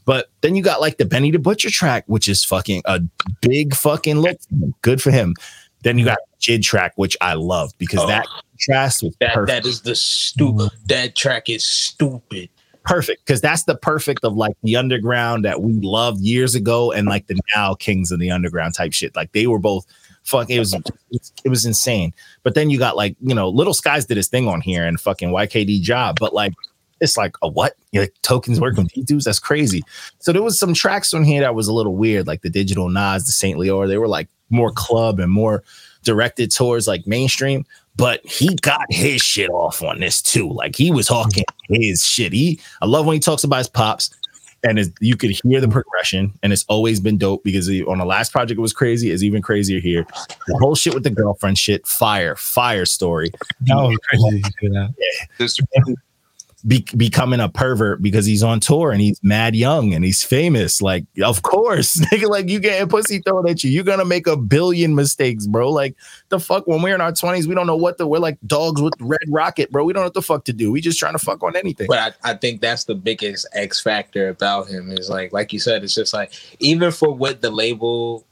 But 0.06 0.30
then 0.40 0.54
you 0.54 0.62
got 0.62 0.80
like 0.80 0.96
the 0.96 1.04
Benny 1.04 1.30
the 1.30 1.38
Butcher 1.38 1.70
track, 1.70 2.04
which 2.06 2.28
is 2.28 2.44
fucking 2.44 2.83
a 2.87 3.00
big 3.42 3.74
fucking 3.74 4.18
look. 4.20 4.38
Good 4.83 5.02
for 5.02 5.11
him. 5.11 5.35
Then 5.83 5.98
you 5.98 6.04
got 6.04 6.18
Jid 6.40 6.62
track, 6.62 6.92
which 6.96 7.16
I 7.20 7.35
love 7.35 7.72
because 7.78 8.00
Oh. 8.00 8.06
that 8.06 8.26
contrast 8.52 9.02
was 9.02 9.14
That 9.20 9.35
perfect. 9.35 9.64
that 9.64 9.68
is 9.68 9.83
the 9.83 9.94
stupid. 9.94 10.70
That 10.87 11.14
track 11.16 11.48
is 11.48 11.64
stupid. 11.64 12.48
Perfect 12.90 13.24
because 13.24 13.40
that's 13.40 13.64
the 13.64 13.76
perfect 13.76 14.24
of 14.24 14.35
like 14.35 14.57
the 14.62 14.76
underground 14.76 15.44
that 15.44 15.62
we 15.62 15.72
loved 15.74 16.20
years 16.20 16.55
ago 16.55 16.90
and 16.90 17.07
like 17.07 17.26
the 17.29 17.38
now 17.55 17.74
kings 17.74 18.11
of 18.11 18.18
the 18.18 18.31
underground 18.31 18.74
type 18.74 18.92
shit. 18.92 19.14
Like 19.14 19.33
they 19.33 19.46
were 19.46 19.59
both 19.59 19.87
fuck. 20.24 20.50
It 20.50 20.59
was 20.59 20.74
it 21.44 21.48
was 21.48 21.64
insane. 21.64 22.12
But 22.42 22.55
then 22.55 22.68
you 22.68 22.79
got 22.79 22.96
like 22.96 23.16
you 23.20 23.35
know 23.35 23.48
Little 23.48 23.74
Skies 23.74 24.07
did 24.07 24.16
his 24.16 24.29
thing 24.29 24.48
on 24.48 24.61
here 24.61 24.85
and 24.85 25.00
fucking 25.00 25.31
YKD 25.31 25.81
job, 25.83 26.16
but 26.18 26.35
like. 26.35 26.53
It's 27.03 27.16
like 27.16 27.35
a 27.40 27.48
what? 27.48 27.76
You're 27.92 28.03
like 28.03 28.14
tokens 28.20 28.61
working 28.61 28.85
with 28.85 28.92
these 28.92 29.07
dudes? 29.07 29.24
That's 29.24 29.38
crazy. 29.38 29.83
So 30.18 30.35
there 30.35 30.42
was 30.42 30.59
some 30.59 30.74
tracks 30.74 31.14
on 31.14 31.24
here 31.24 31.40
that 31.40 31.55
was 31.55 31.66
a 31.66 31.72
little 31.72 31.96
weird, 31.96 32.26
like 32.26 32.42
the 32.42 32.50
Digital 32.50 32.90
Nas, 32.90 33.24
the 33.24 33.33
Saint 33.33 33.59
Leor. 33.59 33.88
They 33.88 33.96
were 33.96 34.07
like 34.07 34.29
more 34.50 34.70
club 34.70 35.18
and 35.18 35.33
more 35.33 35.64
directed 36.03 36.50
towards 36.53 36.87
like 36.87 37.07
mainstream. 37.07 37.64
But 37.96 38.24
he 38.24 38.55
got 38.57 38.83
his 38.90 39.20
shit 39.20 39.50
off 39.50 39.83
on 39.83 40.00
this 40.00 40.22
too. 40.22 40.50
Like 40.50 40.76
he 40.76 40.90
was 40.90 41.07
talking 41.07 41.44
his 41.68 42.05
shit. 42.05 42.33
He 42.33 42.61
I 42.81 42.87
love 42.87 43.07
when 43.07 43.14
he 43.14 43.20
talks 43.20 43.44
about 43.44 43.59
his 43.59 43.68
pops. 43.68 44.11
And 44.62 44.79
it's, 44.79 44.90
you 45.00 45.16
could 45.16 45.31
hear 45.31 45.59
the 45.59 45.68
progression, 45.68 46.35
and 46.42 46.53
it's 46.53 46.66
always 46.68 47.00
been 47.00 47.16
dope 47.16 47.42
because 47.42 47.66
he, 47.66 47.83
on 47.85 47.96
the 47.96 48.05
last 48.05 48.31
project 48.31 48.59
it 48.59 48.61
was 48.61 48.74
crazy. 48.74 49.11
It's 49.11 49.22
even 49.22 49.40
crazier 49.40 49.81
here. 49.81 50.07
The 50.48 50.59
whole 50.59 50.74
shit 50.74 50.92
with 50.92 51.03
the 51.03 51.09
girlfriend 51.09 51.57
shit, 51.57 51.87
fire, 51.87 52.37
fire 52.37 52.85
story. 52.85 53.31
That 53.62 53.76
was 53.76 53.96
crazy. 54.07 54.42
to 54.42 54.53
hear 54.61 54.70
that. 54.72 54.94
Sister, 55.38 55.62
be- 56.66 56.86
becoming 56.96 57.40
a 57.40 57.48
pervert 57.48 58.02
because 58.02 58.26
he's 58.26 58.42
on 58.42 58.60
tour 58.60 58.90
and 58.90 59.00
he's 59.00 59.20
mad 59.22 59.54
young 59.54 59.94
and 59.94 60.04
he's 60.04 60.22
famous. 60.22 60.82
Like, 60.82 61.04
of 61.22 61.42
course, 61.42 61.96
nigga, 62.00 62.28
like 62.28 62.48
you 62.48 62.60
getting 62.60 62.88
pussy 62.88 63.20
thrown 63.20 63.48
at 63.48 63.64
you, 63.64 63.70
you're 63.70 63.84
gonna 63.84 64.04
make 64.04 64.26
a 64.26 64.36
billion 64.36 64.94
mistakes, 64.94 65.46
bro. 65.46 65.70
Like 65.70 65.96
the 66.28 66.40
fuck 66.40 66.66
when 66.66 66.82
we're 66.82 66.94
in 66.94 67.00
our 67.00 67.12
twenties, 67.12 67.48
we 67.48 67.54
don't 67.54 67.66
know 67.66 67.76
what 67.76 67.98
the 67.98 68.06
we're 68.06 68.18
like 68.18 68.38
dogs 68.46 68.80
with 68.80 68.94
red 69.00 69.20
rocket, 69.28 69.70
bro. 69.70 69.84
We 69.84 69.92
don't 69.92 70.02
know 70.02 70.06
what 70.06 70.14
the 70.14 70.22
fuck 70.22 70.44
to 70.44 70.52
do. 70.52 70.70
We 70.70 70.80
just 70.80 70.98
trying 70.98 71.14
to 71.14 71.18
fuck 71.18 71.42
on 71.42 71.56
anything. 71.56 71.86
But 71.88 72.16
I, 72.24 72.30
I 72.30 72.34
think 72.34 72.60
that's 72.60 72.84
the 72.84 72.94
biggest 72.94 73.46
X 73.52 73.80
factor 73.80 74.28
about 74.28 74.68
him 74.68 74.90
is 74.90 75.08
like, 75.08 75.32
like 75.32 75.52
you 75.52 75.60
said, 75.60 75.84
it's 75.84 75.94
just 75.94 76.12
like 76.12 76.32
even 76.58 76.90
for 76.90 77.12
what 77.12 77.40
the 77.42 77.50
label 77.50 78.26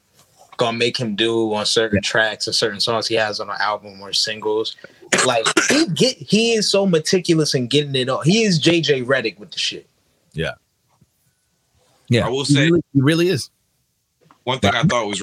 gonna 0.58 0.76
make 0.76 0.96
him 0.98 1.16
do 1.16 1.54
on 1.54 1.64
certain 1.64 2.02
tracks 2.02 2.46
or 2.46 2.52
certain 2.52 2.80
songs 2.80 3.06
he 3.06 3.14
has 3.14 3.40
on 3.40 3.48
an 3.48 3.56
album 3.60 4.00
or 4.02 4.12
singles, 4.12 4.76
like 5.26 5.46
he 5.70 5.86
get 5.86 6.16
he 6.18 6.52
is 6.52 6.68
so 6.68 6.84
meticulous 6.86 7.54
in 7.54 7.66
getting 7.68 7.94
it 7.94 8.10
on. 8.10 8.22
He 8.24 8.42
is 8.42 8.60
JJ 8.60 9.06
Redick 9.06 9.38
with 9.38 9.50
the 9.52 9.58
shit. 9.58 9.88
yeah, 10.34 10.52
Yeah. 12.08 12.26
I 12.26 12.28
will 12.28 12.44
he 12.44 12.52
say- 12.54 12.64
really, 12.66 12.82
he 12.92 13.00
really 13.00 13.28
is. 13.28 13.48
one 14.44 14.58
thing 14.58 14.74
I 14.74 14.82
thought 14.82 15.06
was 15.08 15.22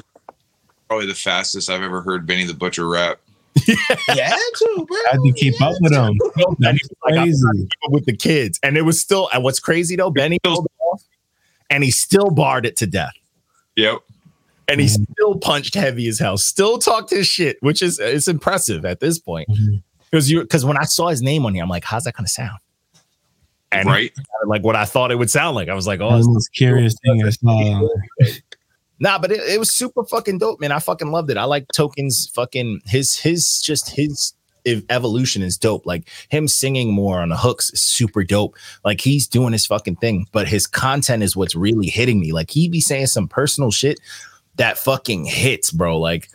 probably 0.88 1.06
the 1.06 1.14
fastest 1.14 1.70
I've 1.70 1.82
ever 1.82 2.00
heard 2.02 2.26
Benny 2.26 2.44
the 2.44 2.54
Butcher 2.54 2.88
rap. 2.88 3.20
Yeah, 4.14 4.34
too, 4.56 4.86
bro. 4.86 4.96
I 4.96 5.12
had 5.12 5.20
to 5.22 5.32
keep 5.32 5.60
up 5.62 5.74
with 5.80 5.92
him. 5.92 6.16
That's 6.60 6.78
Like, 7.04 7.14
I'm 7.18 7.24
crazy. 7.24 7.40
trying 7.42 7.54
to 7.54 7.60
keep 7.62 7.70
up 7.86 7.92
with 7.92 8.04
the 8.06 8.16
kids, 8.16 8.60
and 8.62 8.76
it 8.76 8.82
was 8.82 9.00
still. 9.00 9.28
And 9.32 9.42
what's 9.42 9.58
crazy 9.60 9.96
though, 9.96 10.10
Benny 10.10 10.38
pulled 10.44 10.66
off, 10.80 11.02
and 11.70 11.82
he 11.82 11.90
still 11.90 12.30
barred 12.30 12.64
it 12.66 12.76
to 12.76 12.86
death. 12.86 13.12
Yep. 13.76 13.98
And 14.68 14.80
he 14.80 14.86
Mhm. 14.86 15.06
still 15.12 15.38
punched 15.38 15.74
heavy 15.74 16.08
as 16.08 16.18
hell. 16.18 16.38
Still 16.38 16.78
talked 16.78 17.10
his 17.10 17.26
shit, 17.26 17.56
which 17.60 17.82
is 17.82 17.98
it's 17.98 18.28
impressive 18.28 18.84
at 18.84 19.00
this 19.00 19.18
point. 19.18 19.48
Because 20.10 20.30
you 20.30 20.40
because 20.42 20.64
when 20.64 20.76
I 20.76 20.84
saw 20.84 21.08
his 21.08 21.22
name 21.22 21.46
on 21.46 21.54
here, 21.54 21.62
I'm 21.62 21.68
like, 21.68 21.84
how's 21.84 22.04
that 22.04 22.14
gonna 22.14 22.28
sound? 22.28 22.58
And 23.72 23.88
right. 23.88 24.12
like 24.46 24.62
what 24.62 24.76
I 24.76 24.84
thought 24.84 25.10
it 25.10 25.16
would 25.16 25.30
sound 25.30 25.56
like. 25.56 25.68
I 25.68 25.74
was 25.74 25.86
like, 25.86 26.00
oh, 26.00 26.16
was 26.16 26.26
the 26.26 26.32
most 26.32 26.52
curious 26.52 26.94
thing 27.04 27.24
I 27.24 27.30
saw. 27.30 27.88
nah, 29.00 29.18
but 29.18 29.32
it, 29.32 29.40
it 29.40 29.58
was 29.58 29.72
super 29.74 30.04
fucking 30.04 30.38
dope, 30.38 30.60
man. 30.60 30.72
I 30.72 30.78
fucking 30.78 31.10
loved 31.10 31.30
it. 31.30 31.36
I 31.36 31.44
like 31.44 31.66
Token's 31.74 32.30
fucking 32.34 32.82
his 32.86 33.16
his 33.16 33.60
just 33.60 33.90
his 33.90 34.32
evolution 34.88 35.42
is 35.42 35.56
dope. 35.56 35.86
Like 35.86 36.08
him 36.28 36.48
singing 36.48 36.92
more 36.92 37.20
on 37.20 37.28
the 37.28 37.36
hooks 37.36 37.70
is 37.70 37.82
super 37.82 38.24
dope. 38.24 38.56
Like 38.84 39.00
he's 39.00 39.26
doing 39.26 39.52
his 39.52 39.66
fucking 39.66 39.96
thing, 39.96 40.26
but 40.32 40.48
his 40.48 40.66
content 40.66 41.22
is 41.22 41.36
what's 41.36 41.54
really 41.54 41.86
hitting 41.88 42.20
me. 42.20 42.32
Like 42.32 42.50
he 42.50 42.68
be 42.68 42.80
saying 42.80 43.06
some 43.08 43.28
personal 43.28 43.70
shit 43.70 44.00
that 44.56 44.78
fucking 44.78 45.24
hits, 45.24 45.70
bro. 45.70 45.98
Like 45.98 46.28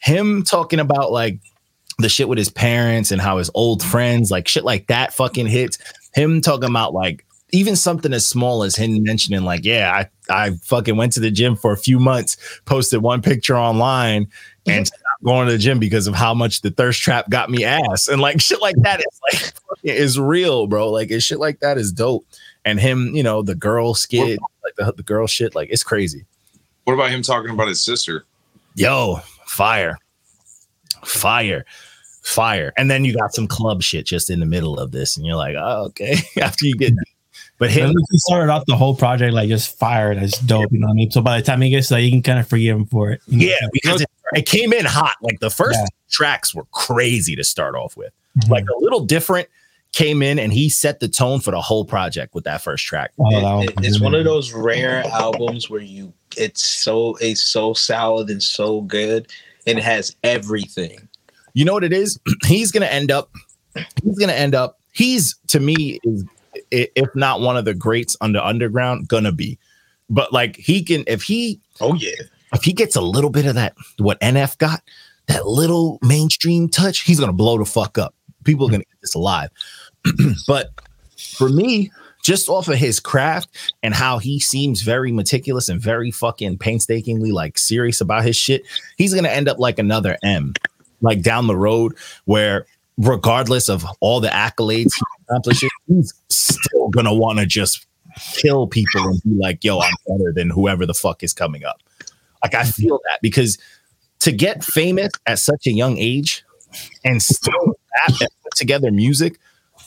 him 0.00 0.42
talking 0.42 0.80
about 0.80 1.12
like 1.12 1.40
the 1.98 2.08
shit 2.08 2.28
with 2.28 2.38
his 2.38 2.50
parents 2.50 3.12
and 3.12 3.20
how 3.20 3.38
his 3.38 3.50
old 3.54 3.82
friends, 3.82 4.30
like 4.30 4.48
shit 4.48 4.64
like 4.64 4.86
that 4.88 5.12
fucking 5.12 5.46
hits. 5.46 5.78
Him 6.14 6.40
talking 6.40 6.68
about 6.68 6.92
like 6.92 7.24
even 7.52 7.76
something 7.76 8.12
as 8.12 8.26
small 8.26 8.62
as 8.62 8.76
him 8.76 9.02
mentioning, 9.02 9.42
like, 9.42 9.64
yeah, 9.64 10.06
I, 10.30 10.46
I 10.46 10.50
fucking 10.62 10.96
went 10.96 11.12
to 11.14 11.20
the 11.20 11.30
gym 11.30 11.56
for 11.56 11.72
a 11.72 11.76
few 11.76 11.98
months, 11.98 12.36
posted 12.64 13.02
one 13.02 13.22
picture 13.22 13.56
online 13.56 14.28
and 14.66 14.84
mm-hmm. 14.84 14.84
stopped 14.84 15.24
going 15.24 15.46
to 15.46 15.52
the 15.52 15.58
gym 15.58 15.78
because 15.78 16.06
of 16.06 16.14
how 16.14 16.32
much 16.34 16.62
the 16.62 16.70
thirst 16.70 17.02
trap 17.02 17.28
got 17.28 17.50
me 17.50 17.64
ass. 17.64 18.08
And 18.08 18.20
like 18.20 18.40
shit 18.40 18.60
like 18.60 18.76
that 18.82 19.00
is 19.00 19.20
like 19.32 19.54
is 19.82 20.18
real, 20.18 20.66
bro. 20.66 20.90
Like 20.90 21.10
it's 21.10 21.24
shit 21.24 21.38
like 21.38 21.60
that 21.60 21.78
is 21.78 21.92
dope. 21.92 22.24
And 22.64 22.78
him, 22.78 23.14
you 23.14 23.22
know, 23.22 23.42
the 23.42 23.54
girl 23.54 23.94
skid, 23.94 24.38
like 24.62 24.74
the, 24.76 24.92
the 24.92 25.02
girl 25.02 25.26
shit, 25.26 25.54
like 25.54 25.70
it's 25.70 25.82
crazy. 25.82 26.26
What 26.90 26.94
about 27.04 27.10
him 27.12 27.22
talking 27.22 27.50
about 27.50 27.68
his 27.68 27.82
sister? 27.84 28.24
Yo, 28.74 29.20
fire, 29.46 29.96
fire, 31.04 31.64
fire. 32.22 32.72
And 32.76 32.90
then 32.90 33.04
you 33.04 33.14
got 33.14 33.32
some 33.32 33.46
club 33.46 33.80
shit 33.82 34.06
just 34.06 34.28
in 34.28 34.40
the 34.40 34.46
middle 34.46 34.76
of 34.78 34.90
this, 34.90 35.16
and 35.16 35.24
you're 35.24 35.36
like, 35.36 35.54
oh, 35.56 35.84
okay. 35.86 36.16
After 36.42 36.66
you 36.66 36.74
get, 36.74 36.92
but 37.58 37.70
him, 37.70 37.94
he 38.10 38.18
started 38.18 38.50
off 38.50 38.66
the 38.66 38.74
whole 38.76 38.96
project 38.96 39.32
like 39.34 39.48
just 39.48 39.78
fire. 39.78 40.14
That's 40.16 40.38
dope. 40.40 40.72
You 40.72 40.80
know 40.80 40.86
what 40.88 40.94
I 40.94 40.94
mean? 40.94 41.10
So 41.12 41.20
by 41.20 41.38
the 41.40 41.46
time 41.46 41.60
he 41.60 41.70
gets 41.70 41.88
there, 41.90 42.00
you 42.00 42.10
can 42.10 42.22
kind 42.22 42.38
of 42.40 42.48
forgive 42.48 42.76
him 42.76 42.86
for 42.86 43.10
it. 43.12 43.20
you 43.28 43.38
know? 43.38 43.44
yeah, 43.60 43.68
because 43.72 44.00
it, 44.00 44.10
it 44.34 44.46
came 44.46 44.72
in 44.72 44.84
hot. 44.84 45.14
Like 45.22 45.38
the 45.40 45.50
first 45.50 45.78
Yeah. 45.78 45.86
tracks 46.10 46.54
were 46.54 46.64
crazy 46.72 47.36
to 47.36 47.44
start 47.44 47.76
off 47.76 47.96
with. 47.96 48.12
Mhm. 48.38 48.48
Like 48.50 48.64
a 48.64 48.78
little 48.82 49.04
different 49.04 49.48
came 49.92 50.22
in, 50.22 50.38
and 50.38 50.52
he 50.52 50.68
set 50.68 51.00
the 51.00 51.08
tone 51.08 51.40
for 51.40 51.50
the 51.50 51.60
whole 51.60 51.84
project 51.84 52.34
with 52.34 52.44
that 52.44 52.62
first 52.62 52.84
track. 52.84 53.10
Oh, 53.18 53.28
It- 53.30 53.42
was 53.42 53.64
it- 53.64 53.74
it's 53.86 54.00
one 54.00 54.14
of 54.14 54.24
those 54.24 54.52
rare 54.52 55.04
albums 55.06 55.68
where 55.68 55.80
you 55.82 56.12
it's 56.36 56.64
so 56.64 57.16
it's 57.20 57.40
so 57.42 57.74
solid 57.74 58.30
and 58.30 58.40
so 58.42 58.82
good 58.82 59.26
and 59.66 59.78
it 59.78 59.82
has 59.84 60.14
everything. 60.22 61.08
you 61.54 61.64
know 61.64 61.72
what 61.72 61.82
it 61.82 61.92
is 61.92 62.20
he's 62.46 62.70
gonna 62.70 62.86
end 62.86 63.10
up 63.10 63.32
he's 64.04 64.16
gonna 64.16 64.32
end 64.32 64.54
up 64.54 64.78
he's 64.92 65.34
to 65.48 65.58
me 65.58 65.98
is 66.04 66.24
if 66.70 67.08
not 67.16 67.40
one 67.40 67.56
of 67.56 67.64
the 67.64 67.74
greats 67.74 68.16
under 68.20 68.38
underground 68.38 69.08
gonna 69.08 69.32
be 69.32 69.58
but 70.08 70.32
like 70.32 70.54
he 70.56 70.84
can 70.84 71.02
if 71.08 71.24
he 71.24 71.60
Oh 71.80 71.94
yeah. 71.94 72.12
if 72.54 72.62
he 72.62 72.72
gets 72.72 72.94
a 72.94 73.00
little 73.00 73.30
bit 73.30 73.46
of 73.46 73.56
that 73.56 73.74
what 73.98 74.20
nf 74.20 74.56
got 74.58 74.82
that 75.26 75.46
little 75.48 75.98
mainstream 76.02 76.68
touch 76.68 77.00
he's 77.00 77.18
gonna 77.18 77.32
blow 77.32 77.58
the 77.58 77.64
fuck 77.64 77.98
up 77.98 78.14
people 78.44 78.66
are 78.66 78.70
gonna 78.70 78.84
get 78.84 79.00
this 79.00 79.14
alive. 79.14 79.50
But 80.46 80.70
for 81.16 81.48
me 81.48 81.90
just 82.22 82.48
off 82.48 82.68
of 82.68 82.76
his 82.76 83.00
craft 83.00 83.48
and 83.82 83.94
how 83.94 84.18
he 84.18 84.38
seems 84.38 84.82
very 84.82 85.10
meticulous 85.10 85.68
and 85.68 85.80
very 85.80 86.10
fucking 86.10 86.58
painstakingly 86.58 87.32
like 87.32 87.58
serious 87.58 88.00
about 88.00 88.24
his 88.24 88.36
shit 88.36 88.62
he's 88.96 89.14
gonna 89.14 89.28
end 89.28 89.48
up 89.48 89.58
like 89.58 89.78
another 89.78 90.16
m 90.22 90.52
like 91.00 91.22
down 91.22 91.46
the 91.46 91.56
road 91.56 91.96
where 92.26 92.66
regardless 92.98 93.68
of 93.68 93.84
all 94.00 94.20
the 94.20 94.28
accolades 94.28 94.92
he 94.94 95.02
accomplishes 95.28 95.70
he's 95.86 96.12
still 96.28 96.88
gonna 96.88 97.14
want 97.14 97.38
to 97.38 97.46
just 97.46 97.86
kill 98.34 98.66
people 98.66 99.02
and 99.08 99.22
be 99.22 99.30
like 99.36 99.64
yo 99.64 99.78
i'm 99.78 99.94
better 100.06 100.32
than 100.34 100.50
whoever 100.50 100.84
the 100.84 100.94
fuck 100.94 101.22
is 101.22 101.32
coming 101.32 101.64
up. 101.64 101.80
Like 102.42 102.54
i 102.54 102.64
feel 102.64 103.00
that 103.10 103.20
because 103.22 103.56
to 104.20 104.32
get 104.32 104.62
famous 104.62 105.10
at 105.26 105.38
such 105.38 105.66
a 105.66 105.72
young 105.72 105.96
age 105.96 106.44
and 107.04 107.22
still 107.22 107.66
rap 107.66 108.20
and 108.20 108.28
put 108.42 108.54
together 108.56 108.90
music 108.90 109.38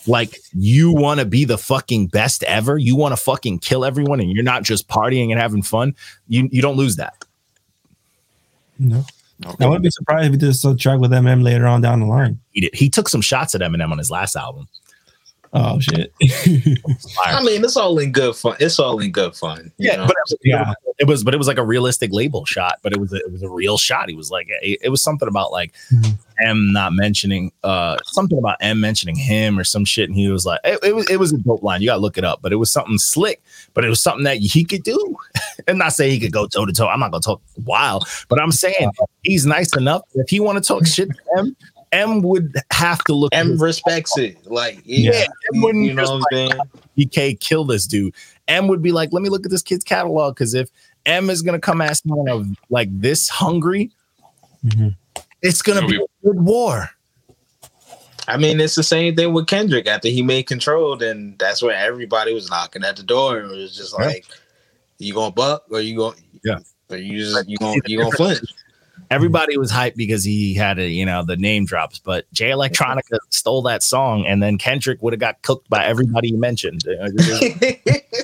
like 0.07 0.37
you 0.53 0.91
want 0.91 1.19
to 1.19 1.25
be 1.25 1.45
the 1.45 1.57
fucking 1.57 2.07
best 2.07 2.43
ever 2.43 2.77
you 2.77 2.95
want 2.95 3.13
to 3.15 3.21
fucking 3.21 3.59
kill 3.59 3.85
everyone 3.85 4.19
and 4.19 4.31
you're 4.31 4.43
not 4.43 4.63
just 4.63 4.87
partying 4.87 5.31
and 5.31 5.39
having 5.39 5.61
fun 5.61 5.95
you 6.27 6.49
you 6.51 6.61
don't 6.61 6.75
lose 6.77 6.95
that 6.97 7.23
No. 9.39 9.55
I 9.59 9.65
wouldn't 9.65 9.83
be 9.83 9.89
surprised 9.89 10.27
if 10.27 10.31
he 10.33 10.37
did 10.37 10.65
a 10.65 10.75
track 10.77 10.99
with 10.99 11.11
MM 11.11 11.43
later 11.43 11.65
on 11.65 11.81
down 11.81 11.99
the 11.99 12.05
line. 12.05 12.39
he 12.51 12.61
did 12.61 12.75
he 12.75 12.89
took 12.89 13.09
some 13.09 13.21
shots 13.21 13.55
at 13.55 13.61
eminem 13.61 13.91
on 13.91 13.97
his 13.97 14.11
last 14.11 14.35
album 14.35 14.67
Oh 15.55 15.79
shit. 15.79 16.11
I 17.25 17.43
mean, 17.43 17.63
it's 17.63 17.77
all 17.77 17.97
in 17.99 18.11
good 18.11 18.35
fun. 18.35 18.55
It's 18.59 18.79
all 18.79 18.99
in 18.99 19.11
good 19.11 19.35
fun. 19.35 19.71
you 19.77 19.89
yeah 19.91 19.97
know? 19.97 20.07
but 20.07 20.15
Yeah. 20.43 20.73
it 20.97 21.07
was 21.07 21.23
but 21.23 21.33
it 21.33 21.37
was 21.37 21.47
like 21.47 21.57
a 21.57 21.63
realistic 21.63 22.11
label 22.11 22.45
shot 22.45 22.79
but 22.81 22.91
it 22.93 22.99
was 22.99 23.13
a, 23.13 23.17
it 23.17 23.31
was 23.31 23.43
a 23.43 23.49
real 23.49 23.77
shot 23.77 24.09
he 24.09 24.15
was 24.15 24.31
like 24.31 24.47
it, 24.61 24.79
it 24.83 24.89
was 24.89 25.01
something 25.03 25.27
about 25.27 25.51
like 25.51 25.73
Mhm. 25.91 26.17
m 26.45 26.71
not 26.71 26.93
mentioning 26.93 27.51
uh 27.63 27.97
something 28.05 28.37
about 28.37 28.57
m 28.61 28.79
mentioning 28.79 29.15
him 29.15 29.57
or 29.59 29.63
some 29.63 29.85
shit 29.85 30.09
and 30.09 30.17
he 30.17 30.27
was 30.29 30.45
like 30.45 30.59
it, 30.63 30.79
it 30.83 30.95
was 30.95 31.09
it 31.09 31.17
was 31.17 31.33
a 31.33 31.37
dope 31.37 31.61
line 31.63 31.81
you 31.81 31.87
gotta 31.87 31.99
look 32.01 32.17
it 32.17 32.23
up 32.23 32.41
but 32.41 32.51
it 32.51 32.57
was 32.57 32.71
something 32.71 32.97
slick 32.97 33.41
but 33.73 33.83
it 33.85 33.89
was 33.89 34.01
something 34.01 34.23
that 34.23 34.37
he 34.37 34.63
could 34.63 34.83
do 34.83 35.15
and 35.67 35.77
not 35.77 35.93
saying 35.93 36.11
he 36.11 36.19
could 36.19 36.31
go 36.33 36.47
toe 36.47 36.65
to 36.65 36.73
toe 36.73 36.87
i'm 36.87 36.99
not 36.99 37.11
gonna 37.11 37.21
talk 37.21 37.41
wild 37.65 38.07
but 38.29 38.39
i'm 38.41 38.51
saying 38.51 38.89
he's 39.23 39.45
nice 39.45 39.75
enough 39.75 40.01
if 40.15 40.29
he 40.29 40.39
want 40.39 40.57
to 40.57 40.67
talk 40.67 40.85
shit 40.85 41.09
to 41.09 41.15
m 41.39 41.55
m 41.93 42.21
would 42.21 42.55
have 42.71 43.03
to 43.05 43.13
look 43.13 43.33
M 43.33 43.57
respects 43.61 44.17
it. 44.17 44.37
Like 44.45 44.81
yeah, 44.83 45.11
yeah, 45.11 45.25
M 45.55 45.61
wouldn't 45.61 45.85
you 45.85 45.93
know 45.93 46.03
what 46.03 46.11
I'm 46.33 46.49
like, 46.49 46.51
saying? 46.51 46.61
BK 46.97 47.39
kill 47.39 47.63
this 47.63 47.85
dude. 47.87 48.13
M 48.47 48.67
would 48.67 48.81
be 48.81 48.91
like, 48.91 49.13
let 49.13 49.21
me 49.23 49.29
look 49.29 49.45
at 49.45 49.51
this 49.51 49.61
kid's 49.61 49.83
catalog 49.83 50.35
because 50.35 50.53
if 50.53 50.69
M 51.05 51.29
is 51.29 51.41
gonna 51.41 51.59
come 51.59 51.79
at 51.81 51.95
someone 51.97 52.27
of 52.29 52.47
like 52.69 52.89
this 52.99 53.29
hungry, 53.29 53.91
Mhm. 54.65 54.95
it's 55.41 55.61
gonna 55.61 55.79
It'll 55.79 55.89
be 55.89 55.95
a 55.97 56.25
good 56.27 56.41
war. 56.41 56.89
I 58.27 58.37
mean, 58.37 58.61
it's 58.61 58.75
the 58.75 58.83
same 58.83 59.15
thing 59.17 59.33
with 59.33 59.47
Kendrick. 59.47 59.85
After 59.85 60.07
he 60.07 60.21
made 60.21 60.43
Control, 60.43 60.95
then 60.95 61.35
that's 61.39 61.61
where 61.61 61.75
everybody 61.75 62.33
was 62.33 62.49
knocking 62.49 62.83
at 62.85 62.95
the 62.95 63.03
door. 63.03 63.39
And 63.39 63.51
it 63.51 63.55
was 63.57 63.75
just 63.75 63.93
Yeah. 63.99 64.05
like, 64.05 64.25
you 64.97 65.13
gonna 65.13 65.31
buck 65.31 65.65
or 65.69 65.81
you 65.81 65.97
gonna 65.97 66.15
Yeah. 66.43 66.59
or 66.89 66.97
you 66.97 67.19
just 67.19 67.49
you 67.49 67.57
gonna 67.57 67.81
you 67.85 67.97
gonna 67.97 68.15
flinch. 68.15 68.39
Everybody 69.13 69.57
was 69.57 69.71
hyped 69.71 69.95
because 69.95 70.23
he 70.23 70.53
had 70.53 70.79
a, 70.79 70.87
you 70.87 71.05
know 71.05 71.23
the 71.23 71.37
name 71.37 71.65
drops, 71.65 71.99
but 71.99 72.31
Jay 72.33 72.49
Electronica 72.49 73.17
stole 73.29 73.61
that 73.63 73.83
song, 73.83 74.25
and 74.25 74.41
then 74.41 74.57
Kendrick 74.57 75.01
would 75.01 75.13
have 75.13 75.19
got 75.19 75.41
cooked 75.41 75.69
by 75.69 75.85
everybody 75.85 76.29
you 76.29 76.37
mentioned. 76.37 76.81
This 76.81 77.29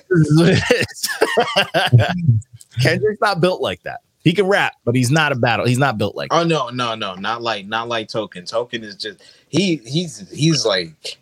is 0.09 0.37
what 0.37 0.49
it 0.49 0.63
is. 0.71 2.49
Kendrick's 2.81 3.21
not 3.21 3.39
built 3.39 3.61
like 3.61 3.83
that. 3.83 4.01
He 4.23 4.31
He 4.31 4.35
can 4.35 4.47
rap, 4.47 4.73
but 4.83 4.95
he's 4.95 5.11
not 5.11 5.31
a 5.31 5.35
battle. 5.35 5.65
He's 5.65 5.77
not 5.77 5.97
built 5.97 6.15
like. 6.15 6.33
Oh 6.33 6.43
no, 6.43 6.69
no, 6.69 6.95
no, 6.95 7.15
not 7.15 7.41
like 7.41 7.65
not 7.67 7.87
like 7.87 8.09
Token. 8.09 8.45
Token 8.45 8.83
is 8.83 8.95
just 8.95 9.21
he 9.47 9.77
he's 9.77 10.29
he's 10.29 10.65
like 10.65 11.17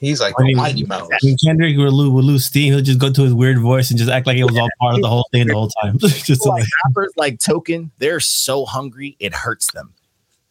he's 0.00 0.20
like 0.20 0.34
I 0.38 0.42
mean, 0.42 0.56
Mighty 0.56 0.84
Mouse. 0.84 1.08
I 1.12 1.18
mean, 1.22 1.36
Kendrick 1.44 1.76
would 1.76 1.92
lose, 1.92 2.10
would 2.10 2.24
lose 2.24 2.44
steam. 2.46 2.72
He'll 2.72 2.82
just 2.82 2.98
go 2.98 3.12
to 3.12 3.22
his 3.22 3.34
weird 3.34 3.58
voice 3.58 3.90
and 3.90 3.98
just 3.98 4.10
act 4.10 4.26
like 4.26 4.36
it 4.36 4.44
was 4.44 4.56
all 4.56 4.68
part 4.80 4.94
of 4.94 5.02
the 5.02 5.08
whole 5.08 5.28
thing 5.32 5.46
the 5.46 5.54
whole 5.54 5.70
time. 5.82 5.98
just 5.98 6.46
like 6.46 6.60
like, 6.60 6.68
rappers 6.86 7.12
like 7.16 7.38
Token, 7.38 7.90
they're 7.98 8.20
so 8.20 8.64
hungry 8.64 9.16
it 9.20 9.34
hurts 9.34 9.70
them. 9.72 9.92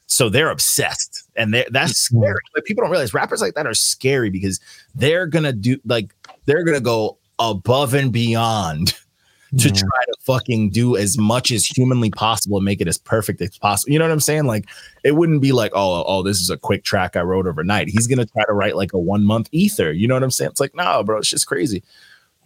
So 0.08 0.30
they're 0.30 0.50
obsessed, 0.50 1.30
and 1.36 1.54
they're, 1.54 1.68
that's 1.70 1.98
scary. 1.98 2.40
Like 2.56 2.64
people 2.66 2.84
don't 2.84 2.92
realize 2.92 3.14
rappers 3.14 3.42
like 3.42 3.54
that 3.56 3.68
are 3.68 3.74
scary 3.74 4.30
because 4.30 4.60
they're 4.96 5.28
gonna 5.28 5.54
do 5.54 5.78
like 5.86 6.14
they're 6.46 6.64
gonna 6.64 6.80
go 6.80 7.18
above 7.38 7.94
and 7.94 8.12
beyond 8.12 8.96
to 9.58 9.68
Yeah. 9.68 9.74
try 9.74 10.06
to 10.06 10.14
fucking 10.22 10.70
do 10.70 10.96
as 10.96 11.18
much 11.18 11.50
as 11.52 11.66
humanly 11.66 12.12
possible 12.12 12.58
and 12.58 12.66
make 12.66 12.82
it 12.82 12.88
as 12.88 12.98
perfect 13.00 13.42
as 13.42 13.58
possible. 13.58 13.92
You 13.92 14.00
know 14.00 14.06
what 14.06 14.12
I'm 14.12 14.20
saying? 14.20 14.46
Like 14.46 14.66
it 15.04 15.16
wouldn't 15.16 15.42
be 15.42 15.52
like, 15.52 15.72
oh, 15.74 16.04
oh, 16.06 16.22
this 16.24 16.40
is 16.40 16.50
a 16.52 16.58
quick 16.58 16.84
track 16.84 17.16
I 17.16 17.22
wrote 17.22 17.48
overnight. 17.48 17.90
He's 17.90 18.06
gonna 18.08 18.26
try 18.28 18.46
to 18.46 18.54
write 18.54 18.76
like 18.76 18.94
a 18.94 19.00
one 19.00 19.26
month 19.26 19.50
ether. 19.52 19.92
You 19.92 20.08
know 20.08 20.14
what 20.14 20.24
I'm 20.24 20.32
saying? 20.32 20.52
It's 20.52 20.60
like, 20.60 20.76
nah, 20.76 21.02
bro, 21.04 21.18
it's 21.18 21.30
just 21.30 21.48
crazy. 21.48 21.84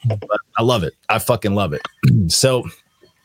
But 0.05 0.23
I 0.57 0.63
love 0.63 0.83
it. 0.83 0.93
I 1.09 1.19
fucking 1.19 1.55
love 1.55 1.73
it. 1.73 1.81
so 2.31 2.63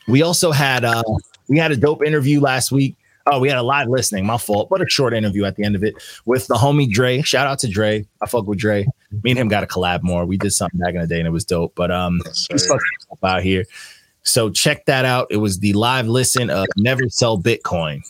we 0.09 0.23
also 0.23 0.51
had 0.53 0.85
uh 0.85 1.03
we 1.49 1.57
had 1.59 1.73
a 1.73 1.77
dope 1.77 2.05
interview 2.05 2.41
last 2.41 2.71
week. 2.73 2.97
Oh, 3.31 3.39
we 3.41 3.49
had 3.49 3.59
a 3.59 3.63
live 3.63 3.89
listening, 3.89 4.25
my 4.25 4.39
fault, 4.39 4.69
but 4.71 4.81
a 4.81 4.89
short 4.89 5.13
interview 5.13 5.45
at 5.45 5.57
the 5.57 5.65
end 5.65 5.77
of 5.77 5.85
it 5.85 5.95
with 6.25 6.47
the 6.47 6.55
homie 6.55 6.91
Dre. 6.91 7.21
Shout 7.23 7.47
out 7.47 7.59
to 7.61 7.69
Dre. 7.69 8.07
I 8.23 8.27
fuck 8.27 8.47
with 8.47 8.59
Dre. 8.59 8.87
Me 9.23 9.31
and 9.33 9.39
him 9.39 9.49
got 9.49 9.61
to 9.61 9.67
collab 9.67 10.03
more. 10.03 10.25
We 10.25 10.37
did 10.39 10.53
something 10.53 10.81
back 10.81 10.95
in 10.95 11.01
the 11.01 11.07
day 11.07 11.19
and 11.19 11.27
it 11.27 11.31
was 11.31 11.45
dope. 11.45 11.75
But 11.75 11.91
um 11.91 12.21
Yes, 12.25 12.47
he's 12.51 12.67
fucking 12.67 12.81
dope 13.11 13.25
out 13.25 13.43
here. 13.43 13.65
So 14.23 14.51
check 14.51 14.85
that 14.87 15.05
out. 15.05 15.27
It 15.31 15.39
was 15.39 15.59
the 15.59 15.73
live 15.75 16.07
listen 16.09 16.49
of 16.51 16.67
Never 16.77 17.09
Sell 17.09 17.39
Bitcoin. 17.39 18.01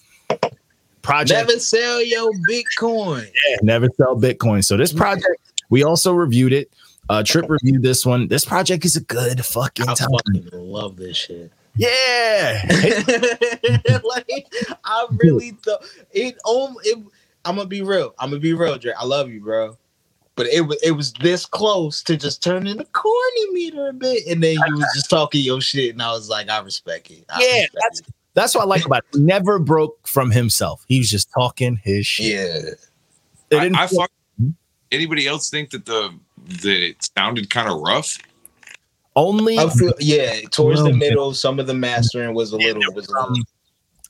Project 1.02 1.48
Never 1.48 1.58
sell 1.60 2.02
your 2.04 2.30
Bitcoin. 2.50 3.24
yeah, 3.48 3.56
never 3.62 3.88
sell 3.96 4.14
Bitcoin. 4.16 4.64
So 4.64 4.76
this 4.76 4.92
project, 4.92 5.26
we 5.70 5.82
also 5.82 6.12
reviewed 6.12 6.52
it. 6.52 6.70
Uh 7.08 7.22
Trip 7.22 7.46
reviewed 7.48 7.82
this 7.82 8.04
one. 8.04 8.28
This 8.28 8.44
project 8.44 8.84
is 8.84 8.96
a 8.96 9.00
good 9.00 9.44
fucking 9.44 9.88
I 9.88 9.94
time. 9.94 10.08
fucking 10.10 10.48
love 10.52 10.96
this 10.96 11.16
shit. 11.16 11.50
Yeah. 11.78 12.62
like 14.04 14.46
I 14.84 15.06
really 15.22 15.50
thought 15.64 15.84
it. 16.12 16.36
Um, 16.46 16.76
it. 16.84 16.98
I'm 17.44 17.56
gonna 17.56 17.68
be 17.68 17.82
real. 17.82 18.14
I'm 18.18 18.30
gonna 18.30 18.40
be 18.40 18.52
real, 18.52 18.76
Dre. 18.78 18.92
I 18.98 19.04
love 19.04 19.30
you, 19.30 19.40
bro. 19.40 19.78
But 20.34 20.46
it 20.48 20.62
was 20.62 20.78
it 20.82 20.90
was 20.92 21.12
this 21.14 21.46
close 21.46 22.02
to 22.04 22.16
just 22.16 22.42
turning 22.42 22.76
the 22.76 22.84
corny 22.86 23.50
meter 23.52 23.88
a 23.88 23.92
bit, 23.92 24.26
and 24.26 24.42
then 24.42 24.56
you 24.66 24.74
was 24.76 24.86
just 24.94 25.08
talking 25.08 25.40
your 25.40 25.60
shit, 25.60 25.92
and 25.92 26.02
I 26.02 26.10
was 26.12 26.28
like, 26.28 26.48
I 26.50 26.60
respect 26.60 27.10
it. 27.10 27.24
I 27.30 27.40
Yeah, 27.40 27.46
respect 27.62 27.72
that's- 27.74 28.00
it. 28.00 28.14
That's 28.34 28.54
what 28.54 28.62
I 28.62 28.66
like 28.66 28.86
about 28.86 29.04
it. 29.12 29.18
Never 29.18 29.58
broke 29.58 30.06
from 30.06 30.30
himself. 30.30 30.84
He 30.86 30.98
was 30.98 31.10
just 31.10 31.28
talking 31.32 31.80
his 31.82 32.06
shit. 32.06 32.26
yeah. 32.26 32.70
It 33.50 33.56
I, 33.56 33.62
didn't 33.64 33.76
I 33.78 33.86
feel- 33.88 34.00
fuck. 34.00 34.10
Anybody 34.92 35.26
else 35.26 35.50
think 35.50 35.70
that 35.70 35.86
the 35.86 36.14
that 36.62 36.66
it 36.88 37.10
sounded 37.16 37.50
kind 37.50 37.68
of 37.68 37.80
rough? 37.80 38.16
Only 39.16 39.58
I 39.58 39.68
feel 39.70 39.92
yeah. 39.98 40.40
Towards 40.50 40.80
the 40.80 40.90
Well, 40.90 40.96
middle, 40.96 41.34
some 41.34 41.58
of 41.58 41.66
the 41.66 41.74
mastering 41.74 42.34
was 42.34 42.52
a 42.52 42.56
little 42.56 42.82
was 42.94 43.08
a 43.08 43.12
little. 43.12 43.36
um, 43.36 43.44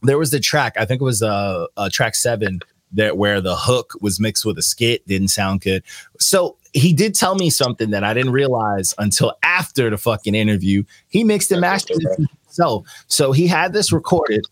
there 0.03 0.19
was 0.19 0.31
the 0.31 0.41
track. 0.41 0.75
I 0.77 0.85
think 0.85 1.01
it 1.01 1.05
was 1.05 1.23
uh, 1.23 1.67
uh 1.77 1.89
track 1.93 2.15
seven 2.15 2.61
that 2.93 3.17
where 3.19 3.41
the 3.41 3.57
hook 3.57 3.93
was 4.01 4.19
mixed 4.21 4.45
with 4.45 4.59
a 4.59 4.63
skit. 4.63 5.07
Didn't 5.07 5.29
sound 5.29 5.61
good. 5.61 5.83
So 6.19 6.57
he 6.73 6.93
did 6.93 7.15
tell 7.15 7.35
me 7.35 7.51
something 7.51 7.91
that 7.91 8.05
I 8.05 8.15
didn't 8.15 8.33
realize 8.33 8.95
until 8.99 9.35
after 9.43 9.91
the 9.91 9.99
fucking 9.99 10.35
interview. 10.35 10.85
He 11.09 11.25
mixed 11.25 11.51
and 11.51 11.63
That's 11.63 11.89
mastered 11.89 12.07
okay. 12.07 12.23
it 12.23 12.29
himself. 12.45 12.87
So 13.09 13.33
he 13.33 13.47
had 13.47 13.73
this 13.73 13.93
recorded, 13.93 14.45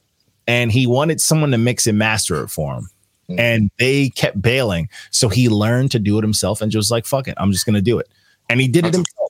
and 0.46 0.72
he 0.72 0.86
wanted 0.86 1.20
someone 1.20 1.50
to 1.50 1.58
mix 1.58 1.86
and 1.86 1.98
master 1.98 2.42
it 2.42 2.48
for 2.48 2.74
him. 2.74 2.90
Mhm. 3.30 3.40
And 3.40 3.70
they 3.78 4.10
kept 4.10 4.40
bailing. 4.40 4.88
So 5.10 5.28
he 5.28 5.48
learned 5.48 5.90
to 5.92 5.98
do 5.98 6.16
it 6.18 6.22
himself 6.22 6.60
and 6.60 6.70
just 6.70 6.90
like, 6.90 7.04
fuck 7.06 7.26
it, 7.28 7.34
I'm 7.38 7.52
just 7.52 7.66
gonna 7.66 7.82
do 7.82 7.98
it. 7.98 8.08
And 8.48 8.60
he 8.60 8.68
did 8.68 8.86
it 8.86 8.94
himself. 8.94 9.25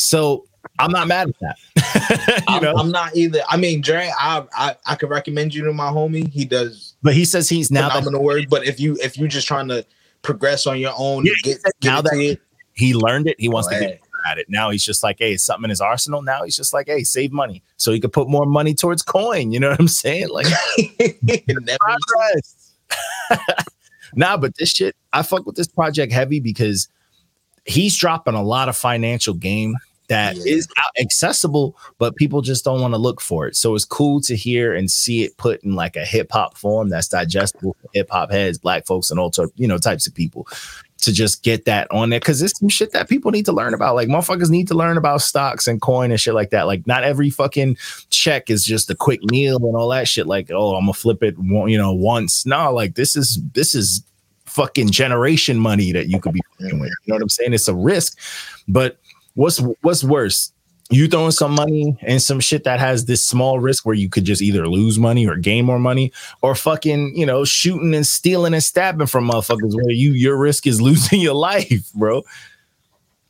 So 0.00 0.46
I'm 0.78 0.90
not 0.90 1.08
mad 1.08 1.28
at 1.28 1.56
that. 1.76 2.44
I'm, 2.48 2.64
I'm 2.76 2.90
not 2.90 3.14
either. 3.16 3.42
I 3.48 3.56
mean, 3.56 3.80
Dre, 3.80 4.10
I 4.18 4.44
I 4.54 4.76
I 4.86 4.94
could 4.94 5.10
recommend 5.10 5.54
you 5.54 5.64
to 5.64 5.72
my 5.72 5.90
homie. 5.90 6.28
He 6.30 6.44
does 6.44 6.94
but 7.02 7.14
he 7.14 7.24
says 7.24 7.48
he's 7.48 7.70
now 7.70 7.88
that 7.88 7.98
phenomenal 7.98 8.22
work. 8.22 8.44
But 8.48 8.66
if 8.66 8.80
you 8.80 8.96
if 9.02 9.16
you're 9.18 9.28
just 9.28 9.46
trying 9.46 9.68
to 9.68 9.84
progress 10.22 10.66
on 10.66 10.78
your 10.78 10.92
own, 10.96 11.24
Yeah, 11.24 11.32
get, 11.42 11.58
now 11.82 12.00
that- 12.02 12.12
it, 12.14 12.40
he 12.72 12.94
learned 12.94 13.26
it, 13.28 13.36
he 13.38 13.48
wants 13.48 13.68
to 13.68 13.78
get 13.78 14.00
at 14.30 14.38
it. 14.38 14.46
Now 14.48 14.70
he's 14.70 14.84
just 14.84 15.02
like, 15.02 15.16
hey, 15.18 15.36
something 15.36 15.64
in 15.64 15.70
his 15.70 15.80
arsenal. 15.80 16.22
Now 16.22 16.44
he's 16.44 16.56
just 16.56 16.72
like, 16.72 16.86
hey, 16.88 17.04
save 17.04 17.32
money 17.32 17.62
so 17.76 17.92
he 17.92 18.00
could 18.00 18.12
put 18.12 18.28
more 18.28 18.46
money 18.46 18.74
towards 18.74 19.02
coin. 19.02 19.50
You 19.50 19.60
know 19.60 19.70
what 19.70 19.80
I'm 19.80 19.88
saying? 19.88 20.28
Like 20.28 20.46
progress. 21.80 22.72
nah, 24.14 24.36
but 24.36 24.56
this 24.56 24.70
shit, 24.70 24.94
I 25.12 25.22
fuck 25.22 25.46
with 25.46 25.56
this 25.56 25.68
project 25.68 26.12
heavy 26.12 26.40
because 26.40 26.88
he's 27.64 27.96
dropping 27.96 28.34
a 28.34 28.42
lot 28.42 28.68
of 28.68 28.76
financial 28.76 29.34
game 29.34 29.74
that 30.10 30.36
is 30.36 30.68
Yeah. 30.76 30.82
out- 30.84 31.00
accessible, 31.00 31.76
but 31.98 32.14
people 32.16 32.42
just 32.42 32.64
don't 32.64 32.80
want 32.80 32.92
to 32.94 32.98
look 32.98 33.20
for 33.20 33.46
it. 33.48 33.56
So 33.56 33.74
it's 33.74 33.84
cool 33.84 34.20
to 34.22 34.36
hear 34.36 34.74
and 34.74 34.90
see 34.90 35.22
it 35.24 35.36
put 35.38 35.62
in 35.64 35.74
like 35.74 35.96
a 35.96 36.04
hip 36.04 36.30
hop 36.30 36.58
form 36.58 36.88
that's 36.90 37.08
digestible 37.08 37.74
for 37.80 37.88
hip 37.94 38.08
hop 38.10 38.30
heads, 38.30 38.58
black 38.58 38.86
folks, 38.86 39.10
and 39.10 39.18
all 39.18 39.32
you 39.56 39.66
know 39.66 39.78
types 39.78 40.06
of 40.06 40.14
people 40.14 40.46
to 40.98 41.12
just 41.12 41.42
get 41.42 41.64
that 41.64 41.90
on 41.90 42.10
there 42.10 42.20
because 42.20 42.42
it's 42.42 42.58
some 42.58 42.68
shit 42.68 42.92
that 42.92 43.08
people 43.08 43.30
need 43.30 43.46
to 43.46 43.52
learn 43.52 43.72
about. 43.72 43.94
Like 43.94 44.08
motherfuckers 44.08 44.50
need 44.50 44.68
to 44.68 44.74
learn 44.74 44.98
about 44.98 45.22
stocks 45.22 45.66
and 45.66 45.80
coin 45.80 46.10
and 46.10 46.20
shit 46.20 46.34
like 46.34 46.50
that. 46.50 46.66
Like 46.66 46.86
not 46.86 47.04
every 47.04 47.30
fucking 47.30 47.78
check 48.10 48.50
is 48.50 48.62
just 48.64 48.90
a 48.90 48.94
quick 48.94 49.20
meal 49.30 49.56
and 49.56 49.74
all 49.74 49.88
that 49.88 50.08
shit. 50.08 50.26
Like 50.26 50.50
oh, 50.50 50.74
I'm 50.74 50.82
gonna 50.82 50.92
flip 50.92 51.22
it, 51.22 51.36
you 51.40 51.78
know, 51.78 51.92
once. 51.94 52.44
No, 52.44 52.72
like 52.74 52.96
this 52.96 53.16
is 53.16 53.40
this 53.54 53.74
is 53.74 54.02
fucking 54.44 54.90
generation 54.90 55.58
money 55.58 55.92
that 55.92 56.08
you 56.08 56.20
could 56.20 56.32
be 56.34 56.40
with. 56.58 56.72
You 56.72 56.76
know 57.06 57.14
what 57.14 57.22
I'm 57.22 57.28
saying? 57.28 57.54
It's 57.54 57.68
a 57.68 57.74
risk, 57.74 58.18
but 58.68 58.98
what's 59.40 59.58
what's 59.80 60.04
worse? 60.04 60.52
You 60.90 61.06
throwing 61.06 61.30
some 61.30 61.54
money 61.54 61.96
and 62.02 62.20
some 62.20 62.40
shit 62.40 62.64
that 62.64 62.80
has 62.80 63.04
this 63.04 63.24
small 63.24 63.60
risk 63.60 63.86
where 63.86 63.94
you 63.94 64.08
could 64.08 64.24
just 64.24 64.42
either 64.42 64.66
lose 64.68 64.98
money 64.98 65.26
or 65.26 65.36
gain 65.36 65.64
more 65.64 65.78
money, 65.78 66.12
or 66.42 66.54
fucking 66.54 67.16
you 67.16 67.24
know 67.24 67.44
shooting 67.44 67.94
and 67.94 68.06
stealing 68.06 68.54
and 68.54 68.62
stabbing 68.62 69.06
from 69.06 69.28
motherfuckers 69.28 69.74
where 69.74 69.90
you 69.90 70.12
your 70.12 70.36
risk 70.36 70.66
is 70.66 70.80
losing 70.88 71.20
your 71.20 71.34
life, 71.34 71.92
bro. 71.94 72.22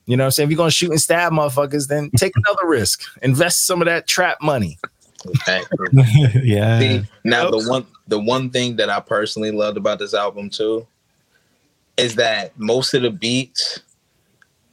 You 0.06 0.16
know 0.16 0.24
what 0.24 0.26
I'm 0.26 0.30
saying? 0.32 0.46
If 0.48 0.50
you're 0.50 0.56
gonna 0.56 0.70
shoot 0.70 0.90
and 0.90 1.00
stab 1.00 1.32
motherfuckers, 1.32 1.86
then 1.86 2.10
take 2.16 2.32
another 2.34 2.66
risk. 2.66 3.02
Invest 3.22 3.66
some 3.66 3.80
of 3.80 3.86
that 3.86 4.08
trap 4.08 4.38
money. 4.42 4.78
yeah. 6.42 6.80
See, 6.80 7.02
now 7.24 7.50
Nope. 7.50 7.62
the 7.62 7.68
one 7.68 7.86
the 8.08 8.18
one 8.18 8.50
thing 8.50 8.76
that 8.76 8.88
I 8.88 9.00
personally 9.00 9.52
loved 9.52 9.76
about 9.76 9.98
this 9.98 10.14
album 10.14 10.50
too 10.50 10.86
is 11.98 12.14
that 12.14 12.58
most 12.58 12.94
of 12.94 13.02
the 13.02 13.10
beats 13.10 13.80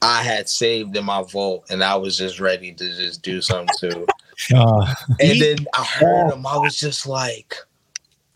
I 0.02 0.22
had 0.22 0.48
saved 0.48 0.96
in 0.96 1.04
my 1.04 1.22
vault 1.22 1.66
and 1.70 1.82
I 1.82 1.96
was 1.96 2.16
just 2.16 2.38
ready 2.40 2.72
to 2.72 2.96
just 2.96 3.22
do 3.22 3.40
something 3.40 3.68
to. 3.80 4.06
Uh, 4.54 4.94
And 5.20 5.40
then 5.40 5.56
I 5.74 5.84
heard 5.84 6.30
them, 6.30 6.46
I 6.46 6.56
was 6.58 6.78
just 6.78 7.06
like, 7.06 7.54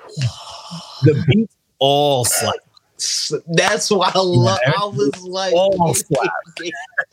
The 1.02 1.24
beats 1.28 1.54
all 1.78 2.24
slap. 2.24 2.54
that's 3.48 3.90
why 3.90 4.10
I 4.14 4.18
love. 4.20 4.58
I 4.66 4.84
was 4.84 5.20
like, 5.22 5.52
All 5.54 5.94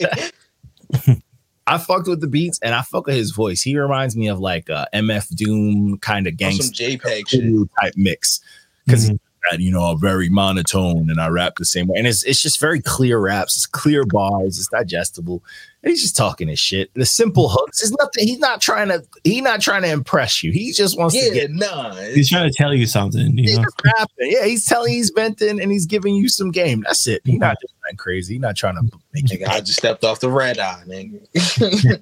I 1.66 1.78
fucked 1.78 2.08
with 2.08 2.20
the 2.20 2.26
beats 2.26 2.58
and 2.62 2.74
I 2.74 2.82
fuck 2.82 3.06
with 3.06 3.14
his 3.14 3.30
voice. 3.30 3.62
He 3.62 3.78
reminds 3.78 4.16
me 4.16 4.26
of 4.28 4.40
like 4.40 4.68
a 4.68 4.88
MF 4.92 5.34
Doom 5.36 5.98
kind 5.98 6.26
of 6.26 6.32
some 6.32 6.36
gangster 6.36 6.84
JPEG 6.84 7.68
type 7.80 7.94
mix 7.96 8.40
because 8.86 9.10
Mhm. 9.10 9.18
He's 9.50 9.60
you 9.60 9.70
know 9.70 9.92
a 9.92 9.96
very 9.96 10.28
monotone 10.28 11.10
and 11.10 11.20
I 11.20 11.28
rap 11.28 11.54
the 11.56 11.64
same 11.64 11.86
way 11.86 11.98
and 11.98 12.06
it's 12.06 12.22
it's 12.24 12.42
just 12.42 12.60
very 12.60 12.80
clear 12.80 13.18
raps. 13.18 13.56
It's 13.56 13.66
clear 13.66 14.04
bars. 14.04 14.58
It's 14.58 14.68
digestible. 14.68 15.42
And 15.82 15.90
he's 15.90 16.02
just 16.02 16.14
talking 16.14 16.48
his 16.48 16.58
shit. 16.58 16.90
The 16.92 17.06
simple 17.06 17.48
hooks. 17.48 17.82
It's 17.82 17.90
nothing. 17.92 18.28
He's 18.28 18.38
not 18.38 18.60
trying 18.60 18.88
to. 18.88 19.02
He's 19.24 19.40
not 19.40 19.62
trying 19.62 19.80
to 19.80 19.90
impress 19.90 20.42
you. 20.42 20.52
He 20.52 20.72
just 20.72 20.98
wants 20.98 21.14
to 21.14 21.30
get. 21.32 21.50
nah. 21.50 21.94
he's 21.94 22.28
trying 22.28 22.50
to 22.50 22.54
tell 22.54 22.74
you 22.74 22.84
something, 22.84 23.38
you 23.38 23.44
He's 23.44 23.58
know. 23.58 23.64
rapping. 23.96 24.30
Yeah, 24.30 24.44
he's 24.44 24.66
telling. 24.66 24.92
He's 24.92 25.08
venting 25.08 25.58
and 25.58 25.72
he's 25.72 25.86
giving 25.86 26.14
you 26.14 26.28
some 26.28 26.50
game. 26.50 26.82
That's 26.82 27.06
it. 27.06 27.22
He's 27.24 27.38
not 27.38 27.56
just 27.62 27.72
going 27.82 27.96
crazy. 27.96 28.34
He's 28.34 28.42
not 28.42 28.56
trying 28.56 28.74
to 28.76 28.98
make 29.14 29.32
you 29.32 29.38
I 29.48 29.60
just 29.60 29.78
stepped 29.78 30.04
off 30.04 30.20
the 30.20 30.28
red 30.30 30.58
eye, 30.58 30.82
nigga. 30.86 32.00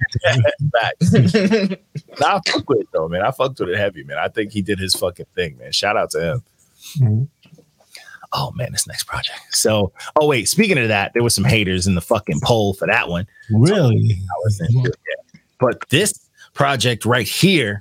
back. 0.72 1.80
Nah, 2.20 2.40
I 2.44 2.50
fuck 2.50 2.68
with 2.68 2.80
it 2.80 2.88
though, 2.92 3.08
man. 3.08 3.22
I 3.22 3.30
fucked 3.30 3.60
with 3.60 3.68
it 3.68 3.78
heavy, 3.78 4.02
man. 4.02 4.18
I 4.18 4.26
think 4.26 4.50
he 4.50 4.60
did 4.60 4.80
his 4.80 4.92
fucking 4.94 5.26
thing, 5.36 5.56
man. 5.58 5.70
Shout 5.70 5.96
out 5.96 6.10
to 6.10 6.32
him. 6.32 6.42
Mhm. 6.96 7.28
Oh 8.32 8.52
man, 8.56 8.72
this 8.72 8.86
next 8.86 9.04
project. 9.04 9.38
So, 9.52 9.92
oh 10.20 10.26
wait, 10.26 10.48
speaking 10.48 10.76
of 10.78 10.88
that, 10.88 11.12
there 11.14 11.22
was 11.22 11.34
some 11.34 11.44
haters 11.44 11.86
in 11.86 11.94
the 11.94 12.00
fucking 12.02 12.40
poll 12.42 12.74
for 12.74 12.86
that 12.86 13.08
one. 13.08 13.26
Really? 13.50 14.20
Sure 14.70 14.82
yet. 14.84 15.42
But 15.58 15.88
this 15.88 16.12
project 16.52 17.04
right 17.06 17.26
here 17.26 17.80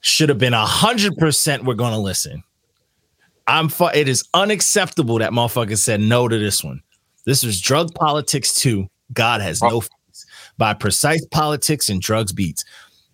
should 0.00 0.28
have 0.30 0.38
been 0.38 0.54
a 0.54 0.66
hundred 0.66 1.16
percent. 1.16 1.64
We're 1.64 1.74
gonna 1.74 1.98
listen. 2.00 2.42
I'm. 3.46 3.68
Fu- 3.68 3.86
it 3.86 4.08
is 4.08 4.24
unacceptable 4.34 5.18
that 5.18 5.30
motherfucker 5.32 5.78
said 5.78 6.00
no 6.00 6.26
to 6.26 6.38
this 6.38 6.64
one. 6.64 6.82
This 7.24 7.44
was 7.44 7.60
Drug 7.60 7.94
Politics 7.94 8.54
too. 8.54 8.88
God 9.12 9.40
has 9.40 9.62
no 9.62 9.80
face 9.80 10.26
by 10.58 10.74
Precise 10.74 11.24
Politics 11.26 11.88
and 11.88 12.00
Drugs 12.02 12.32
Beats. 12.32 12.64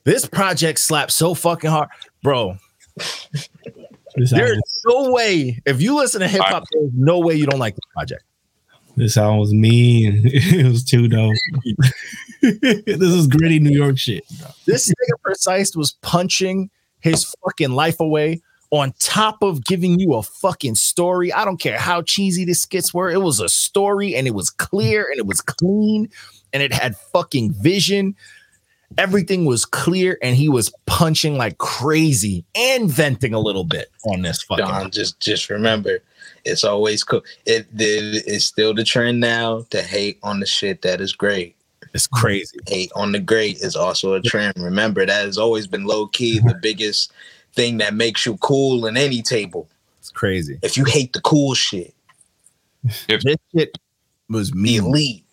This 0.05 0.27
project 0.27 0.79
slapped 0.79 1.13
so 1.13 1.35
fucking 1.35 1.71
hard, 1.71 1.89
bro. 2.23 2.57
This 4.17 4.31
There's 4.31 4.61
no 4.87 5.11
way. 5.11 5.61
If 5.67 5.81
you 5.81 5.97
listen 5.97 6.21
to 6.21 6.29
hip 6.29 6.43
hop, 6.43 6.65
there's 6.73 6.91
no 6.95 7.19
way 7.21 7.35
you 7.35 7.47
don't 7.47 7.61
like 7.61 7.75
this 7.75 7.85
project. 7.93 8.25
this 8.97 9.17
album 9.17 9.39
was 9.39 9.53
mean. 9.53 10.23
it 10.25 10.67
was 10.67 10.85
too 10.85 11.09
dope. 11.09 11.35
this 12.43 13.01
is 13.01 13.27
gritty 13.27 13.59
New 13.59 13.77
York 13.77 13.99
shit. 13.99 14.25
This 14.65 14.89
nigga 14.89 15.23
precise 15.23 15.77
was 15.77 15.93
punching 16.03 16.71
his 17.01 17.35
fucking 17.45 17.73
life 17.73 18.01
away 18.01 18.41
on 18.71 18.93
top 18.99 19.43
of 19.43 19.65
giving 19.65 19.99
you 20.01 20.15
a 20.15 20.23
fucking 20.23 20.75
story. 20.75 21.33
I 21.33 21.45
don't 21.45 21.61
care 21.61 21.79
how 21.79 22.03
cheesy 22.03 22.45
the 22.45 22.55
skits 22.55 22.93
were. 22.93 23.11
It 23.11 23.23
was 23.23 23.41
a 23.41 23.49
story 23.49 24.17
and 24.17 24.27
it 24.27 24.35
was 24.35 24.51
clear 24.51 25.09
and 25.11 25.19
it 25.19 25.27
was 25.27 25.41
clean 25.41 26.09
and 26.53 26.63
it 26.63 26.73
had 26.73 26.97
fucking 26.97 27.53
vision. 27.53 28.17
Everything 28.99 29.45
was 29.45 29.65
clear 29.65 30.19
and 30.23 30.37
he 30.37 30.49
was 30.49 30.73
punching 30.87 31.37
like 31.37 31.59
crazy 31.59 32.45
and 32.55 32.91
venting 32.91 33.35
a 33.35 33.41
little 33.41 33.65
bit 33.65 33.91
on 34.05 34.23
this 34.23 34.43
fucking. 34.43 34.65
Don, 34.65 34.91
just 34.91 35.19
just 35.21 35.51
remember, 35.51 35.99
it's 36.45 36.65
always 36.65 37.03
cool. 37.05 37.23
It, 37.45 37.67
it 37.77 38.25
it's 38.27 38.45
still 38.45 38.75
the 38.75 38.85
trend 38.85 39.21
now 39.21 39.67
to 39.71 39.83
hate 39.83 40.19
on 40.23 40.41
the 40.41 40.47
shit 40.47 40.83
that 40.83 41.01
is 41.01 41.13
great. 41.13 41.57
It's 41.95 42.07
crazy. 42.07 42.59
Hate 42.67 42.93
on 42.95 43.13
the 43.13 43.19
great 43.19 43.59
is 43.59 43.75
also 43.75 44.15
a 44.15 44.21
trend. 44.21 44.55
Remember, 44.59 45.05
that 45.05 45.25
has 45.25 45.39
always 45.39 45.67
been 45.67 45.85
low 45.85 46.07
key 46.09 46.39
the 46.41 46.55
biggest 46.63 47.13
thing 47.55 47.79
that 47.79 47.95
makes 47.95 48.27
you 48.27 48.37
cool 48.39 48.87
in 48.87 48.97
any 48.97 49.23
table. 49.23 49.69
It's 49.99 50.11
crazy. 50.11 50.59
If 50.63 50.77
you 50.77 50.85
hate 50.85 51.13
the 51.13 51.21
cool 51.23 51.55
shit, 51.55 51.95
if 53.09 53.23
This 53.23 53.37
shit 53.55 53.79
was 54.29 54.55
me 54.55 54.81
mean. 54.81 54.85
elite. 54.85 55.25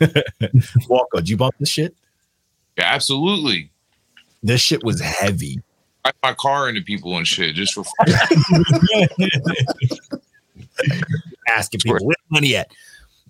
Walker, 0.88 1.18
did 1.18 1.28
you 1.28 1.36
bump 1.36 1.54
this 1.58 1.68
shit? 1.68 1.94
Yeah, 2.76 2.86
absolutely. 2.86 3.70
This 4.42 4.60
shit 4.60 4.84
was 4.84 5.00
heavy. 5.00 5.60
I 6.04 6.12
my 6.22 6.34
car 6.34 6.68
into 6.68 6.82
people 6.82 7.16
and 7.16 7.26
shit 7.26 7.54
just 7.54 7.72
for 7.72 7.84
asking 11.48 11.80
people 11.80 12.04
where 12.06 12.16
money 12.28 12.56
at. 12.56 12.70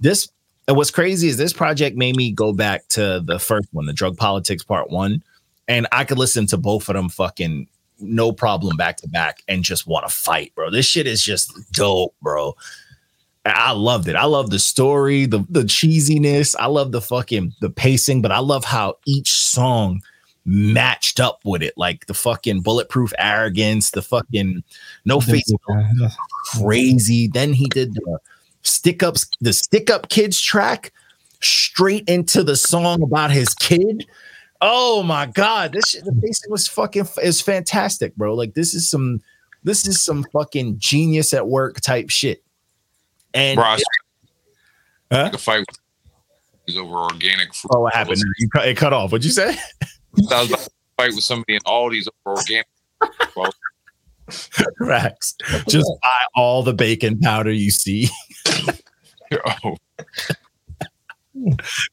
This 0.00 0.28
and 0.66 0.76
what's 0.76 0.90
crazy 0.90 1.28
is 1.28 1.36
this 1.36 1.52
project 1.52 1.96
made 1.96 2.16
me 2.16 2.32
go 2.32 2.52
back 2.52 2.88
to 2.88 3.22
the 3.24 3.38
first 3.38 3.68
one, 3.72 3.86
the 3.86 3.92
drug 3.92 4.16
politics 4.16 4.64
part 4.64 4.90
one, 4.90 5.22
and 5.68 5.86
I 5.92 6.04
could 6.04 6.18
listen 6.18 6.46
to 6.48 6.56
both 6.56 6.88
of 6.88 6.94
them 6.94 7.08
fucking 7.08 7.68
no 8.00 8.32
problem 8.32 8.76
back 8.76 8.96
to 8.98 9.08
back 9.08 9.42
and 9.46 9.62
just 9.62 9.86
want 9.86 10.08
to 10.08 10.12
fight, 10.12 10.52
bro. 10.54 10.70
This 10.70 10.86
shit 10.86 11.06
is 11.06 11.22
just 11.22 11.52
dope, 11.72 12.14
bro. 12.22 12.56
I 13.46 13.72
loved 13.72 14.08
it. 14.08 14.16
I 14.16 14.24
love 14.24 14.50
the 14.50 14.58
story, 14.58 15.26
the 15.26 15.44
the 15.50 15.62
cheesiness. 15.62 16.54
I 16.58 16.66
love 16.66 16.92
the 16.92 17.00
fucking 17.00 17.52
the 17.60 17.70
pacing, 17.70 18.22
but 18.22 18.32
I 18.32 18.38
love 18.38 18.64
how 18.64 18.96
each 19.06 19.32
song 19.32 20.02
matched 20.46 21.20
up 21.20 21.40
with 21.44 21.62
it, 21.62 21.74
like 21.76 22.06
the 22.06 22.14
fucking 22.14 22.62
bulletproof 22.62 23.12
arrogance, 23.18 23.90
the 23.90 24.02
fucking 24.02 24.62
no 25.04 25.20
face 25.20 25.52
crazy. 26.46 27.28
Then 27.28 27.52
he 27.52 27.66
did 27.68 27.94
the 27.94 28.18
stick 28.62 29.02
ups, 29.02 29.28
the 29.40 29.52
stick 29.52 29.90
up 29.90 30.08
kids 30.08 30.40
track 30.40 30.92
straight 31.40 32.08
into 32.08 32.42
the 32.42 32.56
song 32.56 33.02
about 33.02 33.30
his 33.30 33.52
kid. 33.54 34.06
Oh 34.60 35.02
my 35.02 35.26
god, 35.26 35.72
this 35.72 35.90
shit, 35.90 36.04
the 36.04 36.12
pacing 36.12 36.50
was 36.50 36.66
fucking 36.66 37.08
is 37.22 37.42
fantastic, 37.42 38.16
bro. 38.16 38.34
Like 38.34 38.54
this 38.54 38.74
is 38.74 38.88
some 38.88 39.20
this 39.64 39.86
is 39.86 40.02
some 40.02 40.24
fucking 40.32 40.78
genius 40.78 41.34
at 41.34 41.48
work 41.48 41.80
type 41.80 42.08
shit. 42.08 42.42
And 43.34 43.56
bro. 43.56 43.64
I 43.64 43.78
Huh? 45.12 45.28
The 45.28 45.38
fight 45.38 45.64
is 46.66 46.76
over 46.76 46.94
organic 46.94 47.54
fruit. 47.54 47.70
oh, 47.74 47.80
what 47.82 47.94
happened? 47.94 48.22
You 48.38 48.48
cut, 48.48 48.66
it 48.66 48.76
cut 48.76 48.92
off. 48.92 49.12
What'd 49.12 49.24
you 49.24 49.30
say? 49.30 49.56
I 50.30 50.40
was 50.40 50.48
about 50.50 50.58
to 50.60 50.70
fight 50.96 51.14
with 51.14 51.22
somebody 51.24 51.54
in 51.56 51.60
Aldi's 51.62 52.08
over 52.26 52.38
organic. 52.38 52.66
Well, 53.36 53.52
Rex, 54.80 55.34
just 55.68 55.86
buy 56.02 56.24
all 56.34 56.62
the 56.62 56.72
bacon 56.72 57.18
powder 57.20 57.52
you 57.52 57.70
see. 57.70 58.08
oh, 59.64 59.76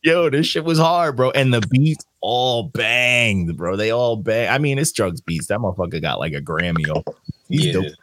Yo, 0.03 0.29
this 0.29 0.45
shit 0.45 0.63
was 0.63 0.77
hard, 0.77 1.17
bro. 1.17 1.31
And 1.31 1.53
the 1.53 1.61
beats 1.69 2.05
all 2.21 2.63
banged, 2.69 3.57
bro. 3.57 3.75
They 3.75 3.91
all 3.91 4.15
bang. 4.15 4.49
I 4.49 4.57
mean, 4.59 4.77
it's 4.79 4.91
drugs 4.91 5.19
beats. 5.19 5.47
That 5.47 5.59
motherfucker 5.59 6.01
got 6.01 6.19
like 6.19 6.33
a 6.33 6.41
Grammy. 6.41 6.85
Yo. 6.87 7.03
He's 7.49 7.65
Yeah. 7.65 7.73
dope. 7.73 7.93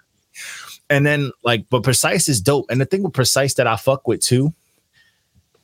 And 0.91 1.07
then 1.07 1.33
like, 1.45 1.67
but 1.71 1.83
Precise 1.83 2.29
is 2.29 2.41
dope. 2.41 2.67
And 2.71 2.81
the 2.81 2.87
thing 2.87 3.03
with 3.03 3.13
Precise 3.13 3.55
that 3.55 3.67
I 3.67 3.77
fuck 3.77 4.07
with 4.09 4.21
too, 4.21 4.55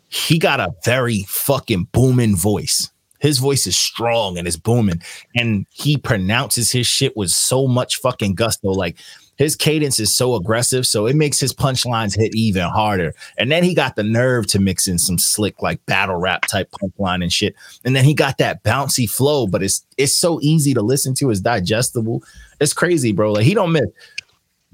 he 0.08 0.38
got 0.38 0.60
a 0.60 0.72
very 0.84 1.24
fucking 1.28 1.88
booming 1.92 2.36
voice. 2.36 2.90
His 3.20 3.38
voice 3.38 3.66
is 3.66 3.76
strong 3.76 4.36
and 4.36 4.46
it's 4.46 4.58
booming. 4.58 5.00
And 5.34 5.66
he 5.70 5.96
pronounces 5.96 6.70
his 6.70 6.86
shit 6.86 7.16
with 7.16 7.30
so 7.30 7.66
much 7.66 7.96
fucking 7.96 8.34
gusto. 8.34 8.68
Like 8.68 8.98
his 9.36 9.56
cadence 9.56 9.98
is 9.98 10.14
so 10.14 10.34
aggressive, 10.34 10.86
so 10.86 11.06
it 11.06 11.16
makes 11.16 11.40
his 11.40 11.52
punchlines 11.52 12.16
hit 12.16 12.34
even 12.34 12.64
harder. 12.64 13.14
And 13.38 13.50
then 13.50 13.64
he 13.64 13.74
got 13.74 13.96
the 13.96 14.02
nerve 14.02 14.46
to 14.48 14.60
mix 14.60 14.86
in 14.86 14.98
some 14.98 15.18
slick, 15.18 15.60
like 15.62 15.84
battle 15.86 16.16
rap 16.16 16.42
type 16.42 16.70
punchline 16.70 17.22
and 17.22 17.32
shit. 17.32 17.54
And 17.84 17.96
then 17.96 18.04
he 18.04 18.14
got 18.14 18.38
that 18.38 18.62
bouncy 18.62 19.10
flow, 19.10 19.46
but 19.46 19.62
it's 19.62 19.84
it's 19.96 20.16
so 20.16 20.38
easy 20.40 20.74
to 20.74 20.82
listen 20.82 21.14
to. 21.14 21.30
It's 21.30 21.40
digestible. 21.40 22.22
It's 22.60 22.72
crazy, 22.72 23.12
bro. 23.12 23.32
Like 23.32 23.44
he 23.44 23.54
don't 23.54 23.72
miss. 23.72 23.86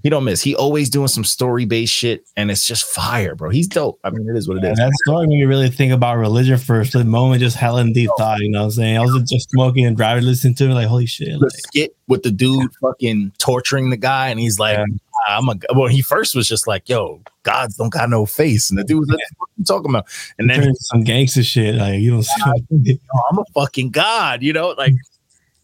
He 0.03 0.09
don't 0.11 0.25
miss. 0.25 0.43
He 0.43 0.55
always 0.55 0.89
doing 0.91 1.09
some 1.09 1.25
story 1.25 1.65
based 1.67 1.93
shit, 1.93 2.25
and 2.37 2.51
it's 2.51 2.67
just 2.67 2.85
fire, 2.85 3.35
bro. 3.35 3.51
He's 3.51 3.67
dope. 3.69 3.99
I 4.05 4.11
mean, 4.11 4.29
it 4.29 4.37
is 4.37 4.49
what 4.49 4.57
it 4.59 4.63
Yeah, 4.65 4.73
is. 4.73 4.79
that 4.79 4.93
story 5.07 5.27
made 5.27 5.39
me 5.39 5.45
really 5.45 5.69
think 5.71 5.93
about 5.93 6.17
religion 6.17 6.57
for 6.59 6.81
a 6.81 6.85
split 6.87 7.07
moment, 7.07 7.41
just 7.43 7.57
hell 7.57 7.79
in 7.79 7.93
deep 7.93 8.11
thought. 8.19 8.41
You 8.41 8.51
know 8.51 8.61
what 8.61 8.65
I'm 8.67 8.71
saying? 8.73 8.97
I 8.99 9.03
was 9.03 9.23
just 9.31 9.51
smoking 9.51 9.85
and 9.87 9.97
driving, 9.97 10.25
listening 10.25 10.55
to 10.57 10.71
it, 10.71 10.75
like, 10.75 10.87
holy 10.89 11.07
shit. 11.07 11.29
the 11.29 11.39
Like, 11.39 11.53
skit 11.53 11.97
with 12.09 12.23
the 12.23 12.31
dude 12.31 12.71
fucking 12.81 13.33
torturing 13.39 13.91
the 13.91 13.97
guy, 13.97 14.29
and 14.29 14.41
he's 14.41 14.59
like, 14.59 14.79
Yeah. 14.79 14.85
"Ah, 15.29 15.39
"I'm 15.39 15.49
a." 15.49 15.55
Well, 15.75 15.89
he 15.89 16.01
first 16.03 16.35
was 16.35 16.49
just 16.49 16.67
like, 16.67 16.89
"Yo, 16.89 17.21
gods 17.43 17.77
don't 17.77 17.93
got 17.93 18.09
no 18.11 18.25
face," 18.27 18.71
and 18.71 18.79
the 18.79 18.85
dude 18.85 19.01
was 19.01 19.09
like, 19.11 19.19
"What 19.39 19.49
you 19.59 19.65
talking 19.65 19.91
about?" 19.91 20.07
And 20.39 20.49
then 20.49 20.75
some 20.77 21.05
gangster 21.05 21.43
shit. 21.43 21.75
Like, 21.77 22.01
you 22.01 22.13
know, 22.17 22.23
"Oh, 22.47 22.53
I'm 23.31 23.39
a 23.39 23.45
fucking 23.55 23.91
god, 23.91 24.43
you 24.43 24.53
know, 24.53 24.71
like 24.79 24.95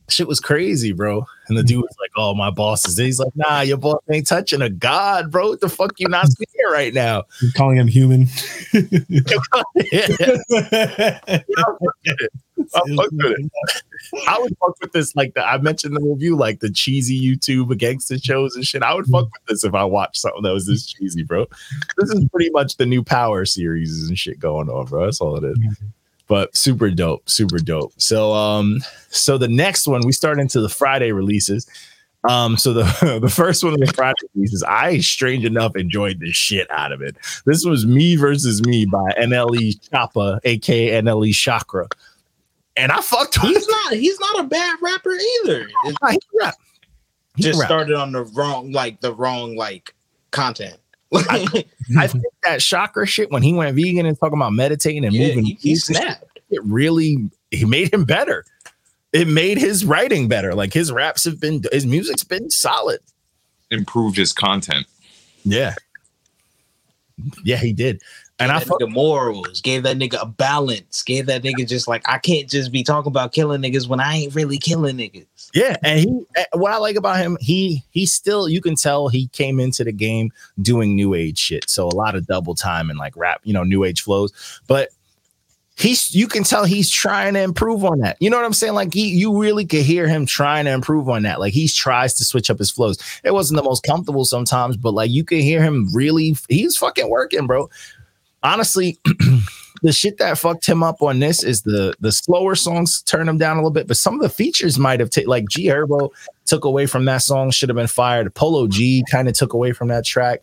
shit 0.08 0.28
was 0.28 0.40
crazy, 0.40 0.92
bro. 0.92 1.26
And 1.48 1.56
the 1.56 1.62
dude 1.62 1.78
mm. 1.78 1.82
was 1.82 1.96
like, 2.00 2.10
"Oh, 2.16 2.34
my 2.34 2.50
boss 2.50 2.86
is." 2.88 2.96
He's 2.96 3.18
like, 3.18 3.32
"Nah, 3.36 3.60
your 3.60 3.76
boss 3.76 4.00
ain't 4.10 4.26
touching 4.26 4.62
a 4.62 4.70
god, 4.70 5.30
bro. 5.30 5.50
What 5.50 5.60
the 5.60 5.68
fuck 5.68 5.92
you 5.98 6.08
not 6.08 6.26
seeing 6.26 6.72
right 6.72 6.92
now?" 6.92 7.24
calling 7.54 7.76
him 7.76 7.88
human. 7.88 8.28
I 12.74 12.80
fuck 12.96 13.10
with 13.12 13.38
it. 13.38 13.50
I 14.26 14.38
would 14.38 14.56
fuck 14.58 14.74
with 14.80 14.92
this, 14.92 15.14
like 15.14 15.34
the, 15.34 15.46
I 15.46 15.58
mentioned 15.58 15.96
the 15.96 16.00
review, 16.00 16.36
like 16.36 16.60
the 16.60 16.70
cheesy 16.70 17.20
YouTube 17.20 17.76
gangster 17.78 18.18
shows 18.18 18.56
and 18.56 18.64
shit. 18.64 18.82
I 18.82 18.94
would 18.94 19.06
fuck 19.06 19.26
mm. 19.26 19.32
with 19.32 19.46
this 19.48 19.64
if 19.64 19.74
I 19.74 19.84
watched 19.84 20.16
something 20.16 20.42
that 20.42 20.52
was 20.52 20.66
this 20.66 20.86
cheesy, 20.86 21.22
bro. 21.22 21.46
This 21.96 22.10
is 22.10 22.24
pretty 22.30 22.50
much 22.50 22.76
the 22.76 22.86
new 22.86 23.02
Power 23.04 23.44
series 23.44 24.08
and 24.08 24.18
shit 24.18 24.38
going 24.38 24.68
on, 24.68 24.86
bro. 24.86 25.04
That's 25.04 25.20
all 25.20 25.36
it 25.36 25.44
is. 25.44 25.58
Mm-hmm. 25.58 25.86
But 26.28 26.56
super 26.56 26.90
dope, 26.90 27.28
super 27.30 27.58
dope. 27.58 27.92
So, 27.98 28.32
um, 28.32 28.80
so 29.10 29.38
the 29.38 29.48
next 29.48 29.86
one 29.86 30.04
we 30.04 30.12
start 30.12 30.40
into 30.40 30.60
the 30.60 30.68
Friday 30.68 31.12
releases. 31.12 31.68
Um, 32.28 32.56
so 32.56 32.72
the 32.72 33.18
the 33.22 33.28
first 33.28 33.62
one 33.62 33.74
of 33.74 33.80
the 33.80 33.92
Friday 33.92 34.26
releases, 34.34 34.62
I 34.64 34.98
strange 34.98 35.44
enough 35.44 35.76
enjoyed 35.76 36.20
the 36.20 36.32
shit 36.32 36.70
out 36.70 36.92
of 36.92 37.00
it. 37.00 37.16
This 37.44 37.64
was 37.64 37.86
Me 37.86 38.16
versus 38.16 38.64
Me 38.66 38.86
by 38.86 39.10
NLE 39.20 39.78
Choppa, 39.90 40.40
aka 40.44 41.00
NLE 41.02 41.32
Chakra. 41.34 41.88
And 42.76 42.92
I 42.92 43.00
fucked 43.00 43.42
with 43.42 43.52
He's 43.52 43.68
not. 43.68 43.92
He's 43.94 44.20
not 44.20 44.40
a 44.40 44.42
bad 44.44 44.78
rapper 44.82 45.10
either. 45.10 45.68
It 45.84 45.96
Nah, 46.02 46.10
he 46.10 46.18
can 46.18 46.40
rap. 46.40 46.54
He 47.36 47.42
just 47.42 47.60
started 47.60 47.94
on 47.94 48.12
the 48.12 48.24
wrong, 48.24 48.72
like 48.72 49.00
the 49.00 49.12
wrong, 49.14 49.56
like 49.56 49.94
content. 50.30 50.78
I 51.14 52.06
think 52.06 52.24
that 52.42 52.60
chakra 52.60 53.06
shit 53.06 53.30
when 53.30 53.42
he 53.42 53.52
went 53.52 53.76
vegan 53.76 54.06
and 54.06 54.18
talking 54.18 54.38
about 54.38 54.52
meditating 54.52 55.04
and 55.04 55.14
yeah, 55.14 55.28
moving, 55.28 55.44
he, 55.44 55.54
he 55.60 55.76
snapped. 55.76 56.24
it 56.50 56.62
really 56.64 57.30
he 57.50 57.64
made 57.64 57.92
him 57.92 58.04
better. 58.04 58.44
It 59.12 59.28
made 59.28 59.56
his 59.56 59.84
writing 59.84 60.28
better. 60.28 60.54
Like 60.54 60.72
his 60.72 60.92
raps 60.92 61.24
have 61.24 61.40
been, 61.40 61.62
his 61.72 61.86
music's 61.86 62.24
been 62.24 62.50
solid. 62.50 63.00
improved 63.70 64.16
his 64.16 64.32
content. 64.32 64.86
Yeah, 65.44 65.74
yeah, 67.44 67.56
he 67.56 67.72
did. 67.72 68.02
And 68.38 68.52
I 68.52 68.58
fuck, 68.58 68.80
nigga 68.80 68.92
morals, 68.92 69.62
gave 69.62 69.82
that 69.84 69.96
nigga 69.96 70.20
a 70.20 70.26
balance, 70.26 71.02
gave 71.02 71.24
that 71.26 71.42
nigga 71.42 71.66
just 71.66 71.88
like 71.88 72.02
I 72.06 72.18
can't 72.18 72.48
just 72.50 72.70
be 72.70 72.82
talking 72.82 73.10
about 73.10 73.32
killing 73.32 73.62
niggas 73.62 73.88
when 73.88 73.98
I 73.98 74.16
ain't 74.16 74.34
really 74.34 74.58
killing 74.58 74.98
niggas. 74.98 75.50
yeah, 75.54 75.76
and 75.82 76.00
he 76.00 76.20
eh, 76.36 76.44
what 76.52 76.70
I 76.72 76.76
like 76.76 76.96
about 76.96 77.16
him, 77.16 77.38
he 77.40 77.82
he 77.90 78.04
still 78.04 78.46
you 78.46 78.60
can 78.60 78.74
tell 78.74 79.08
he 79.08 79.28
came 79.28 79.58
into 79.58 79.84
the 79.84 79.92
game 79.92 80.32
doing 80.60 80.94
new 80.94 81.14
age 81.14 81.38
shit. 81.38 81.70
So 81.70 81.86
a 81.86 81.96
lot 81.96 82.14
of 82.14 82.26
double 82.26 82.54
time 82.54 82.90
and 82.90 82.98
like 82.98 83.16
rap, 83.16 83.40
you 83.44 83.54
know, 83.54 83.64
new 83.64 83.84
age 83.84 84.02
flows. 84.02 84.32
But 84.66 84.90
he's 85.78 86.14
you 86.14 86.26
can 86.26 86.42
tell 86.42 86.64
he's 86.64 86.90
trying 86.90 87.34
to 87.34 87.40
improve 87.40 87.84
on 87.86 88.00
that. 88.00 88.16
You 88.20 88.28
know 88.28 88.36
what 88.36 88.46
I'm 88.46 88.52
saying? 88.52 88.74
Like 88.74 88.92
he 88.92 89.08
you 89.08 89.40
really 89.40 89.64
could 89.64 89.82
hear 89.82 90.08
him 90.08 90.26
trying 90.26 90.64
to 90.64 90.72
improve 90.72 91.08
on 91.08 91.22
that. 91.22 91.40
Like 91.40 91.54
he 91.54 91.68
tries 91.68 92.12
to 92.14 92.24
switch 92.24 92.50
up 92.50 92.58
his 92.58 92.70
flows. 92.70 92.98
It 93.24 93.32
wasn't 93.32 93.56
the 93.56 93.62
most 93.62 93.82
comfortable 93.82 94.26
sometimes, 94.26 94.76
but 94.76 94.92
like 94.92 95.10
you 95.10 95.24
could 95.24 95.40
hear 95.40 95.62
him 95.62 95.88
really 95.94 96.36
he's 96.48 96.76
fucking 96.76 97.08
working, 97.08 97.46
bro. 97.46 97.70
Honestly, 98.42 98.98
the 99.82 99.92
shit 99.92 100.18
that 100.18 100.38
fucked 100.38 100.66
him 100.66 100.82
up 100.82 101.02
on 101.02 101.18
this 101.18 101.42
is 101.42 101.62
the 101.62 101.94
the 102.00 102.12
slower 102.12 102.54
songs 102.54 103.02
turn 103.02 103.28
him 103.28 103.38
down 103.38 103.56
a 103.56 103.60
little 103.60 103.70
bit, 103.70 103.86
but 103.86 103.96
some 103.96 104.14
of 104.14 104.20
the 104.20 104.28
features 104.28 104.78
might 104.78 105.00
have 105.00 105.10
taken 105.10 105.30
like 105.30 105.48
G 105.48 105.66
Herbo 105.66 106.10
took 106.44 106.64
away 106.64 106.86
from 106.86 107.04
that 107.06 107.22
song, 107.22 107.50
should 107.50 107.68
have 107.68 107.76
been 107.76 107.86
fired. 107.86 108.32
Polo 108.34 108.66
G 108.68 109.04
kind 109.10 109.28
of 109.28 109.34
took 109.34 109.52
away 109.52 109.72
from 109.72 109.88
that 109.88 110.04
track. 110.04 110.42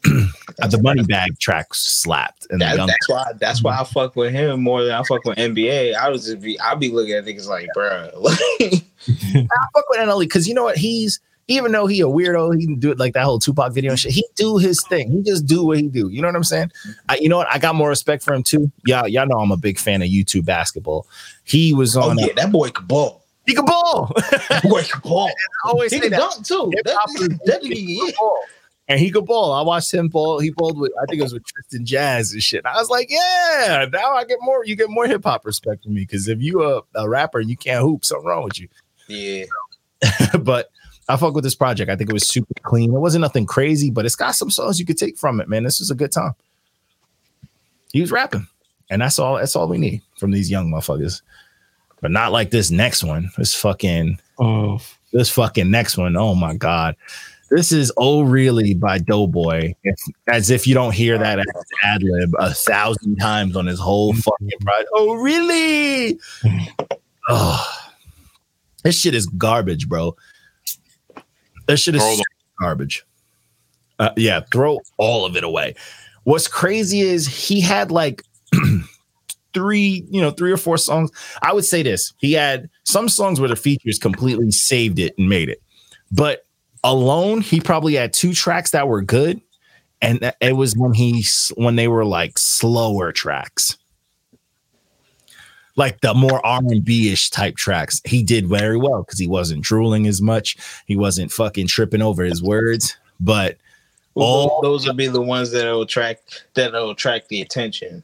the 0.02 0.80
money 0.82 1.02
bag 1.02 1.38
track 1.38 1.74
slapped. 1.74 2.46
And 2.50 2.60
That, 2.60 2.76
that's 2.86 3.08
why. 3.08 3.24
That's 3.38 3.62
why 3.62 3.72
I 3.72 3.82
mm-hmm. 3.82 3.92
fuck 3.92 4.16
with 4.16 4.32
him 4.32 4.62
more 4.62 4.82
than 4.82 4.92
I 4.92 5.02
fuck 5.02 5.24
with 5.24 5.36
NBA. 5.36 5.94
I 5.94 6.08
was 6.08 6.24
just 6.24 6.40
be. 6.40 6.58
I 6.58 6.74
be 6.74 6.88
looking 6.88 7.12
at 7.14 7.24
niggas 7.24 7.48
like. 7.48 7.68
Like, 8.20 8.38
I 9.52 9.66
fuck 9.74 9.88
with 9.88 9.98
NLE 9.98 10.20
because 10.20 10.46
you 10.46 10.54
know 10.54 10.64
what? 10.64 10.76
He's 10.76 11.20
even 11.50 11.72
though 11.72 11.86
he 11.86 12.00
a 12.00 12.04
weirdo, 12.04 12.56
he 12.58 12.64
can 12.64 12.78
do 12.78 12.92
it 12.92 12.98
like 12.98 13.12
that 13.14 13.24
whole 13.24 13.40
Tupac 13.40 13.72
video 13.72 13.90
and 13.90 13.98
shit. 13.98 14.12
He 14.12 14.24
do 14.36 14.56
his 14.56 14.82
thing. 14.84 15.10
He 15.10 15.22
just 15.22 15.46
do 15.46 15.66
what 15.66 15.78
he 15.78 15.88
do. 15.88 16.08
You 16.08 16.22
know 16.22 16.28
what 16.28 16.36
I'm 16.36 16.44
saying? 16.44 16.70
I, 17.08 17.16
you 17.16 17.28
know 17.28 17.38
what? 17.38 17.48
I 17.50 17.58
got 17.58 17.74
more 17.74 17.88
respect 17.88 18.22
for 18.22 18.32
him 18.32 18.44
too. 18.44 18.70
Yeah, 18.86 19.04
y'all 19.06 19.26
know 19.26 19.38
I'm 19.38 19.50
a 19.50 19.56
big 19.56 19.78
fan 19.78 20.00
of 20.00 20.08
YouTube 20.08 20.44
basketball. 20.44 21.08
He 21.44 21.72
was 21.72 21.96
oh 21.96 22.10
on. 22.10 22.18
yeah, 22.18 22.28
that 22.36 22.52
boy 22.52 22.70
can 22.70 22.86
ball. 22.86 23.24
he 23.46 23.54
can 23.54 23.64
ball. 23.64 24.12
Boy 24.62 24.82
can 24.84 25.00
ball. 25.02 25.30
Always 25.64 25.92
He 25.92 25.98
say 25.98 26.08
can 26.10 26.18
dunk 26.18 26.46
too. 26.46 26.70
That, 26.84 26.84
that 27.46 27.62
He 27.62 27.96
nigga, 27.98 28.06
could 28.06 28.14
ball. 28.16 28.38
And 28.86 29.00
he 29.00 29.10
could 29.10 29.26
ball. 29.26 29.52
I 29.52 29.62
watched 29.62 29.92
him 29.92 30.08
ball. 30.08 30.38
He 30.40 30.50
balled 30.50 30.78
with, 30.78 30.92
I 31.00 31.06
think 31.06 31.20
it 31.20 31.22
was 31.22 31.32
with 31.32 31.44
Tristan 31.44 31.84
Jass 31.84 32.32
and 32.32 32.42
shit. 32.42 32.64
I 32.66 32.74
was 32.74 32.90
like, 32.90 33.08
yeah, 33.10 33.86
now 33.92 34.12
I 34.14 34.24
get 34.24 34.38
more, 34.40 34.64
you 34.64 34.76
get 34.76 34.90
more 34.90 35.06
hip 35.06 35.24
hop 35.24 35.44
respect 35.46 35.82
from 35.84 35.94
me. 35.94 36.06
Cause 36.06 36.28
if 36.28 36.40
you 36.40 36.62
a, 36.62 36.82
a 36.94 37.08
rapper 37.08 37.40
and 37.40 37.48
you 37.50 37.56
can't 37.56 37.82
hoop, 37.82 38.04
something 38.04 38.26
wrong 38.26 38.44
with 38.44 38.60
you. 38.60 38.68
yeah. 39.08 39.44
but 40.40 40.70
I 41.10 41.16
fuck 41.16 41.34
with 41.34 41.44
this 41.44 41.54
project. 41.54 41.90
I 41.90 41.96
think 41.96 42.10
it 42.10 42.14
was 42.14 42.28
super 42.28 42.54
clean. 42.62 42.94
It 42.94 42.98
wasn't 42.98 43.22
nothing 43.22 43.46
crazy, 43.46 43.90
but 43.90 44.06
it's 44.06 44.16
got 44.16 44.34
some 44.34 44.50
songs 44.50 44.78
you 44.78 44.86
could 44.86 44.98
take 44.98 45.18
from 45.18 45.40
it, 45.40 45.48
man. 45.48 45.64
This 45.64 45.80
was 45.80 45.90
a 45.90 45.94
good 45.94 46.12
time. 46.12 46.34
He 47.92 48.00
was 48.00 48.12
rapping, 48.12 48.46
and 48.88 49.02
that's 49.02 49.18
all. 49.18 49.36
That's 49.36 49.56
all 49.56 49.68
we 49.68 49.78
need 49.78 50.02
from 50.18 50.30
these 50.30 50.50
young 50.50 50.70
motherfuckers. 50.70 51.22
But 52.00 52.12
not 52.12 52.32
like 52.32 52.50
this 52.50 52.70
next 52.70 53.04
one. 53.04 53.30
This 53.36 53.54
fucking 53.54 54.18
Oh, 54.38 54.80
this 55.12 55.28
fucking 55.28 55.70
next 55.70 55.98
one. 55.98 56.16
Oh 56.16 56.34
my 56.34 56.54
god. 56.54 56.96
This 57.50 57.72
is 57.72 57.92
Oh 57.96 58.22
Really 58.22 58.74
by 58.74 58.98
Doe 58.98 59.26
Boy. 59.26 59.74
As 60.28 60.50
if 60.50 60.66
you 60.66 60.74
don't 60.74 60.94
hear 60.94 61.18
that 61.18 61.44
ad 61.82 62.02
lib 62.02 62.32
a 62.38 62.54
thousand 62.54 63.16
times 63.16 63.56
on 63.56 63.66
his 63.66 63.78
whole 63.78 64.12
mm-hmm. 64.12 64.20
fucking 64.20 64.58
project. 64.60 64.88
Oh 64.94 65.14
really? 65.14 66.18
Oh, 67.28 67.90
this 68.82 68.98
shit 68.98 69.14
is 69.14 69.26
garbage, 69.26 69.88
bro. 69.88 70.16
This 71.70 71.80
shit 71.80 71.94
is 71.94 72.22
garbage. 72.58 73.04
Uh, 73.98 74.10
yeah, 74.16 74.40
throw 74.52 74.78
all 74.96 75.24
of 75.24 75.36
it 75.36 75.44
away. 75.44 75.74
What's 76.24 76.48
crazy 76.48 77.00
is 77.00 77.26
he 77.26 77.60
had 77.60 77.90
like 77.90 78.22
three, 79.54 80.04
you 80.10 80.20
know, 80.20 80.30
three 80.30 80.52
or 80.52 80.56
four 80.56 80.78
songs. 80.78 81.10
I 81.42 81.52
would 81.52 81.64
say 81.64 81.82
this: 81.82 82.12
he 82.18 82.32
had 82.32 82.68
some 82.84 83.08
songs 83.08 83.40
where 83.40 83.48
the 83.48 83.56
features 83.56 83.98
completely 83.98 84.50
saved 84.50 84.98
it 84.98 85.14
and 85.16 85.28
made 85.28 85.48
it, 85.48 85.62
but 86.10 86.44
alone, 86.82 87.40
he 87.40 87.60
probably 87.60 87.94
had 87.94 88.12
two 88.12 88.32
tracks 88.32 88.70
that 88.70 88.88
were 88.88 89.02
good, 89.02 89.40
and 90.00 90.32
it 90.40 90.56
was 90.56 90.76
when 90.76 90.92
he 90.92 91.24
when 91.54 91.76
they 91.76 91.88
were 91.88 92.04
like 92.04 92.38
slower 92.38 93.12
tracks. 93.12 93.76
Like 95.80 96.02
the 96.02 96.12
more 96.12 96.44
R 96.44 96.58
and 96.58 96.84
B 96.84 97.10
ish 97.10 97.30
type 97.30 97.56
tracks, 97.56 98.02
he 98.04 98.22
did 98.22 98.46
very 98.46 98.76
well 98.76 99.02
because 99.02 99.18
he 99.18 99.26
wasn't 99.26 99.62
drooling 99.62 100.06
as 100.06 100.20
much. 100.20 100.58
He 100.84 100.94
wasn't 100.94 101.32
fucking 101.32 101.68
tripping 101.68 102.02
over 102.02 102.22
his 102.22 102.42
words. 102.42 102.98
But 103.18 103.56
Well, 104.14 104.26
All- 104.26 104.60
those 104.60 104.86
would 104.86 104.98
be 104.98 105.06
the 105.06 105.22
ones 105.22 105.52
that 105.52 105.64
will 105.64 105.80
attract 105.80 106.44
that 106.52 106.72
will 106.74 106.90
attract 106.90 107.30
the 107.30 107.40
attention. 107.40 108.02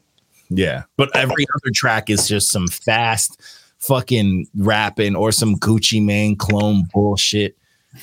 Yeah. 0.49 0.85
But 0.95 1.15
every 1.15 1.45
other 1.55 1.71
track 1.75 2.09
is 2.09 2.27
just 2.27 2.49
some 2.49 2.67
fast 2.67 3.39
fucking 3.77 4.47
rapping 4.55 5.15
or 5.15 5.31
some 5.31 5.55
Gucci 5.57 6.03
Mane 6.03 6.35
clone 6.35 6.87
bullshit. 6.91 7.55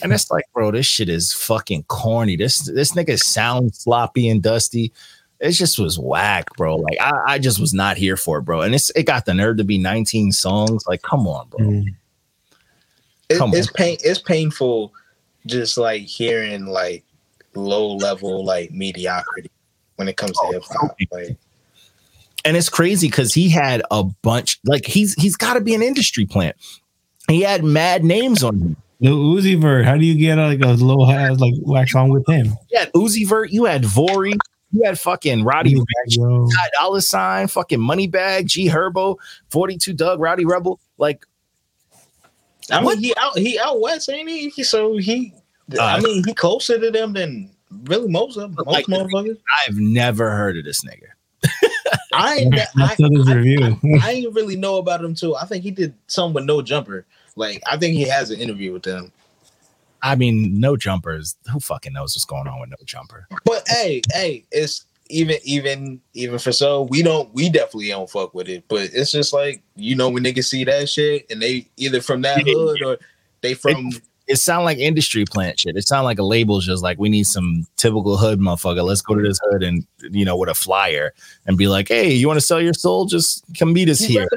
And 0.03 0.13
it's 0.13 0.31
like, 0.31 0.45
bro, 0.55 0.71
this 0.71 0.87
shit 0.87 1.09
is 1.09 1.33
fucking 1.33 1.85
corny. 1.89 2.37
This 2.37 2.61
this 2.61 2.93
nigga 2.93 3.21
sounds 3.21 3.81
sloppy 3.81 4.29
and 4.29 4.41
dusty. 4.41 4.93
It 5.41 5.53
just 5.53 5.79
was 5.79 5.99
whack, 5.99 6.47
bro. 6.57 6.77
Like 6.77 6.99
I, 7.01 7.35
I 7.35 7.39
just 7.39 7.61
was 7.61 7.75
not 7.75 7.97
here 7.97 8.17
for 8.17 8.39
it, 8.39 8.43
bro. 8.43 8.63
And 8.63 8.75
it's 8.75 8.91
it 8.91 9.05
got 9.05 9.27
the 9.27 9.35
nerve 9.35 9.57
to 9.59 9.65
be 9.65 9.79
19 9.79 10.33
songs. 10.33 10.87
Like, 10.87 11.03
come 11.03 11.27
on, 11.27 11.49
bro. 11.49 11.67
mm. 11.67 11.95
It, 13.29 13.39
Come 13.39 13.55
it's 13.55 13.71
pain. 13.71 13.97
It's 14.05 14.21
painful, 14.21 14.93
just 15.47 15.79
like 15.79 16.03
hearing 16.03 16.67
like 16.67 17.05
low 17.55 17.95
level 17.97 18.45
like 18.45 18.71
mediocrity 18.71 19.51
when 19.97 20.09
it 20.09 20.17
comes 20.17 20.33
to 20.33 20.41
Oh, 20.43 20.53
hip 20.53 20.63
hop. 20.65 20.97
Like, 21.11 21.37
And 22.45 22.57
it's 22.57 22.69
crazy 22.69 23.09
because 23.09 23.33
he 23.33 23.49
had 23.49 23.83
a 23.91 24.05
bunch, 24.05 24.61
like 24.65 24.87
he's 24.87 25.15
he's 25.15 25.37
got 25.37 25.55
to 25.55 25.61
be 25.61 25.75
an 25.75 25.83
industry 25.83 26.27
plant. 26.27 26.57
He 27.29 27.41
had 27.41 27.65
mad 27.65 28.05
names 28.05 28.43
on 28.43 28.59
him. 28.59 28.77
Lil 29.01 29.17
Uzi 29.17 29.61
Vert. 29.61 29.85
How 29.85 29.97
do 29.97 30.05
you 30.05 30.15
get 30.15 30.37
like 30.37 30.61
a 30.61 30.73
low 30.73 31.07
has 31.07 31.41
like 31.41 31.55
wax 31.63 31.93
song 31.93 32.11
with 32.11 32.27
him? 32.29 32.53
Yeah, 32.71 32.81
had 32.81 32.93
Uzi 32.93 33.27
Vert, 33.27 33.51
you 33.51 33.65
had 33.65 33.83
Vory, 33.83 34.37
you 34.75 34.83
had 34.85 34.99
fucking 34.99 35.45
Roddy 35.45 35.75
Ricch, 35.77 35.85
Yo. 36.09 36.47
Ty 36.47 36.69
Dolla 36.75 37.01
Sign, 37.01 37.47
fucking 37.49 37.79
Moneybagg, 37.79 38.47
G 38.47 38.69
Herbo, 38.69 39.17
42 39.51 39.93
Dugg, 39.93 40.21
Rowdy 40.21 40.45
Rebel. 40.45 40.81
Like, 40.99 41.25
I 42.71 42.77
mean, 42.77 42.85
What? 42.85 42.99
he 42.99 43.15
out 43.17 43.39
he 43.39 43.59
out 43.59 43.81
west, 43.81 44.11
ain't 44.11 44.29
he? 44.29 44.49
He- 44.49 44.65
So 44.65 44.97
he, 44.97 45.33
I 45.79 45.97
Uh, 45.99 46.01
mean, 46.01 46.25
he 46.27 46.35
closer 46.35 46.79
to 46.79 46.91
them 46.91 47.13
than 47.13 47.51
really 47.85 48.09
most 48.09 48.37
of 48.37 48.55
most 48.57 48.67
Like- 48.67 48.87
motherfuckers. 48.87 49.39
I've 49.67 49.77
never 49.77 50.31
heard 50.31 50.57
of 50.59 50.65
this 50.65 50.83
nigga. 50.85 51.09
I 52.15 52.37
ain't, 52.37 52.55
I, 52.55 52.67
That's 52.77 52.97
his 52.97 53.29
I, 53.29 53.35
review. 53.35 53.79
I 54.03 54.13
ain't 54.13 54.35
really 54.35 54.57
know 54.57 54.77
about 54.79 55.05
him 55.05 55.15
too. 55.15 55.37
I 55.37 55.45
think 55.47 55.63
he 55.63 55.71
did 55.71 55.95
some 56.07 56.33
with 56.33 56.45
no 56.45 56.63
jumper. 56.63 57.05
Like 57.37 57.63
I 57.71 57.77
think 57.77 57.95
he 57.95 58.03
has 58.09 58.31
an 58.31 58.41
interview 58.41 58.73
with 58.73 58.85
them. 58.85 59.13
I 60.05 60.17
mean, 60.17 60.61
no 60.61 60.77
jumpers. 60.77 61.35
Who 61.51 61.59
fucking 61.59 61.95
knows 61.95 62.15
what's 62.15 62.27
going 62.27 62.47
on 62.47 62.61
with 62.61 62.69
no 62.69 62.77
jumper? 62.85 63.27
But 63.45 63.67
hey, 63.67 64.03
hey, 64.13 64.45
it's 64.53 64.85
even 65.09 65.39
even 65.45 66.01
even 66.13 66.39
for 66.39 66.53
so 66.53 66.83
we 66.83 67.03
don't 67.03 67.33
we 67.35 67.49
definitely 67.49 67.89
don't 67.89 68.09
fuck 68.09 68.35
with 68.35 68.49
it. 68.49 68.65
But 68.69 68.91
it's 68.93 69.11
just 69.13 69.33
like 69.33 69.63
you 69.77 69.97
know 69.97 70.11
when 70.11 70.23
niggas 70.23 70.45
see 70.45 70.63
that 70.65 70.91
shit 70.91 71.27
and 71.31 71.41
they 71.41 71.67
either 71.79 72.03
from 72.03 72.21
that 72.21 72.43
hood 72.47 72.83
or 72.83 72.99
they 73.41 73.55
from 73.55 73.93
It 74.27 74.37
sound 74.37 74.67
like 74.67 74.77
industry 74.77 75.25
plant 75.25 75.61
shit. 75.61 75.77
It 75.77 75.87
sound 75.87 76.05
like 76.05 76.19
a 76.19 76.23
label's 76.23 76.67
just 76.67 76.83
like 76.83 76.99
we 76.99 77.09
need 77.09 77.25
some 77.25 77.67
typical 77.77 78.19
hood 78.19 78.41
motherfucker. 78.41 78.85
Let's 78.85 79.01
go 79.01 79.15
to 79.15 79.23
this 79.23 79.41
hood 79.43 79.63
and 79.63 79.87
you 80.11 80.27
know 80.27 80.37
with 80.37 80.51
a 80.51 80.55
flyer 80.55 81.15
and 81.47 81.57
be 81.57 81.67
like, 81.67 81.89
hey, 81.89 82.13
you 82.13 82.27
want 82.27 82.37
to 82.39 82.47
sell 82.47 82.61
your 82.61 82.75
soul? 82.75 83.07
Just 83.07 83.43
come 83.59 83.73
meet 83.73 83.89
us 83.89 84.03
you 84.03 84.21
here. 84.21 84.29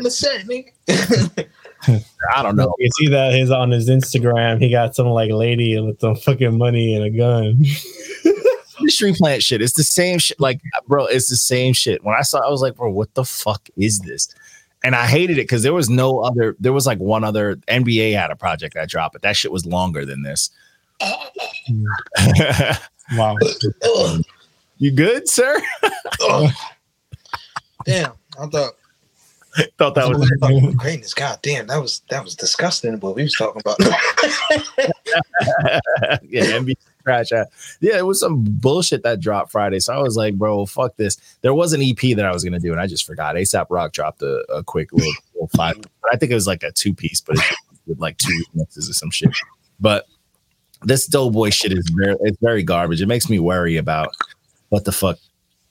repping 1.83 1.85
the 1.85 1.99
set, 1.99 2.03
nigga. 2.03 2.35
I 2.35 2.43
don't 2.43 2.55
know. 2.55 2.73
You 2.79 2.89
see 2.99 3.07
that 3.09 3.33
his 3.33 3.51
on 3.51 3.71
his 3.71 3.89
Instagram, 3.89 4.61
he 4.61 4.69
got 4.69 4.95
some 4.95 5.07
like 5.07 5.31
lady 5.31 5.79
with 5.79 5.99
some 5.99 6.15
fucking 6.15 6.57
money 6.57 6.95
and 6.95 7.05
a 7.05 7.09
gun. 7.09 7.63
industry 8.79 9.13
plant 9.13 9.43
shit. 9.43 9.61
It's 9.61 9.73
the 9.73 9.83
same 9.83 10.19
shit. 10.19 10.39
Like, 10.39 10.61
bro, 10.87 11.05
it's 11.05 11.29
the 11.29 11.35
same 11.35 11.73
shit. 11.73 12.03
When 12.03 12.15
I 12.15 12.21
saw, 12.21 12.39
it, 12.39 12.45
I 12.45 12.49
was 12.49 12.61
like, 12.61 12.75
bro, 12.75 12.89
what 12.89 13.13
the 13.15 13.25
fuck 13.25 13.69
is 13.75 13.99
this? 13.99 14.33
And 14.83 14.95
I 14.95 15.07
hated 15.07 15.37
it 15.37 15.41
because 15.41 15.63
there 15.63 15.73
was 15.73 15.89
no 15.89 16.19
other. 16.19 16.55
There 16.59 16.71
was 16.73 16.85
like 16.85 16.99
one 16.99 17.23
other 17.23 17.55
NBA 17.67 18.15
had 18.15 18.31
a 18.31 18.35
project 18.35 18.75
that 18.75 18.89
dropped, 18.89 19.13
but 19.13 19.23
that 19.23 19.35
shit 19.35 19.51
was 19.51 19.65
longer 19.65 20.05
than 20.05 20.23
this. 20.23 20.49
Wow. 23.13 23.37
You 24.79 24.91
good, 24.91 25.29
sir? 25.29 25.61
Damn, 27.85 28.11
I 28.37 28.47
thought 28.47 28.73
Thought 29.77 29.95
that 29.95 30.07
was. 30.07 30.29
greatness. 30.75 31.13
God 31.13 31.39
damn, 31.41 31.67
that 31.67 31.81
was 31.81 32.01
that 32.09 32.23
was 32.23 32.35
disgusting. 32.35 32.99
What 32.99 33.15
we 33.15 33.23
was 33.23 33.33
talking 33.33 33.61
about. 33.61 33.77
yeah, 36.23 36.43
NBA 36.43 36.75
trash. 37.03 37.31
Yeah, 37.31 37.97
it 37.97 38.05
was 38.05 38.19
some 38.19 38.43
bullshit 38.43 39.03
that 39.03 39.19
dropped 39.19 39.51
Friday. 39.51 39.79
So 39.79 39.93
I 39.93 39.99
was 39.99 40.15
like, 40.15 40.35
bro, 40.35 40.65
fuck 40.65 40.95
this. 40.97 41.17
There 41.41 41.53
was 41.53 41.73
an 41.73 41.81
EP 41.81 42.15
that 42.15 42.25
I 42.25 42.31
was 42.31 42.43
gonna 42.43 42.59
do, 42.59 42.71
and 42.71 42.81
I 42.81 42.87
just 42.87 43.05
forgot. 43.05 43.35
ASAP 43.35 43.67
Rock 43.69 43.93
dropped 43.93 44.21
a, 44.21 44.45
a 44.51 44.63
quick 44.63 44.91
little, 44.93 45.13
little 45.33 45.49
five. 45.55 45.81
But 45.81 46.13
I 46.13 46.17
think 46.17 46.31
it 46.31 46.35
was 46.35 46.47
like 46.47 46.63
a 46.63 46.71
two 46.71 46.93
piece, 46.93 47.21
but 47.21 47.37
it's 47.37 47.55
with 47.87 47.99
like 47.99 48.17
two 48.17 48.43
remixes 48.55 48.89
or 48.89 48.93
some 48.93 49.11
shit. 49.11 49.29
But 49.79 50.05
this 50.83 51.07
Doe 51.07 51.29
Boy 51.29 51.49
shit 51.49 51.71
is 51.71 51.89
very, 51.95 52.15
it's 52.21 52.37
very 52.41 52.63
garbage. 52.63 53.01
It 53.01 53.07
makes 53.07 53.29
me 53.29 53.39
worry 53.39 53.77
about 53.77 54.09
what 54.69 54.85
the 54.85 54.91
fuck 54.91 55.17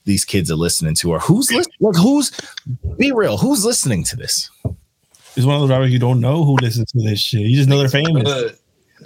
these 0.06 0.24
kids 0.24 0.50
are 0.50 0.56
listening 0.56 0.94
to, 0.94 1.10
or 1.10 1.18
who's 1.18 1.52
listening. 1.52 1.74
Like, 1.80 1.96
who's 1.96 2.32
be 2.96 3.12
real? 3.12 3.36
Who's 3.36 3.64
listening 3.64 4.02
to 4.04 4.16
this? 4.16 4.50
It's 5.36 5.44
one 5.44 5.54
of 5.56 5.60
those 5.60 5.68
rappers 5.70 5.92
you 5.92 5.98
don't 5.98 6.20
know 6.20 6.44
who 6.44 6.54
listens 6.62 6.90
to 6.92 7.02
this 7.02 7.20
shit. 7.20 7.42
You 7.42 7.54
just 7.56 7.68
know 7.68 7.78
they're 7.78 7.88
famous. 7.90 8.22
Hood. 8.26 8.56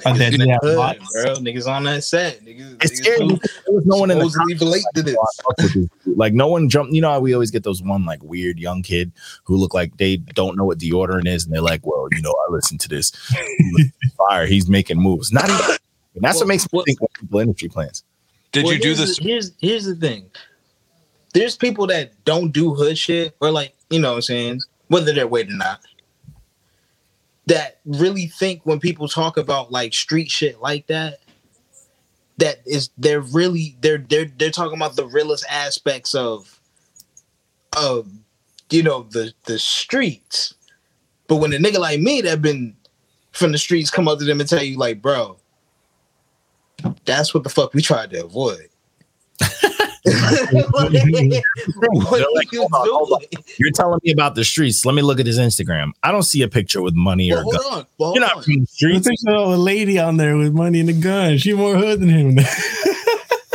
And 0.07 0.17
then 0.21 0.33
Niggas 0.33 0.39
they 0.39 0.49
have 0.49 0.61
hood, 0.63 0.99
bro. 1.13 1.35
Niggas 1.43 1.67
on 1.67 1.83
that 1.83 2.05
set. 2.05 2.45
Niggas, 2.45 2.77
It's 2.85 3.01
niggas 3.01 3.05
scary. 3.05 3.19
who 3.23 3.29
There 3.67 3.75
was 3.75 3.87
no 3.87 3.97
one 3.97 4.11
in 4.13 4.19
the 4.21 4.31
supposedly 4.31 4.81
to 4.95 5.03
this. 5.03 5.15
fuck 5.15 5.49
with 5.49 5.57
these 5.59 5.73
dudes. 5.73 5.91
Like 6.07 6.33
no 6.33 6.47
one 6.47 6.69
jumped. 6.69 6.93
You 6.95 7.01
know 7.01 7.11
how 7.11 7.19
we 7.19 7.35
always 7.35 7.51
get 7.51 7.65
those 7.65 7.83
one 7.83 8.05
like 8.07 8.23
weird 8.23 8.61
young 8.61 8.83
kid 8.83 9.11
who 9.43 9.57
look 9.57 9.75
like 9.75 9.97
they 9.97 10.19
don't 10.19 10.57
know 10.57 10.65
what 10.65 10.79
deodorant 10.79 11.27
is, 11.27 11.45
and 11.45 11.53
they're 11.53 11.61
like, 11.61 11.85
"Well, 11.85 12.07
you 12.13 12.23
know, 12.23 12.31
I 12.31 12.53
listen 12.53 12.79
to 12.79 12.89
this 12.89 13.11
fire. 14.17 14.47
He's 14.47 14.69
making 14.69 14.99
moves." 15.01 15.33
Not 15.33 15.51
even. 15.51 15.77
And 16.15 16.23
that's 16.25 16.37
Well, 16.37 16.43
what 16.43 16.49
makes 16.49 16.65
me 16.65 16.69
what- 16.71 16.87
think 16.87 17.01
when 17.01 17.09
people 17.19 17.41
industry 17.41 17.69
plans. 17.69 18.05
Did 18.53 18.65
Well, 18.67 18.75
you 18.75 18.81
do 18.81 18.95
this? 18.95 19.19
the- 19.19 19.25
here's 19.25 19.51
here's 19.61 19.85
the 19.87 19.97
thing. 19.97 20.27
There's 21.35 21.57
people 21.57 21.87
that 21.87 22.13
don't 22.25 22.53
do 22.53 22.75
hood 22.75 22.99
shit 22.99 23.37
or 23.41 23.51
like 23.51 23.75
you 23.89 23.99
know 24.01 24.11
what 24.11 24.17
I'm 24.17 24.23
saying 24.23 24.61
whether 24.89 25.13
they're 25.13 25.27
weight 25.27 25.51
or 25.51 25.57
not 25.57 25.81
that 27.47 27.81
really 27.85 28.27
think 28.27 28.61
when 28.65 28.79
people 28.79 29.09
talk 29.09 29.37
about 29.37 29.73
like 29.73 29.93
street 29.93 30.31
shit 30.31 30.61
like 30.61 30.87
that 30.87 31.19
that 32.41 32.61
is 32.67 32.91
they're 32.97 33.21
really 33.21 33.77
they're 33.81 33.99
they're 33.99 34.31
they're 34.39 34.51
talking 34.51 34.77
about 34.77 34.97
the 34.97 35.07
realest 35.07 35.45
aspects 35.49 36.15
of 36.15 36.61
of 37.77 38.09
you 38.71 38.83
know 38.83 39.03
the 39.11 39.33
the 39.45 39.59
streets. 39.59 40.55
But 41.29 41.37
when 41.37 41.53
a 41.53 41.57
nigga 41.59 41.79
like 41.79 42.01
me 42.01 42.21
that 42.23 42.43
been 42.43 42.75
from 43.33 43.53
the 43.53 43.59
streets 43.59 43.91
come 43.91 44.09
up 44.09 44.19
to 44.19 44.25
them 44.25 44.41
and 44.41 44.49
tell 44.49 44.63
you 44.63 44.77
like 44.77 45.01
bro 45.01 45.37
that's 47.05 47.33
what 47.33 47.45
the 47.45 47.49
fuck 47.49 47.73
we 47.75 47.83
tried 47.83 48.11
to 48.11 48.25
avoid 48.25 48.69
what 50.05 50.93
They're 50.93 51.03
are 51.03 52.35
like, 52.35 52.53
you 52.53 52.61
hold 52.61 52.73
on, 52.73 52.89
hold 52.89 53.13
on. 53.13 53.21
doing? 53.21 53.45
You're 53.59 53.71
telling 53.73 54.01
me 54.03 54.13
about 54.13 54.35
the 54.35 54.45
streets. 54.45 54.85
Let 54.87 54.95
me 54.95 55.03
look 55.03 55.21
at 55.21 55.27
his 55.27 55.39
Instagram. 55.39 55.91
I 56.03 56.11
don't 56.11 56.23
see 56.23 56.43
a 56.43 56.49
picture 56.49 56.81
with 56.81 56.95
money 56.95 57.31
or 57.33 57.37
Well, 57.37 57.41
a 57.41 57.45
hold 57.45 57.55
gun. 57.57 57.73
on. 57.81 57.87
well, 57.99 58.15
You're 58.15 58.21
not 58.23 58.37
on. 58.39 58.43
from 58.43 58.55
the 58.55 58.61
I 58.63 58.65
streets. 58.65 59.07
think 59.07 59.19
so. 59.21 59.53
A 59.53 59.57
lady 59.57 59.99
on 59.99 60.17
there 60.17 60.37
with 60.37 60.55
money 60.55 60.81
and 60.81 60.89
a 60.89 60.95
gun. 60.95 61.37
She 61.39 61.53
more 61.53 61.77
hood 61.77 62.01
than 62.01 62.09
him. 62.09 62.39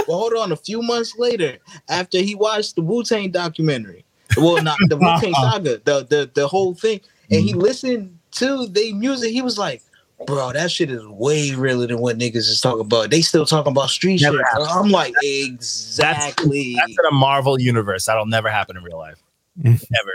Well, 0.07 0.19
hold 0.19 0.33
on. 0.35 0.51
A 0.51 0.55
few 0.55 0.83
months 0.83 1.17
later, 1.17 1.57
after 1.89 2.19
he 2.19 2.35
watched 2.35 2.75
the 2.75 2.83
Wu 2.83 3.03
Tang 3.03 3.31
documentary, 3.31 4.05
well, 4.37 4.61
not 4.61 4.77
the 4.87 4.97
Wu 4.97 5.19
Tang 5.19 5.33
saga, 5.41 5.81
the 5.83 6.05
the 6.07 6.29
the 6.33 6.47
whole 6.47 6.75
thing, 6.75 7.01
and 7.31 7.41
he 7.41 7.51
mm-hmm. 7.53 7.61
listened 7.61 8.19
to 8.33 8.67
the 8.67 8.93
music, 8.93 9.31
he 9.31 9.41
was 9.41 9.57
like, 9.57 9.81
"Bro, 10.25 10.53
that 10.53 10.71
shit 10.71 10.89
is 10.89 11.05
way 11.07 11.51
realer 11.51 11.87
than 11.87 11.99
what 11.99 12.17
niggas 12.17 12.35
is 12.35 12.61
talking 12.61 12.81
about. 12.81 13.09
They 13.09 13.21
still 13.21 13.45
talking 13.45 13.71
about 13.71 13.89
street 13.89 14.21
Never 14.21 14.37
shit." 14.37 14.45
bro." 14.55 14.65
I'm 14.65 14.89
like, 14.89 15.13
exactly. 15.21 16.75
That's 16.75 16.91
in 16.91 17.05
a 17.09 17.13
Marvel 17.13 17.59
universe. 17.59 18.05
That'll 18.05 18.25
never 18.25 18.49
happen 18.49 18.77
in 18.77 18.83
real 18.83 18.97
life. 18.97 19.21
Mm. 19.61 19.73
Ever. 19.73 20.11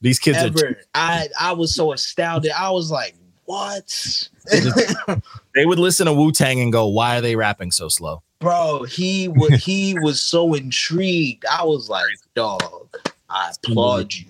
These 0.00 0.18
kids 0.18 0.38
are 0.38 0.46
Ever. 0.46 0.76
I 0.94 1.28
I 1.40 1.52
was 1.52 1.74
so 1.74 1.92
astounded. 1.92 2.52
I 2.52 2.70
was 2.70 2.90
like, 2.90 3.14
"What?" 3.44 4.28
they 5.54 5.66
would 5.66 5.78
listen 5.78 6.06
to 6.06 6.12
Wu 6.12 6.32
Tang 6.32 6.60
and 6.60 6.72
go, 6.72 6.86
Why 6.86 7.16
are 7.16 7.20
they 7.20 7.36
rapping 7.36 7.70
so 7.70 7.88
slow? 7.88 8.22
Bro, 8.40 8.84
he 8.84 9.28
was 9.28 9.64
he 9.64 9.98
was 10.00 10.20
so 10.20 10.52
intrigued. 10.54 11.44
I 11.46 11.64
was 11.64 11.88
like, 11.88 12.04
"Dog, 12.34 12.94
I 13.30 13.52
applaud 13.64 14.12
you." 14.12 14.26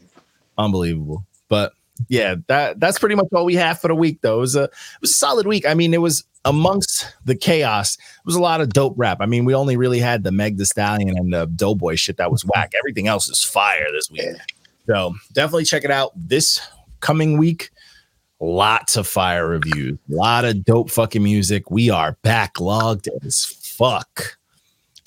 Unbelievable. 0.57 1.27
But 1.49 1.73
yeah, 2.09 2.37
that 2.49 2.81
that's 2.81 2.99
pretty 2.99 3.15
much 3.15 3.27
all 3.33 3.45
we 3.45 3.55
have 3.55 3.81
for 3.81 3.89
the 3.89 3.95
week 3.95 4.21
though. 4.21 4.39
It 4.39 4.41
was 4.41 4.57
a 4.57 4.65
it 4.65 5.01
was 5.01 5.11
a 5.11 5.15
solid 5.15 5.47
week. 5.47 5.67
I 5.67 5.75
mean, 5.75 5.95
it 5.95 6.01
was 6.01 6.25
amongst 6.45 7.15
the 7.25 7.35
chaos, 7.35 7.97
it 7.97 8.27
was 8.27 8.35
a 8.35 8.41
lot 8.41 8.61
of 8.61 8.71
dope 8.71 8.95
rap. 8.97 9.19
I 9.21 9.27
mean, 9.27 9.45
we 9.45 9.55
only 9.55 9.77
really 9.77 10.01
had 10.01 10.25
the 10.25 10.33
Meg 10.33 10.59
the 10.59 10.67
Stallion 10.67 11.17
and 11.17 11.33
the 11.33 11.47
Doe 11.47 11.75
Boy 11.75 11.97
shit 11.97 12.17
that 12.19 12.31
was 12.31 12.43
mm-hmm. 12.43 12.51
whack. 12.55 12.73
Everything 12.79 13.09
else 13.09 13.29
is 13.29 13.43
fire 13.43 13.87
this 13.93 14.11
week. 14.11 14.37
So 14.87 15.15
definitely 15.33 15.65
check 15.65 15.85
it 15.85 15.91
out 15.91 16.13
this 16.15 16.61
coming 17.01 17.39
week. 17.39 17.71
Lots 18.41 18.97
of 18.97 19.07
fire 19.07 19.47
reviews, 19.47 19.97
a 20.11 20.15
lot 20.15 20.45
of 20.45 20.65
dope 20.65 20.91
fucking 20.91 21.23
music. 21.23 21.71
We 21.71 21.89
are 21.89 22.19
backlogged 22.23 23.09
as 23.25 23.47
fuck. 23.47 24.37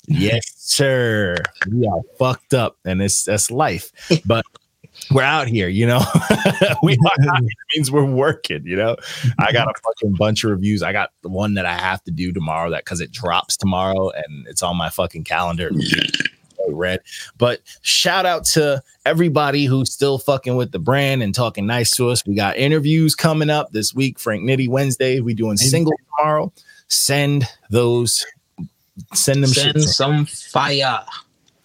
Yes, 0.08 0.42
sir. 0.56 1.36
We 1.70 1.86
are 1.86 2.00
fucked 2.18 2.54
up, 2.54 2.78
and 2.84 3.02
it's 3.02 3.24
that's 3.24 3.50
life. 3.50 3.92
But 4.24 4.44
we're 5.10 5.22
out 5.22 5.48
here, 5.48 5.68
you 5.68 5.86
know. 5.86 6.00
we 6.82 6.92
are 6.94 7.28
out. 7.30 7.42
It 7.42 7.56
means 7.74 7.90
we're 7.90 8.04
working, 8.04 8.66
you 8.66 8.76
know. 8.76 8.96
I 9.38 9.52
got 9.52 9.68
a 9.68 9.74
fucking 9.82 10.16
bunch 10.16 10.44
of 10.44 10.50
reviews. 10.50 10.82
I 10.82 10.92
got 10.92 11.12
the 11.22 11.28
one 11.28 11.54
that 11.54 11.64
I 11.66 11.72
have 11.72 12.02
to 12.04 12.10
do 12.10 12.32
tomorrow 12.32 12.70
that 12.70 12.84
because 12.84 13.00
it 13.00 13.10
drops 13.12 13.56
tomorrow 13.56 14.10
and 14.10 14.46
it's 14.46 14.62
on 14.62 14.76
my 14.76 14.90
fucking 14.90 15.24
calendar. 15.24 15.70
Red. 16.70 17.00
But 17.38 17.60
shout 17.80 18.26
out 18.26 18.44
to 18.46 18.82
everybody 19.06 19.64
who's 19.64 19.90
still 19.90 20.18
fucking 20.18 20.56
with 20.56 20.70
the 20.72 20.78
brand 20.78 21.22
and 21.22 21.34
talking 21.34 21.66
nice 21.66 21.92
to 21.92 22.10
us. 22.10 22.26
We 22.26 22.34
got 22.34 22.58
interviews 22.58 23.14
coming 23.14 23.48
up 23.48 23.72
this 23.72 23.94
week. 23.94 24.18
Frank 24.18 24.42
Nitty 24.42 24.68
Wednesday. 24.68 25.20
We 25.20 25.32
doing 25.32 25.56
single 25.56 25.94
tomorrow. 26.18 26.52
Send 26.88 27.48
those. 27.70 28.26
Send 29.14 29.42
them 29.42 29.50
Send 29.50 29.76
shits. 29.76 29.82
in. 29.82 29.88
some 29.88 30.26
fire. 30.26 31.04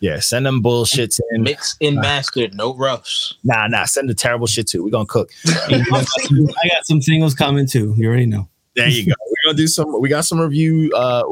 Yeah, 0.03 0.19
send 0.19 0.45
them 0.45 0.61
bullshits 0.61 1.21
in. 1.31 1.43
Mixed 1.43 1.81
and 1.81 1.95
mastered, 1.95 2.53
no 2.55 2.75
roughs. 2.75 3.37
Nah, 3.45 3.67
nah, 3.67 3.85
send 3.85 4.09
the 4.09 4.13
terrible 4.13 4.47
shit 4.47 4.67
too. 4.67 4.83
We're 4.83 4.89
gonna 4.89 5.05
cook. 5.05 5.31
I 5.47 5.81
got 5.87 6.85
some 6.85 7.01
singles 7.01 7.33
coming 7.33 7.65
too. 7.65 7.93
You 7.95 8.09
already 8.09 8.25
know. 8.25 8.49
There 8.75 8.89
you 8.89 9.05
go. 9.05 9.13
We're 9.25 9.51
gonna 9.51 9.57
do 9.57 9.67
some. 9.67 10.01
We 10.01 10.09
got 10.09 10.25
some 10.25 10.41
review 10.41 10.91
uh 10.93 11.23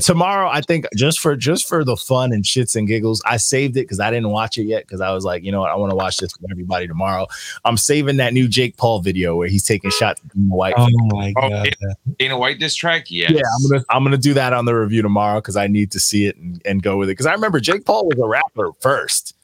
tomorrow. 0.00 0.48
I 0.48 0.62
think 0.62 0.86
just 0.96 1.20
for 1.20 1.36
just 1.36 1.68
for 1.68 1.84
the 1.84 1.96
fun 1.96 2.32
and 2.32 2.44
shits 2.44 2.74
and 2.76 2.88
giggles, 2.88 3.20
I 3.26 3.36
saved 3.36 3.76
it 3.76 3.82
because 3.82 4.00
I 4.00 4.10
didn't 4.10 4.30
watch 4.30 4.56
it 4.56 4.64
yet 4.64 4.84
because 4.86 5.00
I 5.00 5.12
was 5.12 5.24
like, 5.24 5.42
you 5.42 5.52
know 5.52 5.60
what, 5.60 5.70
I 5.70 5.76
want 5.76 5.90
to 5.90 5.96
watch 5.96 6.16
this 6.16 6.32
with 6.40 6.50
everybody 6.50 6.86
tomorrow. 6.86 7.26
I'm 7.64 7.76
saving 7.76 8.16
that 8.16 8.32
new 8.32 8.48
Jake 8.48 8.76
Paul 8.76 9.00
video 9.00 9.36
where 9.36 9.48
he's 9.48 9.64
taking 9.64 9.90
shots 9.90 10.20
at 10.24 10.34
Dana 10.34 10.54
White. 10.54 10.74
Oh 10.76 10.88
my 11.08 11.32
Oh, 11.36 11.48
god. 11.48 11.74
Dana 12.18 12.38
White 12.38 12.58
diss 12.58 12.74
track, 12.74 13.10
yes. 13.10 13.30
Yeah, 13.32 13.42
I'm 13.42 13.70
gonna 13.70 13.84
I'm 13.90 14.04
gonna 14.04 14.16
do 14.16 14.34
that 14.34 14.52
on 14.52 14.64
the 14.64 14.74
review 14.74 15.02
tomorrow 15.02 15.40
because 15.40 15.56
I 15.56 15.66
need 15.66 15.90
to 15.92 16.00
see 16.00 16.26
it 16.26 16.36
and, 16.36 16.62
and 16.64 16.82
go 16.82 16.96
with 16.96 17.08
it. 17.08 17.12
Because 17.12 17.26
I 17.26 17.32
remember 17.32 17.60
Jake 17.60 17.84
Paul 17.84 18.06
was 18.06 18.18
a 18.18 18.26
rapper 18.26 18.72
first 18.80 19.36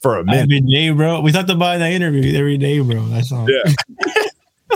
for 0.00 0.18
a 0.18 0.24
minute. 0.24 0.42
Every 0.42 0.60
day, 0.62 0.90
bro. 0.90 1.20
We 1.20 1.30
talked 1.30 1.48
about 1.50 1.72
it 1.72 1.74
in 1.76 1.80
that 1.80 1.92
interview 1.92 2.36
every 2.36 2.58
day, 2.58 2.80
bro. 2.80 3.04
That's 3.06 3.30
all. 3.30 3.46
Yeah. 3.48 3.72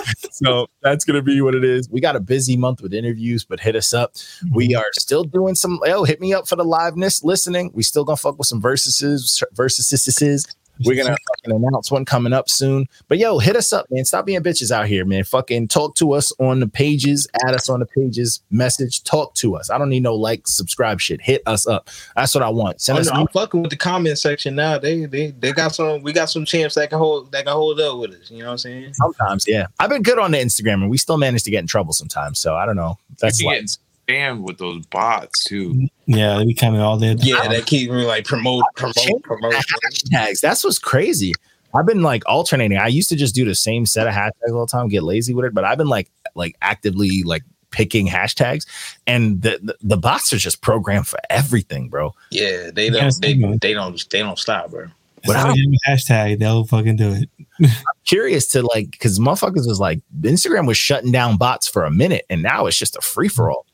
so 0.30 0.66
that's 0.82 1.04
gonna 1.04 1.22
be 1.22 1.40
what 1.40 1.54
it 1.54 1.64
is. 1.64 1.88
We 1.90 2.00
got 2.00 2.16
a 2.16 2.20
busy 2.20 2.56
month 2.56 2.82
with 2.82 2.94
interviews, 2.94 3.44
but 3.44 3.60
hit 3.60 3.76
us 3.76 3.94
up. 3.94 4.14
We 4.52 4.68
mm-hmm. 4.68 4.78
are 4.78 4.90
still 4.98 5.24
doing 5.24 5.54
some. 5.54 5.80
Oh, 5.86 6.04
hit 6.04 6.20
me 6.20 6.34
up 6.34 6.48
for 6.48 6.56
the 6.56 6.64
liveness 6.64 7.24
listening. 7.24 7.70
We 7.74 7.82
still 7.82 8.04
gonna 8.04 8.16
fuck 8.16 8.38
with 8.38 8.46
some 8.46 8.60
versuses, 8.60 9.42
versuses. 9.52 10.46
We're 10.84 10.96
gonna 11.02 11.16
fucking 11.44 11.64
announce 11.64 11.90
one 11.90 12.04
coming 12.04 12.32
up 12.32 12.48
soon. 12.48 12.86
But 13.08 13.18
yo, 13.18 13.38
hit 13.38 13.56
us 13.56 13.72
up, 13.72 13.86
man. 13.90 14.04
Stop 14.04 14.26
being 14.26 14.40
bitches 14.42 14.70
out 14.70 14.86
here, 14.86 15.04
man. 15.04 15.24
Fucking 15.24 15.68
talk 15.68 15.94
to 15.96 16.12
us 16.12 16.32
on 16.38 16.60
the 16.60 16.66
pages, 16.68 17.26
add 17.44 17.54
us 17.54 17.68
on 17.68 17.80
the 17.80 17.86
pages, 17.86 18.42
message, 18.50 19.02
talk 19.04 19.34
to 19.36 19.56
us. 19.56 19.70
I 19.70 19.78
don't 19.78 19.88
need 19.88 20.02
no 20.02 20.14
like, 20.14 20.46
subscribe 20.46 21.00
shit. 21.00 21.20
Hit 21.20 21.42
us 21.46 21.66
up. 21.66 21.88
That's 22.14 22.34
what 22.34 22.42
I 22.42 22.48
want. 22.48 22.80
Send 22.80 22.98
Oh, 22.98 23.00
us 23.00 23.06
no, 23.08 23.20
I'm 23.20 23.26
fucking 23.28 23.62
with 23.62 23.70
the 23.70 23.76
comment 23.76 24.18
section 24.18 24.54
now. 24.54 24.78
They 24.78 25.06
they 25.06 25.30
they 25.30 25.52
got 25.52 25.74
some. 25.74 26.02
We 26.02 26.12
got 26.12 26.30
some 26.30 26.44
champs 26.44 26.74
that 26.74 26.90
can 26.90 26.98
hold 26.98 27.32
that 27.32 27.44
can 27.44 27.54
hold 27.54 27.80
up 27.80 27.98
with 27.98 28.12
us. 28.12 28.30
You 28.30 28.40
know 28.40 28.46
what 28.46 28.52
I'm 28.52 28.58
saying? 28.58 28.94
sometimes, 28.94 29.46
yeah. 29.48 29.66
I've 29.80 29.90
been 29.90 30.02
good 30.02 30.18
on 30.18 30.30
the 30.32 30.38
Instagram, 30.38 30.74
and 30.82 30.90
we 30.90 30.98
still 30.98 31.16
manage 31.18 31.42
to 31.44 31.50
get 31.50 31.60
in 31.60 31.66
trouble 31.66 31.92
sometimes. 31.92 32.38
So 32.38 32.54
I 32.54 32.66
don't 32.66 32.76
know. 32.76 32.98
That's 33.20 33.42
like, 33.42 33.64
spammed 34.06 34.42
with 34.42 34.58
those 34.58 34.84
bots 34.86 35.44
too. 35.44 35.88
Yeah, 36.06 36.38
they 36.38 36.46
be 36.46 36.54
coming 36.54 36.80
all 36.80 36.98
day. 36.98 37.16
Yeah, 37.18 37.48
they 37.48 37.62
keep 37.62 37.90
me 37.90 38.04
like 38.04 38.24
promote 38.24 38.64
promote 38.76 39.22
promote. 39.22 39.54
hashtags. 39.54 40.40
That's 40.40 40.64
what's 40.64 40.78
crazy. 40.78 41.32
I've 41.74 41.86
been 41.86 42.02
like 42.02 42.22
alternating. 42.26 42.78
I 42.78 42.86
used 42.86 43.08
to 43.10 43.16
just 43.16 43.34
do 43.34 43.44
the 43.44 43.54
same 43.54 43.86
set 43.86 44.06
of 44.06 44.14
hashtags 44.14 44.52
all 44.52 44.66
the 44.66 44.70
time, 44.70 44.88
get 44.88 45.02
lazy 45.02 45.34
with 45.34 45.44
it, 45.44 45.54
but 45.54 45.64
I've 45.64 45.78
been 45.78 45.88
like 45.88 46.10
like 46.34 46.56
actively 46.62 47.22
like 47.22 47.42
picking 47.70 48.06
hashtags, 48.06 48.66
and 49.06 49.42
the 49.42 49.58
the, 49.62 49.76
the 49.82 49.96
bots 49.96 50.32
are 50.32 50.38
just 50.38 50.62
programmed 50.62 51.06
for 51.06 51.18
everything, 51.30 51.88
bro. 51.88 52.14
Yeah, 52.30 52.70
they 52.72 52.90
don't 52.90 53.14
they, 53.20 53.34
man. 53.34 53.58
they 53.60 53.74
don't 53.74 54.10
they 54.10 54.20
don't 54.20 54.38
stop, 54.38 54.70
bro. 54.70 54.86
Without 55.26 55.56
a 55.56 55.78
hashtag, 55.88 56.38
they'll 56.38 56.64
fucking 56.64 56.96
do 56.96 57.24
it. 57.60 57.68
Curious 58.04 58.46
to 58.48 58.62
like 58.62 58.92
because 58.92 59.18
motherfuckers 59.18 59.66
was 59.66 59.80
like 59.80 60.00
Instagram 60.20 60.66
was 60.66 60.76
shutting 60.76 61.10
down 61.10 61.36
bots 61.36 61.66
for 61.68 61.84
a 61.84 61.90
minute, 61.90 62.24
and 62.30 62.42
now 62.42 62.66
it's 62.66 62.78
just 62.78 62.96
a 62.96 63.00
free 63.00 63.28
for 63.28 63.50
all. 63.50 63.66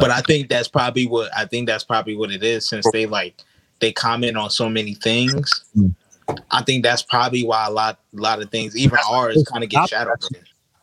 But 0.00 0.10
I 0.10 0.20
think 0.20 0.48
that's 0.48 0.68
probably 0.68 1.06
what 1.06 1.30
I 1.36 1.44
think 1.46 1.68
that's 1.68 1.84
probably 1.84 2.16
what 2.16 2.30
it 2.30 2.42
is 2.42 2.68
since 2.68 2.86
they 2.92 3.06
like 3.06 3.42
they 3.80 3.92
comment 3.92 4.36
on 4.36 4.50
so 4.50 4.68
many 4.68 4.94
things. 4.94 5.64
Mm. 5.76 5.94
I 6.50 6.62
think 6.62 6.82
that's 6.82 7.02
probably 7.02 7.44
why 7.44 7.66
a 7.66 7.70
lot 7.70 7.98
a 8.16 8.20
lot 8.20 8.42
of 8.42 8.50
things, 8.50 8.76
even 8.76 8.98
ours, 9.10 9.42
kind 9.50 9.64
of 9.64 9.70
get 9.70 9.88
shadowed. 9.88 10.18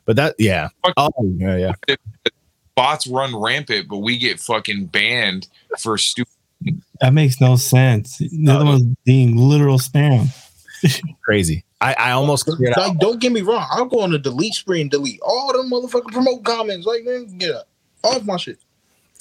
But 0.05 0.15
that 0.15 0.35
yeah, 0.39 0.69
oh 0.97 1.09
yeah 1.37 1.73
yeah. 1.87 1.95
Bots 2.75 3.07
run 3.07 3.35
rampant, 3.35 3.87
but 3.87 3.99
we 3.99 4.17
get 4.17 4.39
fucking 4.39 4.87
banned 4.87 5.47
for 5.79 5.97
stupid. 5.97 6.31
That 6.99 7.13
makes 7.13 7.39
no 7.39 7.55
sense. 7.55 8.17
The 8.17 8.51
other 8.51 8.65
one's 8.65 8.95
being 9.05 9.37
literal 9.37 9.77
spam. 9.77 10.29
crazy. 11.23 11.63
I 11.81 11.95
I 11.97 12.11
almost 12.11 12.45
cleared 12.45 12.77
out. 12.77 12.97
Don't 12.97 13.19
get 13.19 13.31
me 13.31 13.41
wrong, 13.41 13.67
I'll 13.71 13.85
go 13.85 13.99
on 13.99 14.11
the 14.11 14.19
delete 14.19 14.55
spree 14.55 14.81
and 14.81 14.89
delete 14.89 15.19
all 15.21 15.53
them 15.53 15.69
motherfucking 15.69 16.11
promote 16.11 16.43
comments. 16.43 16.85
Like, 16.85 17.03
man, 17.03 17.37
get 17.37 17.51
up 17.51 17.67
off 18.03 18.23
my 18.23 18.37
shit. 18.37 18.59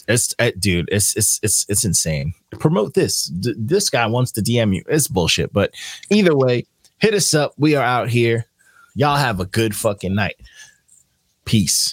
It's 0.08 0.34
uh, 0.38 0.52
dude, 0.58 0.88
it's 0.92 1.16
it's 1.16 1.40
it's 1.42 1.66
it's 1.68 1.84
insane. 1.84 2.34
Promote 2.58 2.94
this. 2.94 3.26
D- 3.26 3.54
this 3.56 3.90
guy 3.90 4.06
wants 4.06 4.32
to 4.32 4.42
DM 4.42 4.74
you. 4.74 4.84
It's 4.88 5.08
bullshit. 5.08 5.52
But 5.52 5.72
either 6.10 6.36
way, 6.36 6.66
hit 6.98 7.14
us 7.14 7.34
up. 7.34 7.54
We 7.58 7.74
are 7.74 7.84
out 7.84 8.08
here. 8.08 8.46
Y'all 8.94 9.16
have 9.16 9.40
a 9.40 9.46
good 9.46 9.74
fucking 9.74 10.14
night. 10.14 10.36
Peace. 11.44 11.92